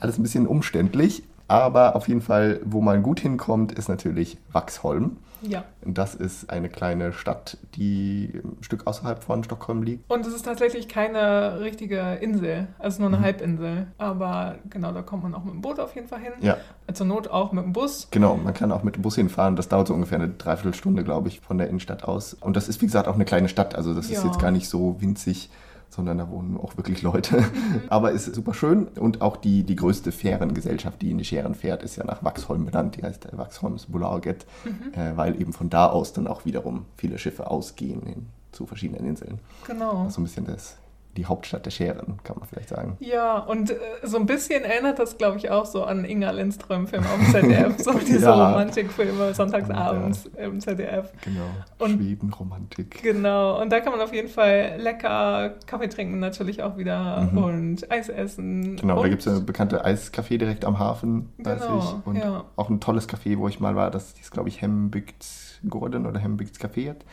Alles 0.00 0.18
ein 0.18 0.22
bisschen 0.22 0.46
umständlich. 0.46 1.22
Aber 1.50 1.96
auf 1.96 2.06
jeden 2.06 2.20
Fall, 2.20 2.60
wo 2.64 2.80
man 2.80 3.02
gut 3.02 3.18
hinkommt, 3.18 3.72
ist 3.72 3.88
natürlich 3.88 4.38
Waxholm. 4.52 5.16
Ja. 5.42 5.64
Das 5.84 6.14
ist 6.14 6.50
eine 6.50 6.68
kleine 6.68 7.12
Stadt, 7.12 7.56
die 7.74 8.30
ein 8.44 8.62
Stück 8.62 8.86
außerhalb 8.86 9.24
von 9.24 9.42
Stockholm 9.42 9.82
liegt. 9.82 10.08
Und 10.08 10.24
es 10.26 10.32
ist 10.32 10.44
tatsächlich 10.44 10.86
keine 10.88 11.58
richtige 11.60 12.18
Insel, 12.20 12.68
also 12.78 13.00
nur 13.00 13.08
eine 13.08 13.18
mhm. 13.18 13.22
Halbinsel. 13.22 13.86
Aber 13.98 14.56
genau, 14.68 14.92
da 14.92 15.02
kommt 15.02 15.24
man 15.24 15.34
auch 15.34 15.42
mit 15.42 15.54
dem 15.54 15.60
Boot 15.60 15.80
auf 15.80 15.94
jeden 15.96 16.06
Fall 16.06 16.20
hin. 16.20 16.32
Ja. 16.40 16.56
Zur 16.92 17.06
Not 17.06 17.28
auch 17.28 17.50
mit 17.50 17.64
dem 17.64 17.72
Bus. 17.72 18.06
Genau, 18.12 18.36
man 18.36 18.54
kann 18.54 18.70
auch 18.70 18.84
mit 18.84 18.94
dem 18.94 19.02
Bus 19.02 19.16
hinfahren. 19.16 19.56
Das 19.56 19.68
dauert 19.68 19.88
so 19.88 19.94
ungefähr 19.94 20.18
eine 20.18 20.28
Dreiviertelstunde, 20.28 21.02
glaube 21.02 21.28
ich, 21.28 21.40
von 21.40 21.58
der 21.58 21.68
Innenstadt 21.68 22.04
aus. 22.04 22.34
Und 22.34 22.56
das 22.56 22.68
ist, 22.68 22.80
wie 22.80 22.86
gesagt, 22.86 23.08
auch 23.08 23.14
eine 23.14 23.24
kleine 23.24 23.48
Stadt. 23.48 23.74
Also 23.74 23.92
das 23.92 24.08
ja. 24.08 24.18
ist 24.18 24.24
jetzt 24.24 24.38
gar 24.38 24.52
nicht 24.52 24.68
so 24.68 25.00
winzig 25.00 25.50
sondern 25.90 26.18
da 26.18 26.30
wohnen 26.30 26.56
auch 26.56 26.76
wirklich 26.76 27.02
Leute. 27.02 27.40
Mhm. 27.40 27.82
Aber 27.88 28.12
ist 28.12 28.32
super 28.34 28.54
schön 28.54 28.86
und 28.86 29.20
auch 29.20 29.36
die, 29.36 29.64
die 29.64 29.76
größte 29.76 30.12
Fährengesellschaft, 30.12 31.02
die 31.02 31.10
in 31.10 31.18
die 31.18 31.24
Scheren 31.24 31.54
fährt, 31.54 31.82
ist 31.82 31.96
ja 31.96 32.04
nach 32.04 32.24
Waxholm 32.24 32.64
benannt. 32.64 32.96
Die 32.96 33.02
heißt 33.02 33.28
Waxholms 33.36 33.86
Bolaget, 33.86 34.46
mhm. 34.64 34.94
äh, 34.98 35.16
weil 35.16 35.40
eben 35.40 35.52
von 35.52 35.68
da 35.68 35.86
aus 35.86 36.12
dann 36.12 36.26
auch 36.26 36.44
wiederum 36.44 36.86
viele 36.96 37.18
Schiffe 37.18 37.50
ausgehen 37.50 38.02
in, 38.06 38.26
zu 38.52 38.66
verschiedenen 38.66 39.04
Inseln. 39.04 39.40
Genau. 39.66 40.08
So 40.08 40.20
ein 40.20 40.24
bisschen 40.24 40.46
das 40.46 40.76
die 41.16 41.26
Hauptstadt 41.26 41.66
der 41.66 41.70
Scheren, 41.70 42.18
kann 42.22 42.38
man 42.38 42.48
vielleicht 42.48 42.68
sagen. 42.68 42.96
Ja, 43.00 43.38
und 43.38 43.70
äh, 43.70 43.76
so 44.04 44.16
ein 44.16 44.26
bisschen 44.26 44.64
erinnert 44.64 44.98
das, 44.98 45.18
glaube 45.18 45.38
ich, 45.38 45.50
auch 45.50 45.66
so 45.66 45.84
an 45.84 46.04
Inga 46.04 46.30
Lindström-Filme 46.30 47.06
auf 47.06 47.16
dem 47.16 47.26
ZDF, 47.32 47.78
so 47.78 47.92
diese 48.06 48.26
ja. 48.26 48.48
Romantikfilme 48.48 49.34
sonntagsabends 49.34 50.30
ja. 50.36 50.44
im 50.44 50.60
ZDF. 50.60 51.12
Genau, 51.24 51.46
und, 51.78 51.96
Schweden-Romantik. 51.96 53.02
Genau, 53.02 53.60
und 53.60 53.70
da 53.72 53.80
kann 53.80 53.92
man 53.92 54.00
auf 54.00 54.14
jeden 54.14 54.28
Fall 54.28 54.76
lecker 54.78 55.54
Kaffee 55.66 55.88
trinken 55.88 56.20
natürlich 56.20 56.62
auch 56.62 56.76
wieder 56.76 57.28
mhm. 57.32 57.38
und 57.38 57.90
Eis 57.90 58.08
essen. 58.08 58.76
Genau, 58.76 58.96
und 58.96 59.02
da 59.02 59.08
gibt 59.08 59.22
es 59.22 59.28
eine 59.28 59.40
bekannte 59.40 59.84
Eiscafé 59.84 60.38
direkt 60.38 60.64
am 60.64 60.78
Hafen, 60.78 61.30
weiß 61.38 61.62
genau, 61.62 61.78
ich. 61.78 62.06
Und 62.06 62.16
ja. 62.16 62.44
auch 62.56 62.70
ein 62.70 62.80
tolles 62.80 63.08
Café, 63.08 63.36
wo 63.36 63.48
ich 63.48 63.58
mal 63.58 63.74
war, 63.74 63.90
das 63.90 64.14
ist, 64.20 64.30
glaube 64.30 64.48
ich, 64.48 64.62
Hembygds 64.62 65.60
Gordon 65.68 66.06
oder 66.06 66.20
Hembygds 66.20 66.60
Café 66.60 66.90
hat 66.90 67.04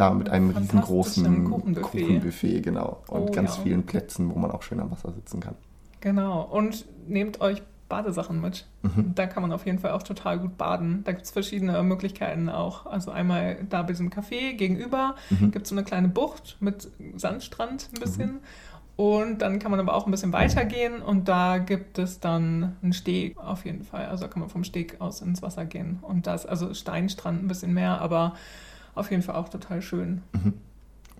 da 0.00 0.10
mit 0.10 0.30
einem 0.30 0.50
riesengroßen 0.50 1.44
Kuchenbuffet. 1.44 1.82
Kuchenbuffet, 1.82 2.62
genau. 2.62 3.02
Und 3.08 3.20
oh, 3.20 3.30
ganz 3.30 3.56
ja. 3.58 3.62
vielen 3.62 3.84
Plätzen, 3.84 4.34
wo 4.34 4.38
man 4.38 4.50
auch 4.50 4.62
schön 4.62 4.80
am 4.80 4.90
Wasser 4.90 5.12
sitzen 5.12 5.40
kann. 5.40 5.54
Genau. 6.00 6.42
Und 6.42 6.86
nehmt 7.06 7.40
euch 7.40 7.62
Badesachen 7.88 8.40
mit. 8.40 8.66
Mhm. 8.82 9.14
Da 9.14 9.26
kann 9.26 9.42
man 9.42 9.52
auf 9.52 9.66
jeden 9.66 9.78
Fall 9.78 9.90
auch 9.90 10.02
total 10.02 10.38
gut 10.38 10.56
baden. 10.56 11.02
Da 11.04 11.12
gibt 11.12 11.24
es 11.24 11.30
verschiedene 11.32 11.82
Möglichkeiten 11.82 12.48
auch. 12.48 12.86
Also 12.86 13.10
einmal 13.10 13.58
da 13.68 13.82
bei 13.82 13.88
diesem 13.88 14.08
Café 14.08 14.54
gegenüber 14.54 15.16
mhm. 15.28 15.50
gibt 15.50 15.64
es 15.64 15.70
so 15.70 15.74
eine 15.74 15.84
kleine 15.84 16.08
Bucht 16.08 16.56
mit 16.60 16.88
Sandstrand 17.16 17.90
ein 17.92 18.00
bisschen. 18.00 18.32
Mhm. 18.32 18.40
Und 18.96 19.38
dann 19.38 19.58
kann 19.58 19.70
man 19.70 19.80
aber 19.80 19.94
auch 19.94 20.06
ein 20.06 20.10
bisschen 20.10 20.32
weitergehen 20.32 21.00
und 21.00 21.26
da 21.26 21.56
gibt 21.56 21.98
es 21.98 22.20
dann 22.20 22.76
einen 22.82 22.92
Steg 22.92 23.38
auf 23.38 23.64
jeden 23.64 23.82
Fall. 23.82 24.06
Also 24.06 24.24
da 24.24 24.28
kann 24.28 24.40
man 24.40 24.50
vom 24.50 24.62
Steg 24.62 25.00
aus 25.00 25.22
ins 25.22 25.40
Wasser 25.40 25.64
gehen. 25.64 26.00
Und 26.02 26.26
da 26.26 26.34
ist 26.34 26.44
also 26.44 26.74
Steinstrand 26.74 27.42
ein 27.42 27.48
bisschen 27.48 27.72
mehr, 27.72 28.00
aber 28.00 28.34
auf 28.94 29.10
jeden 29.10 29.22
Fall 29.22 29.36
auch 29.36 29.48
total 29.48 29.82
schön. 29.82 30.22
Mhm. 30.32 30.54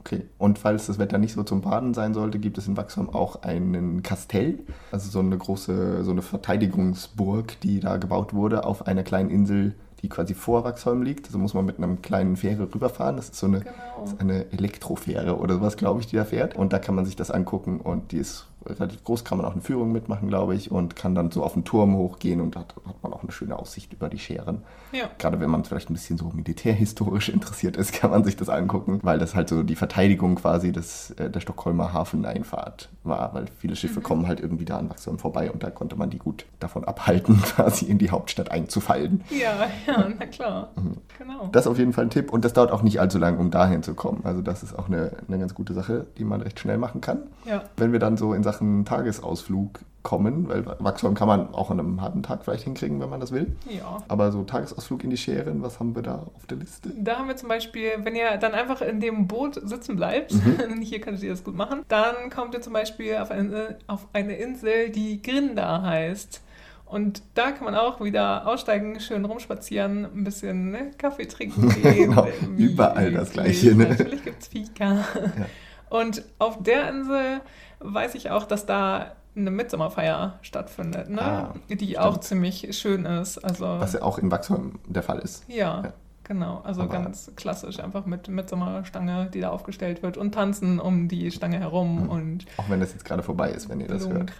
Okay. 0.00 0.24
Und 0.38 0.58
falls 0.58 0.86
das 0.86 0.98
Wetter 0.98 1.18
nicht 1.18 1.34
so 1.34 1.42
zum 1.42 1.60
Baden 1.60 1.92
sein 1.92 2.14
sollte, 2.14 2.38
gibt 2.38 2.56
es 2.56 2.66
in 2.66 2.76
Wachsam 2.76 3.10
auch 3.10 3.42
einen 3.42 4.02
Kastell, 4.02 4.60
also 4.90 5.10
so 5.10 5.18
eine 5.18 5.36
große, 5.36 6.04
so 6.04 6.10
eine 6.10 6.22
Verteidigungsburg, 6.22 7.60
die 7.60 7.80
da 7.80 7.98
gebaut 7.98 8.32
wurde 8.32 8.64
auf 8.64 8.86
einer 8.86 9.02
kleinen 9.02 9.28
Insel, 9.28 9.74
die 10.00 10.08
quasi 10.08 10.32
vor 10.32 10.64
Wachsholm 10.64 11.02
liegt. 11.02 11.26
Also 11.26 11.38
muss 11.38 11.52
man 11.52 11.66
mit 11.66 11.76
einem 11.76 12.00
kleinen 12.00 12.36
Fähre 12.36 12.74
rüberfahren. 12.74 13.16
Das 13.16 13.26
ist 13.26 13.36
so 13.36 13.46
eine, 13.46 13.60
genau. 13.60 13.72
eine 14.18 14.50
Elektrofähre 14.52 15.36
oder 15.36 15.56
sowas, 15.56 15.76
glaube 15.76 16.00
ich, 16.00 16.06
die 16.06 16.16
da 16.16 16.24
fährt. 16.24 16.56
Und 16.56 16.72
da 16.72 16.78
kann 16.78 16.94
man 16.94 17.04
sich 17.04 17.16
das 17.16 17.30
angucken 17.30 17.80
und 17.80 18.12
die 18.12 18.18
ist 18.18 18.46
relativ 18.66 19.02
groß, 19.04 19.24
kann 19.24 19.38
man 19.38 19.46
auch 19.46 19.52
eine 19.52 19.62
Führung 19.62 19.92
mitmachen, 19.92 20.28
glaube 20.28 20.54
ich, 20.54 20.70
und 20.70 20.96
kann 20.96 21.14
dann 21.14 21.30
so 21.30 21.42
auf 21.42 21.54
den 21.54 21.64
Turm 21.64 21.96
hochgehen 21.96 22.40
und 22.40 22.56
hat, 22.56 22.74
hat 22.86 23.02
man 23.02 23.12
auch 23.12 23.22
eine 23.22 23.32
schöne 23.32 23.58
Aussicht 23.58 23.92
über 23.92 24.08
die 24.08 24.18
Scheren. 24.18 24.62
Ja. 24.92 25.08
Gerade 25.18 25.40
wenn 25.40 25.50
man 25.50 25.64
vielleicht 25.64 25.90
ein 25.90 25.94
bisschen 25.94 26.18
so 26.18 26.30
militärhistorisch 26.34 27.28
interessiert 27.30 27.76
ist, 27.76 27.92
kann 27.92 28.10
man 28.10 28.24
sich 28.24 28.36
das 28.36 28.48
angucken, 28.48 29.00
weil 29.02 29.18
das 29.18 29.34
halt 29.34 29.48
so 29.48 29.62
die 29.62 29.76
Verteidigung 29.76 30.36
quasi 30.36 30.72
des, 30.72 31.12
äh, 31.12 31.30
der 31.30 31.40
Stockholmer 31.40 31.92
Hafeneinfahrt 31.92 32.90
war, 33.02 33.32
weil 33.34 33.46
viele 33.58 33.76
Schiffe 33.76 34.00
mhm. 34.00 34.04
kommen 34.04 34.26
halt 34.26 34.40
irgendwie 34.40 34.64
da 34.64 34.78
an 34.78 34.90
Wachstum 34.90 35.18
vorbei 35.18 35.50
und 35.50 35.62
da 35.62 35.70
konnte 35.70 35.96
man 35.96 36.10
die 36.10 36.18
gut 36.18 36.44
davon 36.58 36.84
abhalten, 36.84 37.40
quasi 37.42 37.86
in 37.86 37.98
die 37.98 38.10
Hauptstadt 38.10 38.50
einzufallen. 38.50 39.22
Ja, 39.30 39.68
ja, 39.86 40.08
na 40.18 40.26
klar. 40.26 40.70
Mhm. 40.76 40.98
Genau. 41.18 41.48
Das 41.52 41.64
ist 41.64 41.70
auf 41.70 41.78
jeden 41.78 41.92
Fall 41.92 42.04
ein 42.04 42.10
Tipp 42.10 42.32
und 42.32 42.44
das 42.44 42.52
dauert 42.52 42.72
auch 42.72 42.82
nicht 42.82 43.00
allzu 43.00 43.18
lang, 43.18 43.38
um 43.38 43.50
dahin 43.50 43.82
zu 43.82 43.94
kommen. 43.94 44.20
Also 44.24 44.42
das 44.42 44.62
ist 44.62 44.78
auch 44.78 44.88
eine, 44.88 45.12
eine 45.28 45.38
ganz 45.38 45.54
gute 45.54 45.72
Sache, 45.72 46.06
die 46.18 46.24
man 46.24 46.42
recht 46.42 46.60
schnell 46.60 46.78
machen 46.78 47.00
kann. 47.00 47.22
Ja. 47.46 47.62
Wenn 47.76 47.92
wir 47.92 47.98
dann 47.98 48.16
so 48.16 48.34
in 48.34 48.42
Sachen 48.52 48.84
Tagesausflug 48.84 49.80
kommen, 50.02 50.48
weil 50.48 50.64
Wachsholm 50.78 51.14
kann 51.14 51.28
man 51.28 51.54
auch 51.54 51.70
an 51.70 51.78
einem 51.78 52.00
halben 52.00 52.22
Tag 52.22 52.44
vielleicht 52.44 52.64
hinkriegen, 52.64 53.00
wenn 53.00 53.10
man 53.10 53.20
das 53.20 53.32
will. 53.32 53.54
Ja. 53.68 54.02
Aber 54.08 54.32
so 54.32 54.42
Tagesausflug 54.42 55.04
in 55.04 55.10
die 55.10 55.16
Scheren, 55.16 55.62
was 55.62 55.78
haben 55.78 55.94
wir 55.94 56.02
da 56.02 56.26
auf 56.34 56.46
der 56.46 56.58
Liste? 56.58 56.90
Da 56.96 57.18
haben 57.18 57.28
wir 57.28 57.36
zum 57.36 57.48
Beispiel, 57.48 57.90
wenn 58.02 58.16
ihr 58.16 58.36
dann 58.38 58.52
einfach 58.52 58.80
in 58.80 59.00
dem 59.00 59.26
Boot 59.26 59.60
sitzen 59.62 59.96
bleibt, 59.96 60.32
mhm. 60.32 60.80
hier 60.82 61.00
könntet 61.00 61.22
ihr 61.22 61.30
das 61.30 61.44
gut 61.44 61.54
machen, 61.54 61.82
dann 61.88 62.30
kommt 62.30 62.54
ihr 62.54 62.62
zum 62.62 62.72
Beispiel 62.72 63.16
auf 63.16 63.30
eine, 63.30 63.76
auf 63.86 64.08
eine 64.12 64.36
Insel, 64.36 64.90
die 64.90 65.20
Grinda 65.22 65.82
heißt. 65.82 66.42
Und 66.86 67.22
da 67.34 67.52
kann 67.52 67.66
man 67.66 67.76
auch 67.76 68.02
wieder 68.02 68.48
aussteigen, 68.48 68.98
schön 68.98 69.24
rumspazieren, 69.24 70.06
ein 70.06 70.24
bisschen 70.24 70.72
ne, 70.72 70.90
Kaffee 70.98 71.26
trinken 71.26 71.68
genau, 71.82 72.26
überall 72.56 73.12
das 73.12 73.30
Gleiche. 73.30 73.76
Ne? 73.76 73.90
Natürlich 73.90 74.24
gibt 74.24 74.42
es 74.42 74.48
Fika. 74.48 74.94
Ja. 74.94 75.46
Und 75.90 76.22
auf 76.38 76.62
der 76.62 76.88
Insel 76.88 77.40
weiß 77.80 78.14
ich 78.14 78.30
auch, 78.30 78.44
dass 78.44 78.64
da 78.64 79.12
eine 79.36 79.50
Mitsommerfeier 79.50 80.38
stattfindet, 80.42 81.08
ne? 81.08 81.22
Ah, 81.22 81.54
die 81.68 81.74
stimmt. 81.74 81.98
auch 81.98 82.18
ziemlich 82.20 82.68
schön 82.78 83.04
ist. 83.04 83.38
Also, 83.38 83.64
Was 83.64 83.92
ja 83.92 84.02
auch 84.02 84.18
in 84.18 84.30
Wachsholm 84.30 84.78
der 84.86 85.02
Fall 85.02 85.18
ist. 85.20 85.44
Ja, 85.48 85.82
ja. 85.84 85.92
genau. 86.24 86.60
Also 86.64 86.82
Aber 86.82 86.92
ganz 86.92 87.30
klassisch, 87.36 87.78
einfach 87.78 88.06
mit 88.06 88.26
Mitsommerstange, 88.28 89.28
die 89.32 89.40
da 89.40 89.50
aufgestellt 89.50 90.02
wird 90.02 90.16
und 90.16 90.32
tanzen 90.34 90.80
um 90.80 91.06
die 91.06 91.30
Stange 91.30 91.60
herum. 91.60 92.02
Mhm. 92.04 92.08
und 92.08 92.46
Auch 92.56 92.68
wenn 92.68 92.80
das 92.80 92.92
jetzt 92.92 93.04
gerade 93.04 93.22
vorbei 93.22 93.50
ist, 93.50 93.68
wenn 93.68 93.80
ihr 93.80 93.86
das 93.88 94.08
hört. 94.08 94.32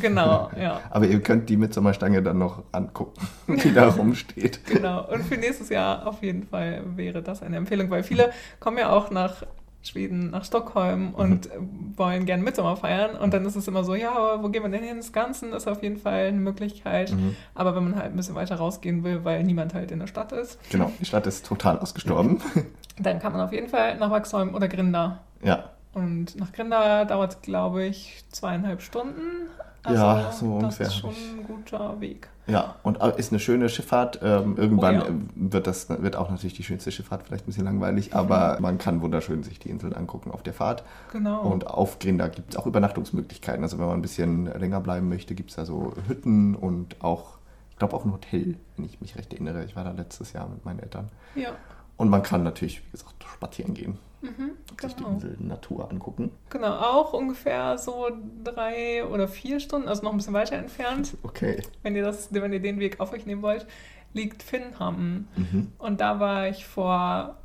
genau, 0.00 0.50
ja. 0.58 0.80
Aber 0.90 1.06
ihr 1.06 1.20
könnt 1.20 1.48
die 1.48 1.56
Mitsommerstange 1.56 2.22
dann 2.22 2.38
noch 2.38 2.62
angucken, 2.70 3.20
die 3.48 3.74
da 3.74 3.88
rumsteht. 3.98 4.64
Genau, 4.66 5.04
und 5.10 5.24
für 5.24 5.36
nächstes 5.36 5.68
Jahr 5.68 6.06
auf 6.06 6.22
jeden 6.22 6.44
Fall 6.46 6.82
wäre 6.96 7.22
das 7.22 7.42
eine 7.42 7.56
Empfehlung, 7.56 7.90
weil 7.90 8.04
viele 8.04 8.30
kommen 8.60 8.78
ja 8.78 8.90
auch 8.90 9.10
nach 9.10 9.42
Schweden 9.88 10.30
nach 10.30 10.44
Stockholm 10.44 11.14
und 11.14 11.46
mhm. 11.46 11.94
wollen 11.96 12.26
gerne 12.26 12.42
Mitsommer 12.42 12.76
feiern. 12.76 13.16
Und 13.16 13.34
dann 13.34 13.44
ist 13.44 13.56
es 13.56 13.66
immer 13.66 13.84
so, 13.84 13.94
ja, 13.94 14.42
wo 14.42 14.48
gehen 14.48 14.62
wir 14.62 14.70
denn 14.70 14.82
hin? 14.82 14.98
Das 14.98 15.12
Ganze 15.12 15.46
ist 15.46 15.66
auf 15.66 15.82
jeden 15.82 15.96
Fall 15.96 16.28
eine 16.28 16.38
Möglichkeit. 16.38 17.12
Mhm. 17.12 17.36
Aber 17.54 17.74
wenn 17.74 17.84
man 17.84 17.96
halt 17.96 18.12
ein 18.12 18.16
bisschen 18.16 18.34
weiter 18.34 18.56
rausgehen 18.56 19.04
will, 19.04 19.24
weil 19.24 19.42
niemand 19.44 19.74
halt 19.74 19.90
in 19.90 19.98
der 19.98 20.06
Stadt 20.06 20.32
ist. 20.32 20.58
Genau, 20.70 20.92
die 21.00 21.04
Stadt 21.04 21.26
ist 21.26 21.46
total 21.46 21.78
ausgestorben. 21.78 22.40
Dann 22.98 23.18
kann 23.18 23.32
man 23.32 23.40
auf 23.40 23.52
jeden 23.52 23.68
Fall 23.68 23.96
nach 23.98 24.10
Wachsholm 24.10 24.54
oder 24.54 24.68
Grinda. 24.68 25.20
Ja. 25.42 25.70
Und 25.94 26.36
nach 26.36 26.52
Grinda 26.52 27.04
dauert 27.04 27.34
es, 27.34 27.42
glaube 27.42 27.84
ich, 27.84 28.24
zweieinhalb 28.30 28.82
Stunden. 28.82 29.48
Also 29.82 30.02
ja, 30.02 30.32
so 30.32 30.46
ungefähr. 30.46 30.86
Das 30.86 30.94
ist 30.94 31.00
schon 31.00 31.10
ein 31.10 31.44
guter 31.46 32.00
Weg. 32.00 32.28
Ja, 32.48 32.76
und 32.82 32.96
ist 33.18 33.30
eine 33.30 33.38
schöne 33.40 33.68
Schifffahrt. 33.68 34.20
Ähm, 34.22 34.56
irgendwann 34.56 35.02
oh, 35.02 35.04
ja. 35.04 35.10
wird 35.34 35.66
das 35.66 35.88
wird 35.90 36.16
auch 36.16 36.30
natürlich 36.30 36.54
die 36.54 36.64
schönste 36.64 36.90
Schifffahrt, 36.90 37.22
vielleicht 37.24 37.44
ein 37.44 37.46
bisschen 37.46 37.64
langweilig, 37.64 38.10
mhm. 38.10 38.16
aber 38.16 38.58
man 38.60 38.78
kann 38.78 39.02
wunderschön 39.02 39.42
sich 39.42 39.58
die 39.58 39.68
Inseln 39.68 39.92
angucken 39.92 40.30
auf 40.30 40.42
der 40.42 40.54
Fahrt. 40.54 40.82
Genau. 41.12 41.42
Und 41.42 41.66
auf 41.66 41.98
Grinda 41.98 42.28
gibt 42.28 42.50
es 42.50 42.56
auch 42.56 42.66
Übernachtungsmöglichkeiten. 42.66 43.62
Also 43.62 43.78
wenn 43.78 43.86
man 43.86 43.98
ein 43.98 44.02
bisschen 44.02 44.46
länger 44.46 44.80
bleiben 44.80 45.08
möchte, 45.08 45.34
gibt 45.34 45.50
es 45.50 45.56
da 45.56 45.66
so 45.66 45.92
Hütten 46.06 46.54
und 46.54 47.02
auch, 47.02 47.38
ich 47.70 47.76
glaube 47.76 47.94
auch 47.94 48.04
ein 48.04 48.12
Hotel, 48.12 48.56
wenn 48.76 48.86
ich 48.86 49.00
mich 49.00 49.16
recht 49.16 49.32
erinnere. 49.32 49.64
Ich 49.64 49.76
war 49.76 49.84
da 49.84 49.92
letztes 49.92 50.32
Jahr 50.32 50.48
mit 50.48 50.64
meinen 50.64 50.78
Eltern. 50.78 51.10
Ja. 51.34 51.50
Und 51.98 52.08
man 52.08 52.22
kann 52.22 52.42
natürlich, 52.42 52.82
wie 52.86 52.92
gesagt, 52.92 53.22
spazieren 53.24 53.74
gehen. 53.74 53.98
Mhm, 54.20 54.52
sich 54.80 54.94
die 54.94 55.02
genau. 55.02 55.14
Insel 55.14 55.36
Natur 55.38 55.90
angucken. 55.90 56.30
Genau, 56.50 56.74
auch 56.76 57.12
ungefähr 57.12 57.78
so 57.78 58.08
drei 58.42 59.04
oder 59.04 59.28
vier 59.28 59.60
Stunden, 59.60 59.88
also 59.88 60.02
noch 60.02 60.12
ein 60.12 60.16
bisschen 60.16 60.32
weiter 60.32 60.56
entfernt. 60.56 61.16
Okay. 61.22 61.62
Wenn 61.82 61.94
ihr, 61.94 62.02
das, 62.02 62.32
wenn 62.32 62.52
ihr 62.52 62.60
den 62.60 62.80
Weg 62.80 62.98
auf 62.98 63.12
euch 63.12 63.26
nehmen 63.26 63.42
wollt, 63.42 63.66
liegt 64.14 64.42
Finnham. 64.42 65.28
Mhm. 65.36 65.72
Und 65.78 66.00
da 66.00 66.18
war 66.18 66.48
ich 66.48 66.66
vor 66.66 67.36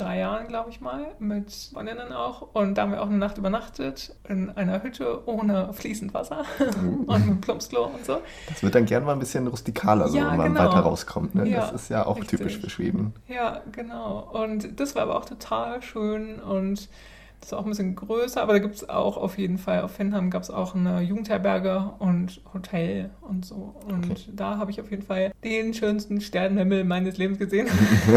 drei 0.00 0.18
Jahren, 0.18 0.48
glaube 0.48 0.70
ich 0.70 0.80
mal, 0.80 1.14
mit 1.18 1.52
Freundinnen 1.72 2.12
auch. 2.12 2.48
Und 2.52 2.74
da 2.76 2.82
haben 2.82 2.92
wir 2.92 3.02
auch 3.02 3.08
eine 3.08 3.18
Nacht 3.18 3.38
übernachtet 3.38 4.14
in 4.28 4.50
einer 4.50 4.82
Hütte 4.82 5.26
ohne 5.26 5.72
fließend 5.72 6.14
Wasser 6.14 6.44
uh. 6.60 7.04
und 7.06 7.26
mit 7.28 7.40
Plumpsklo 7.40 7.84
und 7.86 8.04
so. 8.04 8.20
Das 8.48 8.62
wird 8.62 8.74
dann 8.74 8.86
gern 8.86 9.04
mal 9.04 9.12
ein 9.12 9.18
bisschen 9.18 9.46
rustikaler, 9.46 10.08
so, 10.08 10.18
ja, 10.18 10.30
wenn 10.30 10.38
man 10.38 10.54
genau. 10.54 10.68
weiter 10.68 10.80
rauskommt. 10.80 11.34
Ne? 11.34 11.48
Ja, 11.48 11.60
das 11.60 11.82
ist 11.82 11.90
ja 11.90 12.06
auch 12.06 12.16
richtig. 12.16 12.38
typisch 12.38 12.58
für 12.58 12.70
Schweden. 12.70 13.14
Ja, 13.28 13.62
genau. 13.72 14.30
Und 14.32 14.80
das 14.80 14.94
war 14.94 15.02
aber 15.02 15.16
auch 15.16 15.24
total 15.24 15.82
schön 15.82 16.40
und 16.40 16.88
das 17.40 17.52
ist 17.52 17.54
auch 17.54 17.64
ein 17.64 17.70
bisschen 17.70 17.96
größer, 17.96 18.42
aber 18.42 18.52
da 18.52 18.58
gibt 18.58 18.74
es 18.74 18.88
auch 18.88 19.16
auf 19.16 19.38
jeden 19.38 19.56
Fall, 19.56 19.80
auf 19.80 19.92
Finnham 19.92 20.28
gab 20.28 20.42
es 20.42 20.50
auch 20.50 20.74
eine 20.74 21.00
Jugendherberge 21.00 21.94
und 21.98 22.42
Hotel 22.52 23.10
und 23.22 23.46
so. 23.46 23.74
Und 23.88 24.10
okay. 24.10 24.30
da 24.34 24.58
habe 24.58 24.70
ich 24.70 24.80
auf 24.80 24.90
jeden 24.90 25.02
Fall 25.02 25.32
den 25.42 25.72
schönsten 25.72 26.20
Sternenhimmel 26.20 26.84
meines 26.84 27.16
Lebens 27.16 27.38
gesehen. 27.38 27.66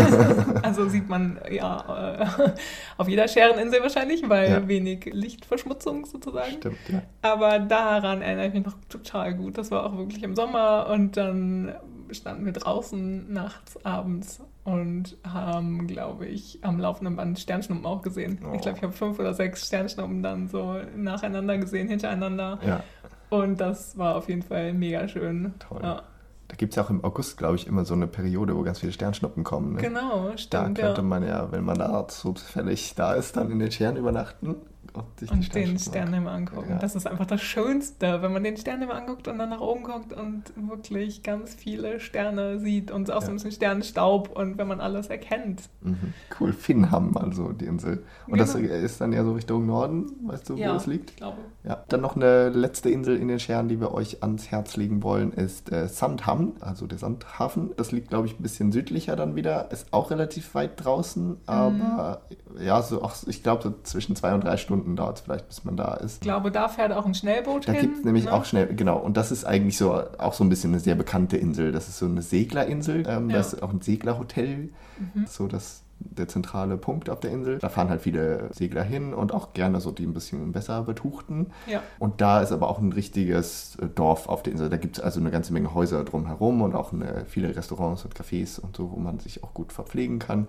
also 0.61 0.89
sieht 0.89 1.07
man 1.07 1.39
ja 1.49 2.19
äh, 2.19 2.51
auf 2.97 3.07
jeder 3.07 3.29
Schereninsel 3.29 3.81
wahrscheinlich, 3.81 4.27
weil 4.27 4.49
ja. 4.49 4.67
wenig 4.67 5.09
Lichtverschmutzung 5.13 6.05
sozusagen. 6.05 6.57
Stimmt, 6.57 6.77
ja. 6.89 7.01
Aber 7.21 7.59
daran 7.59 8.21
erinnere 8.21 8.47
ich 8.47 8.53
mich 8.53 8.65
noch 8.65 8.75
total 8.89 9.35
gut. 9.35 9.57
Das 9.57 9.71
war 9.71 9.85
auch 9.85 9.97
wirklich 9.97 10.21
im 10.23 10.35
Sommer 10.35 10.89
und 10.89 11.15
dann 11.15 11.73
standen 12.11 12.45
wir 12.45 12.51
draußen 12.51 13.31
nachts, 13.31 13.83
abends 13.85 14.41
und 14.63 15.17
haben, 15.27 15.87
glaube 15.87 16.25
ich, 16.25 16.59
am 16.61 16.79
laufenden 16.79 17.15
Band 17.15 17.39
Sternschnuppen 17.39 17.85
auch 17.85 18.01
gesehen. 18.01 18.39
Oh. 18.43 18.53
Ich 18.55 18.61
glaube, 18.61 18.77
ich 18.77 18.83
habe 18.83 18.93
fünf 18.93 19.19
oder 19.19 19.33
sechs 19.33 19.67
Sternschnuppen 19.67 20.23
dann 20.23 20.47
so 20.47 20.77
nacheinander 20.95 21.57
gesehen, 21.57 21.89
hintereinander. 21.89 22.59
Ja. 22.65 22.83
Und 23.29 23.59
das 23.59 23.97
war 23.97 24.15
auf 24.15 24.29
jeden 24.29 24.43
Fall 24.43 24.73
mega 24.73 25.07
schön. 25.07 25.53
Toll. 25.59 25.81
Ja. 25.83 26.03
Da 26.47 26.55
gibt 26.55 26.73
es 26.73 26.75
ja 26.75 26.83
auch 26.83 26.89
im 26.89 27.03
August, 27.03 27.37
glaube 27.37 27.55
ich, 27.55 27.67
immer 27.67 27.83
so 27.83 27.93
eine 27.93 28.05
Periode, 28.05 28.55
wo 28.55 28.61
ganz 28.61 28.79
viele 28.79 28.91
Sternschnuppen 28.91 29.43
kommen. 29.43 29.73
Ne? 29.73 29.81
Genau, 29.81 30.31
stimmt. 30.35 30.77
Da 30.77 30.83
könnte 30.83 31.01
ja. 31.01 31.07
man 31.07 31.23
ja, 31.23 31.51
wenn 31.51 31.63
man 31.63 31.79
da 31.79 32.07
zufällig 32.07 32.93
da 32.95 33.13
ist, 33.13 33.35
dann 33.37 33.49
in 33.49 33.59
den 33.59 33.71
Scheren 33.71 33.97
übernachten 33.97 34.57
und, 34.93 35.19
sich 35.19 35.31
und 35.31 35.55
den 35.55 35.77
Sternenhimmel 35.77 36.31
angucken. 36.31 36.71
Ja. 36.71 36.79
Das 36.79 36.95
ist 36.95 37.07
einfach 37.07 37.25
das 37.25 37.41
Schönste, 37.41 38.21
wenn 38.21 38.31
man 38.31 38.43
den 38.43 38.57
Sternenhimmel 38.57 38.95
anguckt 38.95 39.27
und 39.27 39.37
dann 39.37 39.49
nach 39.49 39.61
oben 39.61 39.83
guckt 39.83 40.13
und 40.13 40.43
wirklich 40.55 41.23
ganz 41.23 41.53
viele 41.53 41.99
Sterne 41.99 42.59
sieht 42.59 42.91
und 42.91 43.09
auch 43.11 43.21
ja. 43.21 43.21
so 43.21 43.31
ein 43.31 43.35
bisschen 43.35 43.51
Sternenstaub 43.51 44.29
und 44.29 44.57
wenn 44.57 44.67
man 44.67 44.79
alles 44.79 45.07
erkennt. 45.07 45.69
Mhm. 45.81 46.13
Cool, 46.39 46.53
Finnham, 46.53 47.17
also 47.17 47.51
die 47.51 47.65
Insel. 47.65 48.03
Und 48.27 48.33
genau. 48.33 48.43
das 48.43 48.55
ist 48.55 49.01
dann 49.01 49.13
ja 49.13 49.23
so 49.23 49.33
Richtung 49.33 49.65
Norden, 49.65 50.11
weißt 50.27 50.49
du, 50.49 50.55
wo 50.55 50.59
ja, 50.59 50.73
das 50.73 50.85
liegt? 50.85 51.11
Ich 51.11 51.15
glaube. 51.17 51.37
Ja, 51.65 51.81
dann 51.87 52.01
noch 52.01 52.17
eine 52.17 52.49
letzte 52.49 52.89
Insel 52.89 53.15
in 53.15 53.29
den 53.29 53.39
Scheren, 53.39 53.69
die 53.69 53.79
wir 53.79 53.93
euch 53.93 54.21
ans 54.21 54.51
Herz 54.51 54.75
legen 54.75 55.01
wollen, 55.01 55.31
ist 55.31 55.71
äh, 55.71 55.87
Sandham, 55.87 56.53
also 56.59 56.87
der 56.87 56.97
Sandhafen. 56.97 57.71
Das 57.77 57.93
liegt, 57.93 58.09
glaube 58.09 58.27
ich, 58.27 58.37
ein 58.37 58.43
bisschen 58.43 58.73
südlicher 58.73 59.15
dann 59.15 59.37
wieder. 59.37 59.71
Ist 59.71 59.87
auch 59.91 60.11
relativ 60.11 60.55
weit 60.55 60.83
draußen, 60.83 61.37
aber 61.45 62.21
mhm. 62.53 62.61
ja, 62.61 62.81
so 62.81 63.01
auch, 63.01 63.15
ich 63.27 63.43
glaube, 63.43 63.63
so 63.63 63.73
zwischen 63.83 64.17
zwei 64.17 64.33
und 64.33 64.43
drei 64.43 64.57
Stunden 64.57 64.97
dauert 64.97 65.19
es 65.19 65.23
vielleicht, 65.23 65.47
bis 65.47 65.63
man 65.63 65.77
da 65.77 65.93
ist. 65.93 66.15
Ich 66.15 66.21
glaube, 66.21 66.51
da 66.51 66.67
fährt 66.67 66.91
auch 66.91 67.05
ein 67.05 67.15
Schnellboot 67.15 67.65
da 67.65 67.71
hin. 67.71 67.75
Da 67.75 67.87
gibt 67.87 67.97
es 67.99 68.03
nämlich 68.03 68.25
ne? 68.25 68.33
auch 68.33 68.43
schnell, 68.43 68.75
genau. 68.75 68.97
Und 68.97 69.15
das 69.15 69.31
ist 69.31 69.45
eigentlich 69.45 69.77
so 69.77 69.93
auch 70.17 70.33
so 70.33 70.43
ein 70.43 70.49
bisschen 70.49 70.71
eine 70.71 70.81
sehr 70.81 70.95
bekannte 70.95 71.37
Insel. 71.37 71.71
Das 71.71 71.87
ist 71.87 71.97
so 71.97 72.07
eine 72.07 72.21
Seglerinsel. 72.21 73.05
Ähm, 73.07 73.29
ja. 73.29 73.37
Das 73.37 73.53
ist 73.53 73.63
auch 73.63 73.71
ein 73.71 73.79
Seglerhotel. 73.79 74.71
Mhm. 74.99 75.25
So 75.27 75.47
das 75.47 75.82
der 76.09 76.27
zentrale 76.27 76.77
Punkt 76.77 77.09
auf 77.09 77.19
der 77.19 77.31
Insel. 77.31 77.59
Da 77.59 77.69
fahren 77.69 77.89
halt 77.89 78.01
viele 78.01 78.49
Segler 78.53 78.83
hin 78.83 79.13
und 79.13 79.33
auch 79.33 79.53
gerne 79.53 79.79
so 79.81 79.91
die 79.91 80.05
ein 80.05 80.13
bisschen 80.13 80.51
besser 80.51 80.83
betuchten. 80.83 81.47
Ja. 81.67 81.81
Und 81.99 82.21
da 82.21 82.41
ist 82.41 82.51
aber 82.51 82.69
auch 82.69 82.79
ein 82.79 82.91
richtiges 82.91 83.77
äh, 83.81 83.87
Dorf 83.87 84.27
auf 84.27 84.43
der 84.43 84.53
Insel. 84.53 84.69
Da 84.69 84.77
gibt 84.77 84.97
es 84.97 85.03
also 85.03 85.19
eine 85.19 85.31
ganze 85.31 85.53
Menge 85.53 85.73
Häuser 85.73 86.03
drumherum 86.03 86.61
und 86.61 86.75
auch 86.75 86.93
eine, 86.93 87.25
viele 87.25 87.55
Restaurants 87.55 88.05
und 88.05 88.15
Cafés 88.15 88.59
und 88.59 88.75
so, 88.75 88.91
wo 88.91 88.99
man 88.99 89.19
sich 89.19 89.43
auch 89.43 89.53
gut 89.53 89.73
verpflegen 89.73 90.19
kann. 90.19 90.47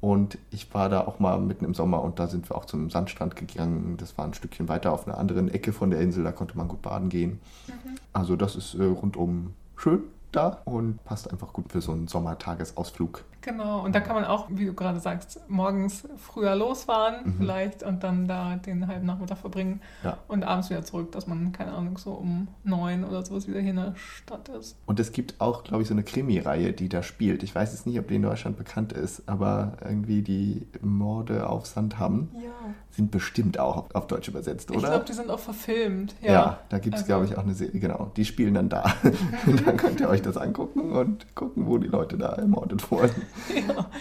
Und 0.00 0.38
ich 0.50 0.72
war 0.74 0.88
da 0.88 1.00
auch 1.00 1.18
mal 1.18 1.40
mitten 1.40 1.64
im 1.64 1.74
Sommer 1.74 2.02
und 2.02 2.20
da 2.20 2.28
sind 2.28 2.48
wir 2.48 2.56
auch 2.56 2.66
zum 2.66 2.88
Sandstrand 2.88 3.34
gegangen. 3.34 3.96
Das 3.98 4.16
war 4.16 4.24
ein 4.24 4.34
Stückchen 4.34 4.68
weiter 4.68 4.92
auf 4.92 5.08
einer 5.08 5.18
anderen 5.18 5.48
Ecke 5.48 5.72
von 5.72 5.90
der 5.90 6.00
Insel, 6.00 6.22
da 6.22 6.30
konnte 6.30 6.56
man 6.56 6.68
gut 6.68 6.82
baden 6.82 7.08
gehen. 7.08 7.40
Mhm. 7.66 7.96
Also 8.12 8.36
das 8.36 8.54
ist 8.54 8.74
äh, 8.74 8.84
rundum 8.84 9.54
schön 9.76 10.02
da 10.30 10.60
und 10.64 11.02
passt 11.04 11.30
einfach 11.30 11.52
gut 11.52 11.72
für 11.72 11.80
so 11.80 11.92
einen 11.92 12.06
Sommertagesausflug. 12.06 13.24
Genau, 13.40 13.84
und 13.84 13.94
da 13.94 14.00
kann 14.00 14.14
man 14.14 14.24
auch, 14.24 14.48
wie 14.50 14.66
du 14.66 14.74
gerade 14.74 14.98
sagst, 15.00 15.40
morgens 15.48 16.06
früher 16.16 16.54
losfahren 16.56 17.24
mhm. 17.24 17.34
vielleicht 17.38 17.82
und 17.82 18.02
dann 18.02 18.26
da 18.26 18.56
den 18.56 18.88
halben 18.88 19.06
Nachmittag 19.06 19.38
verbringen 19.38 19.80
ja. 20.02 20.18
und 20.26 20.42
abends 20.42 20.70
wieder 20.70 20.82
zurück, 20.82 21.12
dass 21.12 21.26
man, 21.26 21.52
keine 21.52 21.72
Ahnung, 21.72 21.98
so 21.98 22.12
um 22.12 22.48
neun 22.64 23.04
oder 23.04 23.24
sowas 23.24 23.46
wieder 23.46 23.60
hier 23.60 23.70
in 23.70 23.76
der 23.76 23.94
Stadt 23.96 24.48
ist. 24.48 24.76
Und 24.86 24.98
es 24.98 25.12
gibt 25.12 25.40
auch, 25.40 25.62
glaube 25.62 25.82
ich, 25.82 25.88
so 25.88 25.94
eine 25.94 26.02
Krimi-Reihe, 26.02 26.72
die 26.72 26.88
da 26.88 27.02
spielt. 27.02 27.42
Ich 27.42 27.54
weiß 27.54 27.72
jetzt 27.72 27.86
nicht, 27.86 27.98
ob 27.98 28.08
die 28.08 28.16
in 28.16 28.22
Deutschland 28.22 28.56
bekannt 28.56 28.92
ist, 28.92 29.28
aber 29.28 29.76
irgendwie 29.84 30.22
die 30.22 30.66
Morde 30.80 31.48
auf 31.48 31.66
Sandham 31.66 32.28
ja. 32.34 32.50
sind 32.90 33.12
bestimmt 33.12 33.58
auch 33.60 33.76
auf, 33.76 33.94
auf 33.94 34.06
Deutsch 34.08 34.28
übersetzt, 34.28 34.70
oder? 34.70 34.80
Ich 34.80 34.84
glaube, 34.84 35.04
die 35.04 35.12
sind 35.12 35.30
auch 35.30 35.38
verfilmt. 35.38 36.16
Ja, 36.20 36.32
ja 36.32 36.58
da 36.68 36.78
gibt 36.80 36.96
es, 36.96 37.02
also. 37.02 37.12
glaube 37.12 37.24
ich, 37.26 37.38
auch 37.38 37.44
eine 37.44 37.54
Serie, 37.54 37.78
genau, 37.78 38.10
die 38.16 38.24
spielen 38.24 38.54
dann 38.54 38.68
da. 38.68 38.92
dann 39.64 39.76
könnt 39.76 40.00
ihr 40.00 40.08
euch 40.08 40.22
das 40.22 40.36
angucken 40.36 40.90
und 40.90 41.34
gucken, 41.36 41.66
wo 41.66 41.78
die 41.78 41.88
Leute 41.88 42.18
da 42.18 42.32
ermordet 42.32 42.90
wurden. 42.90 43.27
Ja. 43.54 43.86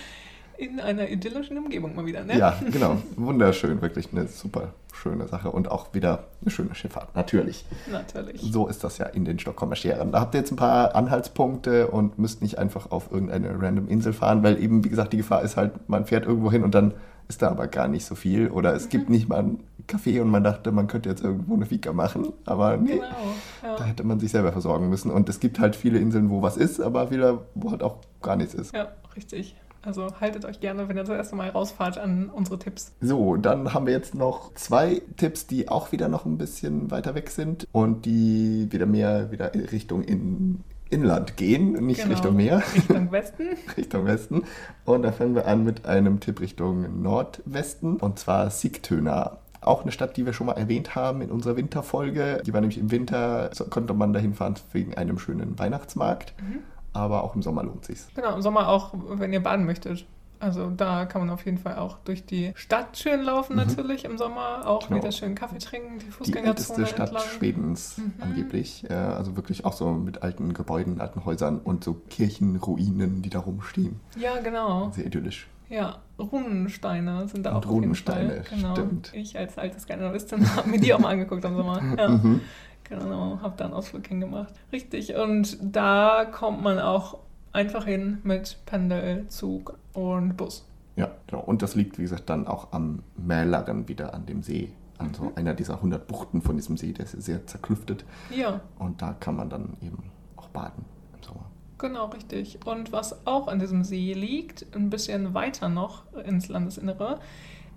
In 0.57 0.79
einer 0.79 1.07
idyllischen 1.07 1.55
Umgebung 1.59 1.95
mal 1.95 2.07
wieder, 2.07 2.23
ne? 2.23 2.35
Ja, 2.35 2.59
genau. 2.71 2.97
Wunderschön, 3.15 3.79
wirklich 3.83 4.11
eine 4.11 4.27
super 4.27 4.73
schöne 4.91 5.27
Sache 5.27 5.51
und 5.51 5.69
auch 5.69 5.93
wieder 5.93 6.23
eine 6.41 6.49
schöne 6.49 6.73
Schifffahrt, 6.73 7.15
natürlich. 7.15 7.63
Natürlich. 7.91 8.41
So 8.41 8.67
ist 8.67 8.83
das 8.83 8.97
ja 8.97 9.05
in 9.05 9.23
den 9.23 9.37
Stockholmer 9.37 9.75
Scheren. 9.75 10.11
Da 10.11 10.19
habt 10.19 10.33
ihr 10.33 10.39
jetzt 10.39 10.51
ein 10.51 10.55
paar 10.55 10.95
Anhaltspunkte 10.95 11.89
und 11.89 12.17
müsst 12.17 12.41
nicht 12.41 12.57
einfach 12.57 12.89
auf 12.89 13.11
irgendeine 13.11 13.61
random 13.61 13.87
Insel 13.87 14.13
fahren, 14.13 14.41
weil 14.41 14.59
eben, 14.59 14.83
wie 14.83 14.89
gesagt, 14.89 15.13
die 15.13 15.17
Gefahr 15.17 15.43
ist 15.43 15.57
halt, 15.57 15.87
man 15.87 16.05
fährt 16.05 16.25
irgendwo 16.25 16.51
hin 16.51 16.63
und 16.63 16.73
dann 16.73 16.95
ist 17.27 17.43
da 17.43 17.49
aber 17.49 17.67
gar 17.67 17.87
nicht 17.87 18.05
so 18.05 18.15
viel 18.15 18.49
oder 18.49 18.73
es 18.73 18.85
mhm. 18.85 18.89
gibt 18.89 19.09
nicht 19.09 19.29
mal 19.29 19.39
ein 19.39 19.59
Café 19.87 20.21
und 20.21 20.29
man 20.29 20.43
dachte, 20.43 20.71
man 20.71 20.87
könnte 20.87 21.09
jetzt 21.09 21.23
irgendwo 21.23 21.53
eine 21.53 21.65
Fika 21.65 21.93
machen, 21.93 22.33
aber 22.45 22.77
nee, 22.77 22.93
genau, 22.93 23.05
ja. 23.63 23.75
da 23.77 23.83
hätte 23.85 24.03
man 24.03 24.19
sich 24.19 24.31
selber 24.31 24.51
versorgen 24.51 24.89
müssen 24.89 25.11
und 25.11 25.29
es 25.29 25.39
gibt 25.39 25.59
halt 25.59 25.75
viele 25.75 25.99
Inseln, 25.99 26.29
wo 26.29 26.41
was 26.41 26.57
ist, 26.57 26.79
aber 26.79 27.07
viele, 27.07 27.45
wo 27.55 27.71
halt 27.71 27.83
auch 27.83 27.97
gar 28.21 28.35
nichts 28.35 28.53
ist. 28.53 28.75
Ja, 28.75 28.89
richtig. 29.15 29.55
Also 29.81 30.07
haltet 30.19 30.43
euch 30.43 30.59
gerne, 30.59 30.89
wenn 30.89 30.97
ihr 30.97 31.03
das 31.03 31.15
erste 31.15 31.37
Mal 31.37 31.49
rausfahrt, 31.49 31.97
an 31.97 32.29
unsere 32.29 32.59
Tipps. 32.59 32.93
So, 32.99 33.37
dann 33.37 33.73
haben 33.73 33.85
wir 33.85 33.93
jetzt 33.93 34.15
noch 34.15 34.53
zwei 34.55 35.01
Tipps, 35.15 35.47
die 35.47 35.69
auch 35.69 35.93
wieder 35.93 36.09
noch 36.09 36.25
ein 36.25 36.37
bisschen 36.37 36.91
weiter 36.91 37.15
weg 37.15 37.29
sind 37.29 37.67
und 37.71 38.05
die 38.05 38.67
wieder 38.69 38.85
mehr 38.85 39.31
wieder 39.31 39.53
Richtung 39.53 40.03
in, 40.03 40.63
Inland 40.89 41.37
gehen, 41.37 41.73
nicht 41.85 42.01
genau. 42.01 42.13
Richtung 42.13 42.35
Meer. 42.35 42.63
Richtung 42.75 43.11
Westen. 43.11 43.43
Richtung 43.75 44.05
Westen. 44.05 44.43
Und 44.85 45.03
da 45.03 45.11
fangen 45.11 45.35
wir 45.35 45.47
an 45.47 45.63
mit 45.63 45.85
einem 45.85 46.19
Tipp 46.19 46.39
Richtung 46.39 47.01
Nordwesten 47.01 47.97
und 47.97 48.19
zwar 48.19 48.49
Sigtuna. 48.49 49.37
Auch 49.61 49.81
eine 49.81 49.91
Stadt, 49.91 50.17
die 50.17 50.25
wir 50.25 50.33
schon 50.33 50.47
mal 50.47 50.53
erwähnt 50.53 50.95
haben 50.95 51.21
in 51.21 51.31
unserer 51.31 51.57
Winterfolge. 51.57 52.41
Die 52.45 52.53
war 52.53 52.61
nämlich 52.61 52.77
im 52.77 52.91
Winter, 52.91 53.49
konnte 53.69 53.93
man 53.93 54.13
dahin 54.13 54.33
fahren 54.33 54.55
wegen 54.71 54.95
einem 54.95 55.19
schönen 55.19 55.57
Weihnachtsmarkt. 55.59 56.33
Mhm 56.41 56.59
aber 56.97 57.23
auch 57.23 57.35
im 57.35 57.41
Sommer 57.41 57.63
lohnt 57.63 57.85
sich's. 57.85 58.07
Genau, 58.15 58.35
im 58.35 58.41
Sommer 58.41 58.67
auch, 58.67 58.93
wenn 58.93 59.31
ihr 59.31 59.41
baden 59.41 59.65
möchtet. 59.65 60.05
Also 60.39 60.69
da 60.69 61.05
kann 61.05 61.21
man 61.21 61.31
auf 61.31 61.45
jeden 61.45 61.57
Fall 61.57 61.77
auch 61.77 61.97
durch 62.05 62.23
die 62.23 62.51
Stadt 62.55 62.95
schön 62.95 63.23
laufen 63.23 63.53
mhm. 63.53 63.63
natürlich 63.63 64.05
im 64.05 64.19
Sommer, 64.19 64.67
auch 64.67 64.87
genau. 64.87 65.01
wieder 65.01 65.11
schön 65.11 65.33
Kaffee 65.33 65.57
trinken, 65.57 65.97
die 65.97 66.11
Fußgängerzone 66.11 66.77
Die 66.77 66.81
älteste 66.81 66.85
Stadt 66.85 67.09
entlang. 67.09 67.27
Schwedens 67.27 67.97
mhm. 67.97 68.13
angeblich, 68.19 68.85
also 68.91 69.35
wirklich 69.35 69.65
auch 69.65 69.73
so 69.73 69.89
mit 69.91 70.21
alten 70.21 70.53
Gebäuden, 70.53 71.01
alten 71.01 71.25
Häusern 71.25 71.59
und 71.59 71.83
so 71.83 71.95
Kirchenruinen, 72.09 73.23
die 73.23 73.31
da 73.31 73.39
rumstehen. 73.39 73.99
Ja, 74.15 74.39
genau. 74.39 74.91
Sehr 74.91 75.07
idyllisch. 75.07 75.47
Ja, 75.69 75.97
Runensteine 76.17 77.27
sind 77.27 77.45
da 77.45 77.55
auch 77.55 77.65
Runensteine. 77.67 78.43
Genau. 78.49 78.73
stimmt. 78.73 79.11
Ich 79.13 79.37
als 79.37 79.57
alte 79.57 79.79
Skandinavistin 79.79 80.47
habe 80.55 80.69
mir 80.69 80.79
die 80.79 80.93
auch 80.93 80.99
mal 80.99 81.09
angeguckt 81.09 81.45
am 81.45 81.55
Sommer. 81.55 81.81
Ja. 81.97 82.07
Mhm. 82.09 82.41
Genau, 82.85 83.39
habe 83.41 83.53
da 83.57 83.65
einen 83.65 83.73
Ausflug 83.73 84.07
hingemacht. 84.07 84.53
Richtig, 84.71 85.13
und 85.15 85.57
da 85.61 86.23
kommt 86.25 86.63
man 86.63 86.79
auch 86.79 87.17
einfach 87.51 87.85
hin 87.85 88.19
mit 88.23 88.57
Pendel, 88.65 89.27
Zug 89.27 89.77
und 89.93 90.37
Bus. 90.37 90.65
Ja, 90.95 91.11
genau. 91.27 91.43
Und 91.43 91.61
das 91.61 91.75
liegt, 91.75 91.97
wie 91.97 92.03
gesagt, 92.03 92.29
dann 92.29 92.47
auch 92.47 92.71
am 92.71 93.03
Mälaren 93.17 93.87
wieder 93.89 94.13
an 94.13 94.25
dem 94.25 94.41
See. 94.41 94.71
Also 94.97 95.23
Mhm. 95.25 95.31
einer 95.35 95.53
dieser 95.53 95.75
100 95.81 96.07
Buchten 96.07 96.41
von 96.41 96.55
diesem 96.55 96.77
See, 96.77 96.93
der 96.93 97.05
ist 97.05 97.11
sehr 97.21 97.45
zerklüftet. 97.45 98.05
Ja, 98.35 98.61
Und 98.79 99.01
da 99.01 99.13
kann 99.19 99.35
man 99.35 99.49
dann 99.49 99.75
eben 99.81 100.03
auch 100.37 100.47
baden 100.47 100.85
im 101.15 101.21
Sommer. 101.23 101.45
Genau, 101.77 102.05
richtig. 102.07 102.59
Und 102.65 102.91
was 102.91 103.25
auch 103.25 103.47
an 103.47 103.59
diesem 103.59 103.83
See 103.83 104.13
liegt, 104.13 104.65
ein 104.75 104.89
bisschen 104.89 105.33
weiter 105.33 105.69
noch 105.69 106.03
ins 106.25 106.47
Landesinnere, 106.49 107.19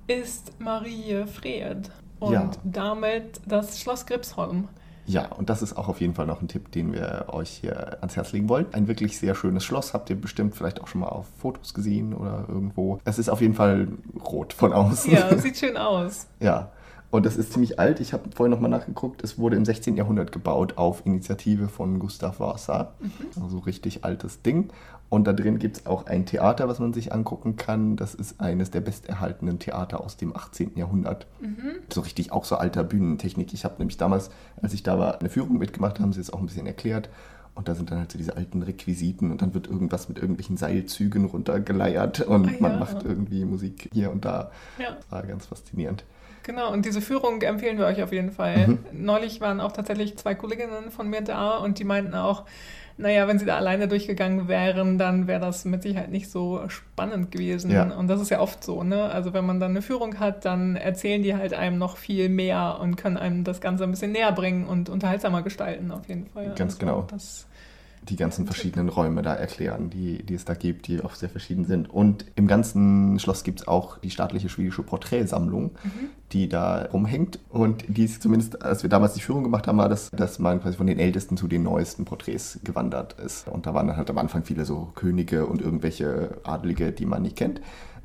ist 0.06 0.60
Marie 0.60 1.24
Fred. 1.26 1.90
Und 2.18 2.32
Ja. 2.32 2.50
damit 2.64 3.40
das 3.46 3.80
Schloss 3.80 4.04
Gripsholm. 4.06 4.68
Ja, 5.06 5.26
und 5.32 5.48
das 5.50 5.62
ist 5.62 5.76
auch 5.76 5.88
auf 5.88 6.00
jeden 6.00 6.14
Fall 6.14 6.26
noch 6.26 6.40
ein 6.42 6.46
Tipp, 6.48 6.70
den 6.72 6.92
wir 6.92 7.24
euch 7.28 7.48
hier 7.50 7.96
ans 8.00 8.14
Herz 8.16 8.32
legen 8.32 8.48
wollen. 8.48 8.66
Ein 8.72 8.86
wirklich 8.86 9.18
sehr 9.18 9.34
schönes 9.34 9.64
Schloss. 9.64 9.94
Habt 9.94 10.10
ihr 10.10 10.20
bestimmt 10.20 10.54
vielleicht 10.54 10.80
auch 10.80 10.86
schon 10.86 11.00
mal 11.00 11.08
auf 11.08 11.26
Fotos 11.38 11.72
gesehen 11.74 12.12
oder 12.14 12.44
irgendwo. 12.48 13.00
Es 13.04 13.18
ist 13.18 13.28
auf 13.30 13.40
jeden 13.40 13.54
Fall 13.54 13.88
rot 14.24 14.52
von 14.52 14.72
außen. 14.72 15.10
Ja, 15.12 15.36
sieht 15.38 15.56
schön 15.56 15.76
aus. 15.76 16.28
Ja, 16.40 16.70
und 17.10 17.26
das 17.26 17.36
ist 17.36 17.52
ziemlich 17.52 17.78
alt. 17.80 18.00
Ich 18.00 18.12
habe 18.12 18.30
vorhin 18.34 18.50
nochmal 18.52 18.70
nachgeguckt. 18.70 19.22
Es 19.24 19.38
wurde 19.38 19.56
im 19.56 19.64
16. 19.64 19.96
Jahrhundert 19.96 20.32
gebaut 20.32 20.78
auf 20.78 21.04
Initiative 21.06 21.68
von 21.68 21.98
Gustav 21.98 22.38
Vasa. 22.40 22.92
Also 23.40 23.58
richtig 23.58 24.04
altes 24.04 24.42
Ding. 24.42 24.68
Und 25.08 25.26
da 25.26 25.32
drin 25.32 25.58
gibt 25.58 25.78
es 25.78 25.86
auch 25.86 26.06
ein 26.06 26.24
Theater, 26.24 26.68
was 26.68 26.78
man 26.78 26.92
sich 26.92 27.12
angucken 27.12 27.56
kann. 27.56 27.96
Das 27.96 28.14
ist 28.14 28.40
eines 28.40 28.70
der 28.70 28.80
besterhaltenen 28.80 29.58
Theater 29.58 30.00
aus 30.00 30.16
dem 30.16 30.36
18. 30.36 30.76
Jahrhundert. 30.76 31.26
So 31.92 32.00
richtig 32.02 32.30
auch 32.30 32.44
so 32.44 32.54
alter 32.56 32.84
Bühnentechnik. 32.84 33.52
Ich 33.52 33.64
habe 33.64 33.74
nämlich 33.78 33.96
damals, 33.96 34.30
als 34.62 34.72
ich 34.72 34.84
da 34.84 34.98
war, 35.00 35.18
eine 35.18 35.28
Führung 35.28 35.58
mitgemacht, 35.58 35.98
haben 35.98 36.12
sie 36.12 36.20
es 36.20 36.32
auch 36.32 36.38
ein 36.38 36.46
bisschen 36.46 36.66
erklärt. 36.68 37.08
Und 37.56 37.66
da 37.66 37.74
sind 37.74 37.90
dann 37.90 37.98
halt 37.98 38.12
so 38.12 38.18
diese 38.18 38.36
alten 38.36 38.62
Requisiten 38.62 39.32
und 39.32 39.42
dann 39.42 39.52
wird 39.52 39.66
irgendwas 39.66 40.08
mit 40.08 40.18
irgendwelchen 40.18 40.56
Seilzügen 40.56 41.24
runtergeleiert 41.24 42.20
und 42.20 42.48
Ah, 42.48 42.52
man 42.60 42.72
ja. 42.74 42.78
macht 42.78 43.02
irgendwie 43.02 43.44
Musik 43.44 43.90
hier 43.92 44.12
und 44.12 44.24
da. 44.24 44.52
Ja. 44.78 44.92
Das 44.94 45.10
war 45.10 45.22
ganz 45.24 45.46
faszinierend. 45.46 46.04
Genau, 46.42 46.72
und 46.72 46.84
diese 46.84 47.00
Führung 47.00 47.42
empfehlen 47.42 47.78
wir 47.78 47.86
euch 47.86 48.02
auf 48.02 48.12
jeden 48.12 48.30
Fall. 48.32 48.78
Neulich 48.92 49.40
waren 49.40 49.60
auch 49.60 49.72
tatsächlich 49.72 50.16
zwei 50.16 50.34
Kolleginnen 50.34 50.90
von 50.90 51.08
mir 51.08 51.20
da 51.20 51.56
und 51.56 51.78
die 51.78 51.84
meinten 51.84 52.14
auch, 52.14 52.44
naja, 52.96 53.26
wenn 53.28 53.38
sie 53.38 53.46
da 53.46 53.56
alleine 53.56 53.88
durchgegangen 53.88 54.48
wären, 54.48 54.98
dann 54.98 55.26
wäre 55.26 55.40
das 55.40 55.64
mit 55.64 55.82
Sicherheit 55.82 56.10
nicht 56.10 56.30
so 56.30 56.68
spannend 56.68 57.30
gewesen. 57.30 57.70
Ja. 57.70 57.84
Und 57.84 58.08
das 58.08 58.20
ist 58.20 58.30
ja 58.30 58.40
oft 58.40 58.62
so, 58.62 58.82
ne? 58.82 59.04
Also 59.04 59.32
wenn 59.32 59.46
man 59.46 59.58
dann 59.58 59.70
eine 59.70 59.82
Führung 59.82 60.18
hat, 60.18 60.44
dann 60.44 60.76
erzählen 60.76 61.22
die 61.22 61.34
halt 61.34 61.54
einem 61.54 61.78
noch 61.78 61.96
viel 61.96 62.28
mehr 62.28 62.78
und 62.80 62.96
können 62.96 63.16
einem 63.16 63.44
das 63.44 63.60
Ganze 63.60 63.84
ein 63.84 63.90
bisschen 63.90 64.12
näher 64.12 64.32
bringen 64.32 64.66
und 64.66 64.88
unterhaltsamer 64.88 65.42
gestalten, 65.42 65.90
auf 65.92 66.08
jeden 66.08 66.26
Fall. 66.26 66.52
Ganz 66.56 66.78
genau. 66.78 67.06
Das, 67.10 67.46
die 68.08 68.16
ganzen 68.16 68.46
verschiedenen 68.46 68.88
Räume 68.88 69.22
da 69.22 69.34
erklären, 69.34 69.90
die, 69.90 70.22
die 70.22 70.34
es 70.34 70.44
da 70.44 70.54
gibt, 70.54 70.86
die 70.86 71.02
auch 71.02 71.14
sehr 71.14 71.28
verschieden 71.28 71.64
sind. 71.64 71.90
Und 71.90 72.24
im 72.34 72.46
ganzen 72.46 73.18
Schloss 73.18 73.44
gibt 73.44 73.60
es 73.60 73.68
auch 73.68 73.98
die 73.98 74.10
staatliche 74.10 74.48
schwedische 74.48 74.82
Porträtsammlung, 74.82 75.72
die 76.32 76.48
da 76.48 76.86
rumhängt. 76.86 77.38
Und 77.50 77.84
die 77.88 78.04
ist 78.04 78.22
zumindest, 78.22 78.62
als 78.62 78.82
wir 78.82 78.90
damals 78.90 79.14
die 79.14 79.20
Führung 79.20 79.44
gemacht 79.44 79.66
haben, 79.66 79.78
war 79.78 79.88
das, 79.88 80.10
dass 80.10 80.38
man 80.38 80.62
quasi 80.62 80.76
von 80.76 80.86
den 80.86 80.98
ältesten 80.98 81.36
zu 81.36 81.46
den 81.46 81.62
neuesten 81.62 82.04
Porträts 82.04 82.60
gewandert 82.64 83.16
ist. 83.20 83.46
Und 83.48 83.66
da 83.66 83.74
waren 83.74 83.86
dann 83.86 83.96
halt 83.96 84.10
am 84.10 84.18
Anfang 84.18 84.44
viele 84.44 84.64
so 84.64 84.92
Könige 84.94 85.46
und 85.46 85.60
irgendwelche 85.60 86.38
Adlige, 86.44 86.92
die 86.92 87.06
man 87.06 87.22
nicht 87.22 87.36
kennt. 87.36 87.60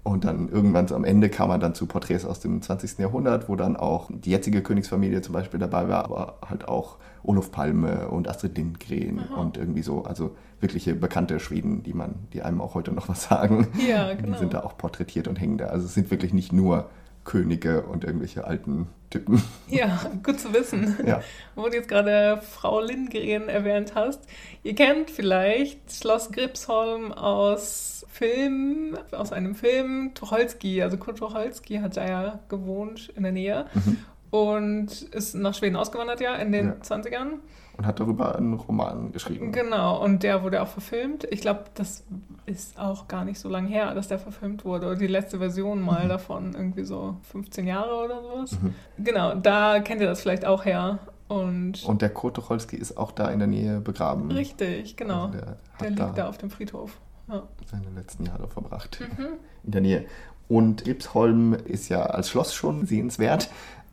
Und 0.05 0.23
dann 0.23 0.49
irgendwann 0.49 0.91
am 0.91 1.03
Ende 1.03 1.29
kam 1.29 1.47
man 1.47 1.59
dann 1.59 1.73
zu 1.73 1.87
Porträts 1.87 2.25
aus 2.25 2.39
dem 2.39 2.61
20. 2.61 2.99
Jahrhundert, 2.99 3.49
wo 3.49 3.55
dann 3.55 3.75
auch 3.75 4.11
die 4.13 4.29
jetzige 4.29 4.61
Königsfamilie 4.61 5.21
zum 5.21 5.33
Beispiel 5.33 5.59
dabei 5.59 5.89
war, 5.89 6.05
aber 6.05 6.37
halt 6.47 6.67
auch 6.67 6.97
Olof 7.23 7.51
Palme 7.51 8.07
und 8.09 8.29
Astrid 8.29 8.55
Lindgren 8.55 9.17
und 9.35 9.57
irgendwie 9.57 9.81
so, 9.81 10.03
also 10.03 10.35
wirkliche 10.61 10.93
bekannte 10.93 11.39
Schweden, 11.39 11.81
die 11.81 11.93
man, 11.93 12.27
die 12.33 12.43
einem 12.43 12.61
auch 12.61 12.75
heute 12.75 12.91
noch 12.91 13.09
was 13.09 13.23
sagen. 13.23 13.67
Ja, 13.89 14.13
Die 14.13 14.21
genau. 14.21 14.37
sind 14.37 14.53
da 14.53 14.63
auch 14.63 14.77
porträtiert 14.77 15.27
und 15.27 15.39
hängen 15.39 15.57
da. 15.57 15.67
Also 15.67 15.87
es 15.87 15.95
sind 15.95 16.11
wirklich 16.11 16.35
nicht 16.35 16.53
nur 16.53 16.87
Könige 17.25 17.81
und 17.83 18.05
irgendwelche 18.05 18.45
alten 18.45 18.87
Typen. 19.09 19.43
Ja, 19.67 19.99
gut 20.23 20.39
zu 20.39 20.53
wissen. 20.53 20.95
Ja. 21.05 21.21
Wo 21.55 21.67
du 21.67 21.75
jetzt 21.75 21.89
gerade 21.89 22.41
Frau 22.41 22.79
Lindgren 22.81 23.49
erwähnt 23.49 23.93
hast. 23.95 24.21
Ihr 24.63 24.75
kennt 24.75 25.11
vielleicht 25.11 25.91
Schloss 25.91 26.31
Gripsholm 26.31 27.11
aus 27.11 28.05
Film, 28.09 28.97
aus 29.11 29.31
einem 29.31 29.55
Film 29.55 30.11
Tucholsky. 30.13 30.81
Also 30.81 30.97
Kurt 30.97 31.17
Tucholsky 31.17 31.77
hat 31.77 31.97
da 31.97 32.07
ja 32.07 32.39
gewohnt 32.49 33.11
in 33.15 33.23
der 33.23 33.31
Nähe 33.31 33.65
und 34.31 35.01
ist 35.01 35.35
nach 35.35 35.53
Schweden 35.53 35.75
ausgewandert 35.75 36.21
ja 36.21 36.35
in 36.35 36.51
den 36.51 36.67
Ja. 36.67 36.73
20ern. 36.81 37.39
Und 37.77 37.85
hat 37.85 37.99
darüber 37.99 38.35
einen 38.35 38.53
Roman 38.53 39.11
geschrieben. 39.11 39.51
Genau, 39.51 40.01
und 40.01 40.23
der 40.23 40.43
wurde 40.43 40.61
auch 40.61 40.67
verfilmt. 40.67 41.25
Ich 41.29 41.41
glaube, 41.41 41.65
das 41.73 42.03
ist 42.45 42.79
auch 42.79 43.07
gar 43.07 43.25
nicht 43.25 43.39
so 43.39 43.49
lange 43.49 43.67
her, 43.67 43.93
dass 43.93 44.07
der 44.07 44.17
verfilmt 44.19 44.63
wurde. 44.63 44.87
Oder 44.87 44.95
die 44.95 45.07
letzte 45.07 45.39
Version 45.39 45.81
mal 45.81 46.07
davon, 46.07 46.53
irgendwie 46.53 46.83
so 46.85 47.17
15 47.31 47.67
Jahre 47.67 48.05
oder 48.05 48.21
sowas. 48.21 48.57
Genau, 48.97 49.35
da 49.35 49.79
kennt 49.81 49.99
ihr 50.01 50.07
das 50.07 50.21
vielleicht 50.21 50.45
auch 50.45 50.63
her. 50.63 50.99
Und, 51.27 51.83
Und 51.85 52.01
der 52.01 52.09
Kurt 52.09 52.35
Tucholsky 52.35 52.77
ist 52.77 52.97
auch 52.97 53.11
da 53.11 53.29
in 53.29 53.39
der 53.39 53.47
Nähe 53.47 53.81
begraben. 53.81 54.31
richtig, 54.31 54.95
genau. 54.95 55.25
Also 55.25 55.37
der 55.39 55.57
der 55.81 55.89
liegt 55.89 56.17
da 56.17 56.29
auf 56.29 56.37
dem 56.37 56.49
Friedhof. 56.51 56.99
Ja. 57.27 57.41
seine 57.65 57.89
letzten 57.95 58.25
Jahre 58.27 58.47
verbracht. 58.47 58.99
Mhm. 59.01 59.25
In 59.63 59.71
der 59.71 59.81
Nähe. 59.81 60.05
Und 60.47 60.83
Gripsholm 60.83 61.53
ist 61.53 61.89
ja 61.89 62.03
als 62.03 62.29
Schloss 62.29 62.53
schon 62.53 62.85
sehenswert. 62.85 63.49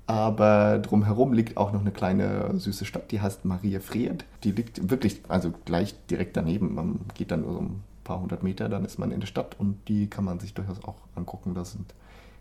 Aber 0.06 0.78
drumherum 0.78 1.32
liegt 1.32 1.56
auch 1.56 1.72
noch 1.72 1.80
eine 1.80 1.92
kleine 1.92 2.58
süße 2.58 2.84
Stadt, 2.84 3.10
die 3.12 3.20
heißt 3.20 3.44
Marie 3.44 3.78
Fried. 3.78 4.24
Die 4.44 4.50
liegt 4.52 4.90
wirklich, 4.90 5.20
also 5.28 5.52
gleich 5.64 5.94
direkt 6.10 6.36
daneben. 6.36 6.74
Man 6.74 7.00
geht 7.14 7.30
dann 7.30 7.42
nur 7.42 7.52
so 7.52 7.60
ein 7.60 7.82
paar 8.04 8.20
hundert 8.20 8.42
Meter, 8.42 8.68
dann 8.68 8.84
ist 8.84 8.98
man 8.98 9.12
in 9.12 9.20
der 9.20 9.26
Stadt 9.28 9.56
und 9.58 9.76
die 9.88 10.08
kann 10.08 10.24
man 10.24 10.40
sich 10.40 10.54
durchaus 10.54 10.82
auch 10.84 10.96
angucken. 11.14 11.54
Da 11.54 11.64
sind 11.64 11.94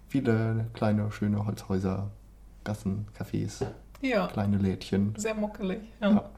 viele 0.07 0.65
kleine, 0.73 1.11
schöne 1.11 1.45
Holzhäuser, 1.45 2.09
Gassen, 2.63 3.05
Cafés, 3.17 3.63
ja, 4.01 4.27
kleine 4.27 4.57
Lädchen. 4.57 5.13
sehr 5.17 5.35
muckelig. 5.35 5.81
Ja, 6.01 6.09
Ja. 6.11 6.29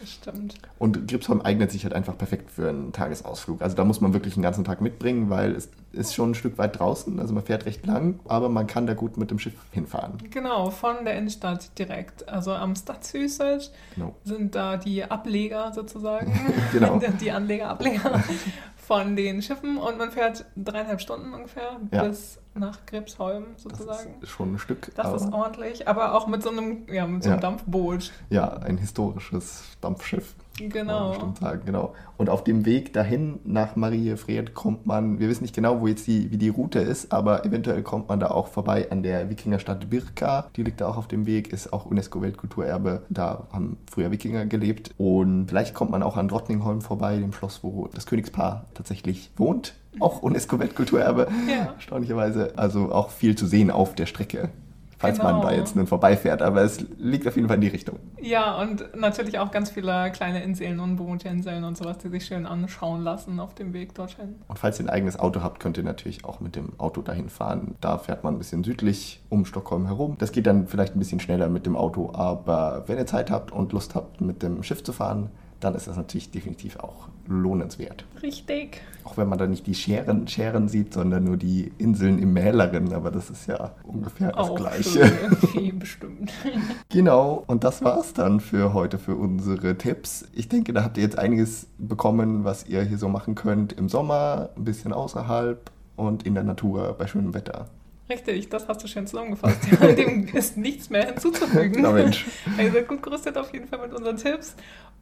Das 0.00 0.10
stimmt. 0.12 0.54
Und 0.78 1.08
Gripsholm 1.08 1.40
eignet 1.40 1.70
sich 1.70 1.84
halt 1.84 1.94
einfach 1.94 2.16
perfekt 2.18 2.50
für 2.50 2.68
einen 2.68 2.92
Tagesausflug. 2.92 3.62
Also 3.62 3.76
da 3.76 3.84
muss 3.84 4.00
man 4.00 4.12
wirklich 4.12 4.34
einen 4.34 4.42
ganzen 4.42 4.64
Tag 4.64 4.80
mitbringen, 4.80 5.30
weil 5.30 5.52
es 5.54 5.68
ist 5.92 6.14
schon 6.14 6.30
ein 6.32 6.34
Stück 6.34 6.58
weit 6.58 6.78
draußen. 6.78 7.18
Also 7.20 7.32
man 7.34 7.44
fährt 7.44 7.66
recht 7.66 7.86
lang, 7.86 8.18
aber 8.26 8.48
man 8.48 8.66
kann 8.66 8.86
da 8.86 8.94
gut 8.94 9.16
mit 9.16 9.30
dem 9.30 9.38
Schiff 9.38 9.54
hinfahren. 9.70 10.18
Genau, 10.30 10.70
von 10.70 11.04
der 11.04 11.16
Innenstadt 11.16 11.78
direkt. 11.78 12.28
Also 12.28 12.52
am 12.52 12.74
Stadshuset 12.74 13.70
Genau. 13.94 14.14
sind 14.24 14.54
da 14.54 14.76
die 14.76 15.04
Ableger 15.04 15.72
sozusagen. 15.74 16.32
Genau. 16.72 17.00
Die 17.20 17.30
Anleger, 17.30 17.68
Ableger 17.68 18.22
von 18.76 19.14
den 19.16 19.40
Schiffen 19.42 19.76
und 19.78 19.96
man 19.98 20.10
fährt 20.10 20.44
dreieinhalb 20.56 21.00
Stunden 21.00 21.32
ungefähr 21.32 21.78
Ja. 21.92 22.04
bis 22.04 22.38
nach 22.54 22.86
Gripsholm 22.86 23.44
Das 23.54 23.62
sozusagen. 23.64 24.14
ist 24.22 24.30
schon 24.30 24.54
ein 24.54 24.58
Stück. 24.58 24.92
Das 24.94 25.12
ist 25.22 25.26
aber- 25.28 25.36
ordentlich, 25.38 25.88
aber 25.88 26.14
auch 26.14 26.26
mit 26.26 26.42
so 26.42 26.50
einem, 26.50 26.86
ja, 26.92 27.06
mit 27.06 27.22
so 27.24 27.30
einem 27.30 27.38
Ja. 27.38 27.40
Dampfboot. 27.40 28.12
Ja, 28.30 28.48
ein 28.58 28.78
historisches 28.78 29.64
Dampfschiff. 29.80 30.34
Genau. 30.56 31.08
bestimmt 31.08 31.38
sagen, 31.38 31.62
genau. 31.66 31.94
Und 32.16 32.30
auf 32.30 32.44
dem 32.44 32.64
Weg 32.64 32.92
dahin 32.92 33.40
nach 33.42 33.74
Mariefred 33.74 34.54
kommt 34.54 34.86
man, 34.86 35.18
wir 35.18 35.28
wissen 35.28 35.42
nicht 35.42 35.52
genau, 35.56 35.80
wo 35.80 35.88
jetzt 35.88 36.06
die, 36.06 36.30
wie 36.30 36.36
die 36.38 36.48
Route 36.48 36.78
ist, 36.78 37.10
aber 37.12 37.44
eventuell 37.44 37.82
kommt 37.82 38.08
man 38.08 38.20
da 38.20 38.30
auch 38.30 38.46
vorbei 38.46 38.88
an 38.92 39.02
der 39.02 39.28
Wikingerstadt 39.30 39.90
Birka. 39.90 40.46
Die 40.54 40.62
liegt 40.62 40.80
da 40.80 40.86
auch 40.86 40.96
auf 40.96 41.08
dem 41.08 41.26
Weg, 41.26 41.52
ist 41.52 41.72
auch 41.72 41.86
UNESCO-Weltkulturerbe. 41.86 43.02
Da 43.08 43.48
haben 43.52 43.78
früher 43.90 44.12
Wikinger 44.12 44.46
gelebt. 44.46 44.92
Und 44.96 45.46
vielleicht 45.48 45.74
kommt 45.74 45.90
man 45.90 46.04
auch 46.04 46.16
an 46.16 46.28
Drottningholm 46.28 46.82
vorbei, 46.82 47.16
dem 47.16 47.32
Schloss, 47.32 47.64
wo 47.64 47.88
das 47.92 48.06
Königspaar 48.06 48.66
tatsächlich 48.74 49.32
wohnt. 49.36 49.74
Auch 50.00 50.22
UNESCO-Weltkulturerbe. 50.22 51.28
Ja. 51.48 51.72
Erstaunlicherweise. 51.74 52.52
Also 52.56 52.92
auch 52.92 53.10
viel 53.10 53.36
zu 53.36 53.46
sehen 53.46 53.70
auf 53.70 53.94
der 53.94 54.06
Strecke. 54.06 54.50
Falls 54.96 55.18
man 55.18 55.34
Genau. 55.40 55.48
da 55.48 55.52
jetzt 55.54 55.76
nun 55.76 55.86
vorbeifährt, 55.86 56.40
aber 56.40 56.62
es 56.62 56.80
liegt 56.98 57.28
auf 57.28 57.36
jeden 57.36 57.48
Fall 57.48 57.56
in 57.56 57.60
die 57.60 57.68
Richtung. 57.68 57.98
Ja, 58.22 58.58
und 58.62 58.96
natürlich 58.96 59.38
auch 59.38 59.50
ganz 59.50 59.68
viele 59.68 60.10
kleine 60.12 60.42
Inseln, 60.42 60.80
unbewohnte 60.80 61.28
Inseln 61.28 61.64
und 61.64 61.76
sowas, 61.76 61.98
die 61.98 62.08
sich 62.08 62.24
schön 62.24 62.46
anschauen 62.46 63.02
lassen 63.02 63.38
auf 63.38 63.54
dem 63.54 63.74
Weg 63.74 63.94
dorthin. 63.94 64.36
Und 64.48 64.58
falls 64.58 64.80
ihr 64.80 64.86
ein 64.86 64.90
eigenes 64.90 65.18
Auto 65.18 65.42
habt, 65.42 65.60
könnt 65.60 65.76
ihr 65.76 65.82
natürlich 65.82 66.24
auch 66.24 66.40
mit 66.40 66.56
dem 66.56 66.70
Auto 66.78 67.02
dahin 67.02 67.28
fahren. 67.28 67.74
Da 67.82 67.98
fährt 67.98 68.24
man 68.24 68.34
ein 68.36 68.38
bisschen 68.38 68.64
südlich 68.64 69.20
um 69.28 69.44
Stockholm 69.44 69.86
herum. 69.86 70.14
Das 70.18 70.32
geht 70.32 70.46
dann 70.46 70.68
vielleicht 70.68 70.96
ein 70.96 71.00
bisschen 71.00 71.20
schneller 71.20 71.48
mit 71.50 71.66
dem 71.66 71.76
Auto, 71.76 72.10
aber 72.14 72.84
wenn 72.86 72.96
ihr 72.96 73.06
Zeit 73.06 73.30
habt 73.30 73.52
und 73.52 73.72
Lust 73.74 73.94
habt, 73.94 74.22
mit 74.22 74.42
dem 74.42 74.62
Schiff 74.62 74.82
zu 74.84 74.92
fahren, 74.94 75.28
dann 75.64 75.74
ist 75.74 75.86
das 75.88 75.96
natürlich 75.96 76.30
definitiv 76.30 76.76
auch 76.78 77.08
lohnenswert. 77.26 78.04
Richtig. 78.22 78.82
Auch 79.04 79.16
wenn 79.16 79.28
man 79.28 79.38
da 79.38 79.46
nicht 79.46 79.66
die 79.66 79.74
Scheren, 79.74 80.28
Scheren 80.28 80.68
sieht, 80.68 80.92
sondern 80.92 81.24
nur 81.24 81.36
die 81.36 81.72
Inseln 81.78 82.18
im 82.18 82.32
Mäleren, 82.34 82.92
aber 82.92 83.10
das 83.10 83.30
ist 83.30 83.46
ja 83.46 83.72
ungefähr 83.84 84.32
das 84.32 84.50
Auch 84.50 84.56
Gleiche. 84.56 84.82
schön 84.82 85.12
irgendwie 85.30 85.72
bestimmt. 85.72 86.32
Genau, 86.90 87.42
und 87.48 87.64
das 87.64 87.82
war's 87.82 88.12
dann 88.12 88.38
für 88.40 88.72
heute 88.72 88.98
für 88.98 89.16
unsere 89.16 89.76
Tipps. 89.76 90.26
Ich 90.32 90.48
denke, 90.48 90.72
da 90.72 90.84
habt 90.84 90.96
ihr 90.96 91.02
jetzt 91.02 91.18
einiges 91.18 91.66
bekommen, 91.78 92.44
was 92.44 92.66
ihr 92.66 92.82
hier 92.82 92.98
so 92.98 93.08
machen 93.08 93.34
könnt 93.34 93.72
im 93.72 93.88
Sommer, 93.88 94.50
ein 94.56 94.64
bisschen 94.64 94.92
außerhalb 94.92 95.70
und 95.96 96.24
in 96.24 96.34
der 96.34 96.44
Natur 96.44 96.94
bei 96.98 97.06
schönem 97.06 97.34
Wetter. 97.34 97.66
Richtig, 98.08 98.50
das 98.50 98.68
hast 98.68 98.82
du 98.82 98.88
schön 98.88 99.06
zusammengefasst. 99.06 99.60
Dem 99.80 100.28
ist 100.28 100.56
nichts 100.56 100.90
mehr 100.90 101.06
hinzuzufügen. 101.06 101.80
Na 101.80 101.90
Mensch. 101.90 102.26
Also 102.58 102.80
gut 102.82 103.02
gerüstet 103.02 103.38
auf 103.38 103.52
jeden 103.52 103.66
Fall 103.66 103.78
mit 103.78 103.94
unseren 103.94 104.16
Tipps. 104.16 104.56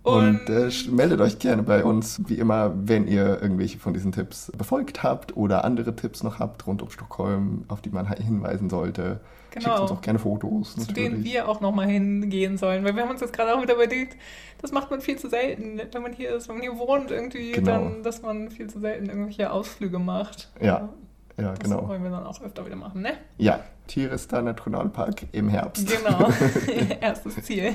Und, 0.04 0.48
und 0.48 0.50
äh, 0.50 0.70
meldet 0.90 1.20
euch 1.20 1.38
gerne 1.38 1.62
bei 1.62 1.84
uns, 1.84 2.20
wie 2.26 2.34
immer, 2.34 2.72
wenn 2.76 3.06
ihr 3.06 3.40
irgendwelche 3.40 3.78
von 3.78 3.94
diesen 3.94 4.10
Tipps 4.10 4.50
befolgt 4.56 5.02
habt 5.02 5.36
oder 5.36 5.64
andere 5.64 5.94
Tipps 5.94 6.24
noch 6.24 6.40
habt 6.40 6.66
rund 6.66 6.82
um 6.82 6.90
Stockholm, 6.90 7.64
auf 7.68 7.82
die 7.82 7.90
man 7.90 8.12
hinweisen 8.12 8.68
sollte. 8.68 9.20
Genau. 9.52 9.64
Schickt 9.64 9.80
uns 9.80 9.90
auch 9.92 10.00
gerne 10.00 10.18
Fotos. 10.18 10.74
Zu 10.74 10.80
natürlich. 10.80 11.10
denen 11.10 11.24
wir 11.24 11.48
auch 11.48 11.60
nochmal 11.60 11.86
hingehen 11.86 12.56
sollen. 12.56 12.84
Weil 12.84 12.96
wir 12.96 13.02
haben 13.02 13.10
uns 13.10 13.20
jetzt 13.20 13.32
gerade 13.32 13.54
auch 13.54 13.62
wieder 13.62 13.74
überlegt, 13.74 14.16
das 14.60 14.72
macht 14.72 14.90
man 14.90 15.00
viel 15.00 15.18
zu 15.18 15.28
selten. 15.28 15.80
Wenn 15.92 16.02
man 16.02 16.12
hier 16.12 16.34
ist, 16.34 16.48
wenn 16.48 16.56
man 16.56 16.62
hier 16.62 16.78
wohnt, 16.78 17.10
irgendwie, 17.10 17.52
genau. 17.52 17.70
dann, 17.72 18.02
dass 18.02 18.22
man 18.22 18.50
viel 18.50 18.68
zu 18.68 18.80
selten 18.80 19.06
irgendwelche 19.06 19.52
Ausflüge 19.52 19.98
macht. 19.98 20.50
Ja. 20.60 20.88
Ja, 21.36 21.50
das 21.50 21.58
genau. 21.60 21.80
Das 21.80 21.88
wollen 21.88 22.02
wir 22.02 22.10
dann 22.10 22.26
auch 22.26 22.40
öfter 22.42 22.66
wieder 22.66 22.76
machen, 22.76 23.02
ne? 23.02 23.12
Ja, 23.38 23.60
Tierista 23.86 24.40
Nationalpark 24.42 25.26
im 25.32 25.48
Herbst. 25.48 25.86
Genau, 25.86 26.30
erstes 27.00 27.42
Ziel. 27.42 27.72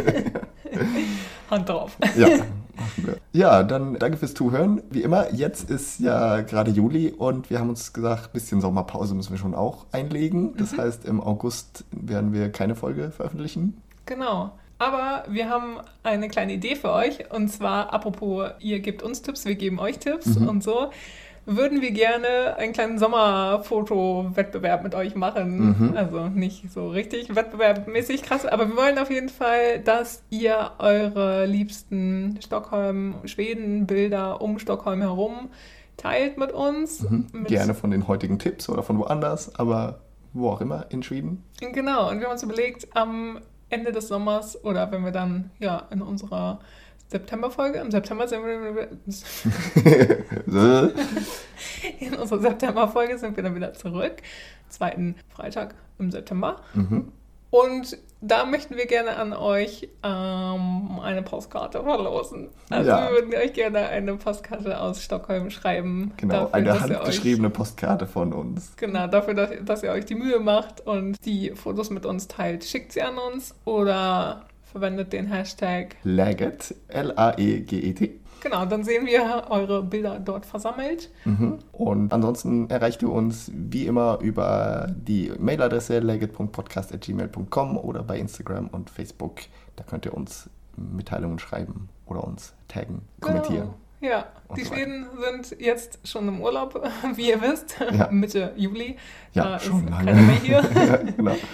Hand 1.50 1.70
drauf. 1.70 1.98
Ja, 2.16 2.28
machen 2.28 3.06
wir. 3.06 3.18
Ja, 3.34 3.64
dann 3.64 3.96
danke 3.96 4.18
fürs 4.18 4.34
Zuhören. 4.34 4.82
Wie 4.90 5.02
immer, 5.02 5.34
jetzt 5.34 5.70
ist 5.70 6.00
ja 6.00 6.42
gerade 6.42 6.72
Juli 6.72 7.12
und 7.12 7.50
wir 7.50 7.60
haben 7.60 7.70
uns 7.70 7.94
gesagt, 7.94 8.28
ein 8.28 8.34
bisschen 8.34 8.62
Sommerpause 8.62 9.16
müssen 9.16 9.32
wir 9.32 9.38
schon 9.38 9.56
auch 9.56 9.86
einlegen. 9.92 10.56
Das 10.58 10.74
mhm. 10.74 10.82
heißt, 10.82 11.06
im 11.06 11.22
August 11.22 11.86
werden 11.92 12.34
wir 12.34 12.52
keine 12.52 12.76
Folge 12.76 13.12
veröffentlichen. 13.12 13.82
Genau. 14.06 14.52
Aber 14.80 15.24
wir 15.28 15.50
haben 15.50 15.78
eine 16.04 16.30
kleine 16.30 16.54
Idee 16.54 16.76
für 16.76 16.92
euch. 16.92 17.32
Und 17.32 17.50
zwar, 17.50 17.94
apropos, 17.94 18.52
ihr 18.60 18.80
gebt 18.80 19.02
uns 19.02 19.24
Tipps, 19.24 19.46
wir 19.46 19.56
geben 19.56 19.80
euch 19.80 19.98
Tipps 19.98 20.38
mhm. 20.38 20.48
und 20.48 20.64
so 20.64 20.92
würden 21.48 21.82
wir 21.82 21.92
gerne 21.92 22.58
einen 22.58 22.74
kleinen 22.74 23.00
Sommerfoto-Wettbewerb 23.00 24.84
mit 24.84 24.94
euch 24.94 25.16
machen. 25.16 25.78
Mhm. 25.80 25.98
Also 25.98 26.28
nicht 26.28 26.72
so 26.72 26.90
richtig 26.90 27.34
wettbewerbmäßig 27.36 28.22
krass, 28.22 28.46
aber 28.46 28.68
wir 28.68 28.76
wollen 28.76 29.00
auf 29.00 29.10
jeden 29.10 29.30
Fall, 29.30 29.80
dass 29.80 30.24
ihr 30.30 30.72
eure 30.78 31.46
liebsten 31.46 32.38
Stockholm, 32.44 33.16
Schweden-Bilder 33.24 34.42
um 34.42 34.60
Stockholm 34.60 35.02
herum 35.02 35.50
teilt 35.96 36.38
mit 36.38 36.52
uns. 36.52 37.10
Mhm. 37.10 37.28
Mit 37.32 37.48
gerne 37.48 37.74
von 37.74 37.92
den 37.92 38.08
heutigen 38.08 38.40
Tipps 38.40 38.68
oder 38.68 38.84
von 38.84 39.00
woanders, 39.00 39.56
aber 39.58 40.02
wo 40.34 40.50
auch 40.50 40.60
immer 40.60 40.86
in 40.90 41.02
Schweden. 41.02 41.44
Genau, 41.60 42.10
und 42.10 42.20
wir 42.20 42.26
haben 42.26 42.34
uns 42.34 42.44
überlegt, 42.44 42.90
am 42.94 43.40
Ende 43.70 43.92
des 43.94 44.10
Sommers 44.10 44.64
oder 44.64 44.92
wenn 44.92 45.04
wir 45.04 45.12
dann 45.12 45.50
ja 45.60 45.88
in 45.92 46.02
unserer 46.02 46.60
Septemberfolge. 47.08 47.80
Im 47.80 47.92
September 47.92 48.28
sind 48.28 48.44
wir. 48.46 48.90
In 52.00 52.16
unserer 52.16 52.40
Septemberfolge 52.40 53.18
sind 53.18 53.36
wir 53.36 53.44
dann 53.44 53.56
wieder 53.56 53.74
zurück. 53.74 54.16
Zweiten 54.70 55.16
Freitag 55.30 55.76
im 56.00 56.12
September. 56.12 56.58
Mhm. 56.74 57.12
Und 57.50 57.98
da 58.20 58.46
möchten 58.46 58.76
wir 58.76 58.88
gerne 58.88 59.16
an 59.16 59.32
euch 59.32 59.90
ähm, 60.04 61.00
eine 61.02 61.22
Postkarte 61.22 61.82
verlosen. 61.82 62.50
Also 62.70 62.90
ja. 62.90 63.08
wir 63.08 63.16
würden 63.16 63.34
euch 63.34 63.54
gerne 63.54 63.88
eine 63.88 64.16
Postkarte 64.16 64.80
aus 64.80 65.02
Stockholm 65.02 65.50
schreiben. 65.50 66.12
Genau, 66.18 66.46
dafür, 66.46 66.56
eine 66.56 66.80
handgeschriebene 66.80 67.50
Postkarte 67.50 68.06
von 68.06 68.34
uns. 68.34 68.76
Genau, 68.76 69.08
dafür, 69.08 69.34
dass, 69.34 69.52
dass 69.64 69.84
ihr 69.84 69.92
euch 69.92 70.06
die 70.06 70.16
Mühe 70.16 70.40
macht 70.40 70.82
und 70.82 71.16
die 71.26 71.52
Fotos 71.52 71.90
mit 71.90 72.06
uns 72.06 72.28
teilt. 72.28 72.66
Schickt 72.66 72.92
sie 72.92 73.02
an 73.02 73.18
uns 73.18 73.56
oder 73.64 74.46
verwendet 74.72 75.14
den 75.14 75.28
Hashtag 75.28 75.96
Laget, 76.04 76.76
L-A-E-G-E-T. 76.90 78.20
Genau, 78.42 78.66
dann 78.66 78.84
sehen 78.84 79.06
wir 79.06 79.48
eure 79.50 79.84
Bilder 79.84 80.20
dort 80.20 80.46
versammelt. 80.46 81.10
Mhm. 81.26 81.60
Und 81.72 82.14
ansonsten 82.14 82.70
erreicht 82.70 83.02
ihr 83.02 83.10
uns 83.10 83.52
wie 83.54 83.88
immer 83.88 84.20
über 84.22 84.88
die 84.96 85.32
Mailadresse 85.40 86.00
legit.podcast.gmail.com 86.00 87.78
oder 87.78 88.04
bei 88.04 88.20
Instagram 88.20 88.68
und 88.68 88.90
Facebook. 88.90 89.38
Da 89.76 89.84
könnt 89.84 90.06
ihr 90.06 90.14
uns 90.14 90.50
Mitteilungen 90.76 91.40
schreiben 91.40 91.90
oder 92.06 92.24
uns 92.24 92.54
taggen, 92.68 93.02
kommentieren. 93.20 93.70
Genau. 94.00 94.14
Ja, 94.14 94.28
die 94.56 94.64
so 94.64 94.76
Schweden 94.76 95.08
sind 95.20 95.60
jetzt 95.60 96.08
schon 96.08 96.28
im 96.28 96.40
Urlaub, 96.42 96.80
wie 97.16 97.30
ihr 97.30 97.42
wisst, 97.42 97.78
ja. 97.92 98.10
Mitte 98.12 98.54
Juli. 98.56 98.96
Ja, 99.34 99.44
da 99.44 99.60
schon 99.60 99.86
ist 99.86 99.90
lange. 99.90 100.06
keiner 100.06 100.22
mehr 100.22 100.36
hier. 100.36 100.64
ja, 100.76 100.98
genau 100.98 101.36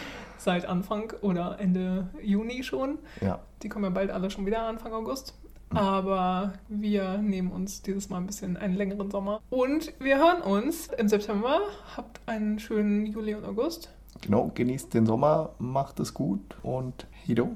seit 0.44 0.66
Anfang 0.66 1.14
oder 1.22 1.58
Ende 1.60 2.10
Juni 2.22 2.64
schon. 2.64 3.00
Ja. 3.22 3.40
Die 3.62 3.70
kommen 3.70 3.86
ja 3.86 3.90
bald 3.90 4.12
alle 4.12 4.30
schon 4.30 4.46
wieder 4.46 4.64
Anfang 4.64 4.94
August. 4.94 5.34
Aber 5.70 6.54
wir 6.68 7.18
nehmen 7.18 7.52
uns 7.52 7.82
dieses 7.82 8.10
Mal 8.10 8.18
ein 8.18 8.28
bisschen 8.28 8.58
einen 8.58 8.76
längeren 8.76 9.10
Sommer. 9.10 9.42
Und 9.50 9.92
wir 10.00 10.18
hören 10.18 10.42
uns 10.42 10.88
im 10.88 11.08
September. 11.08 11.62
Habt 11.98 12.22
einen 12.28 12.60
schönen 12.60 13.08
Juli 13.08 13.34
und 13.34 13.46
August. 13.46 13.90
Genau, 14.22 14.52
genießt 14.54 14.94
den 14.94 15.06
Sommer, 15.06 15.50
macht 15.58 16.00
es 16.00 16.14
gut 16.14 16.56
und 16.62 17.08
Hido. 17.12 17.56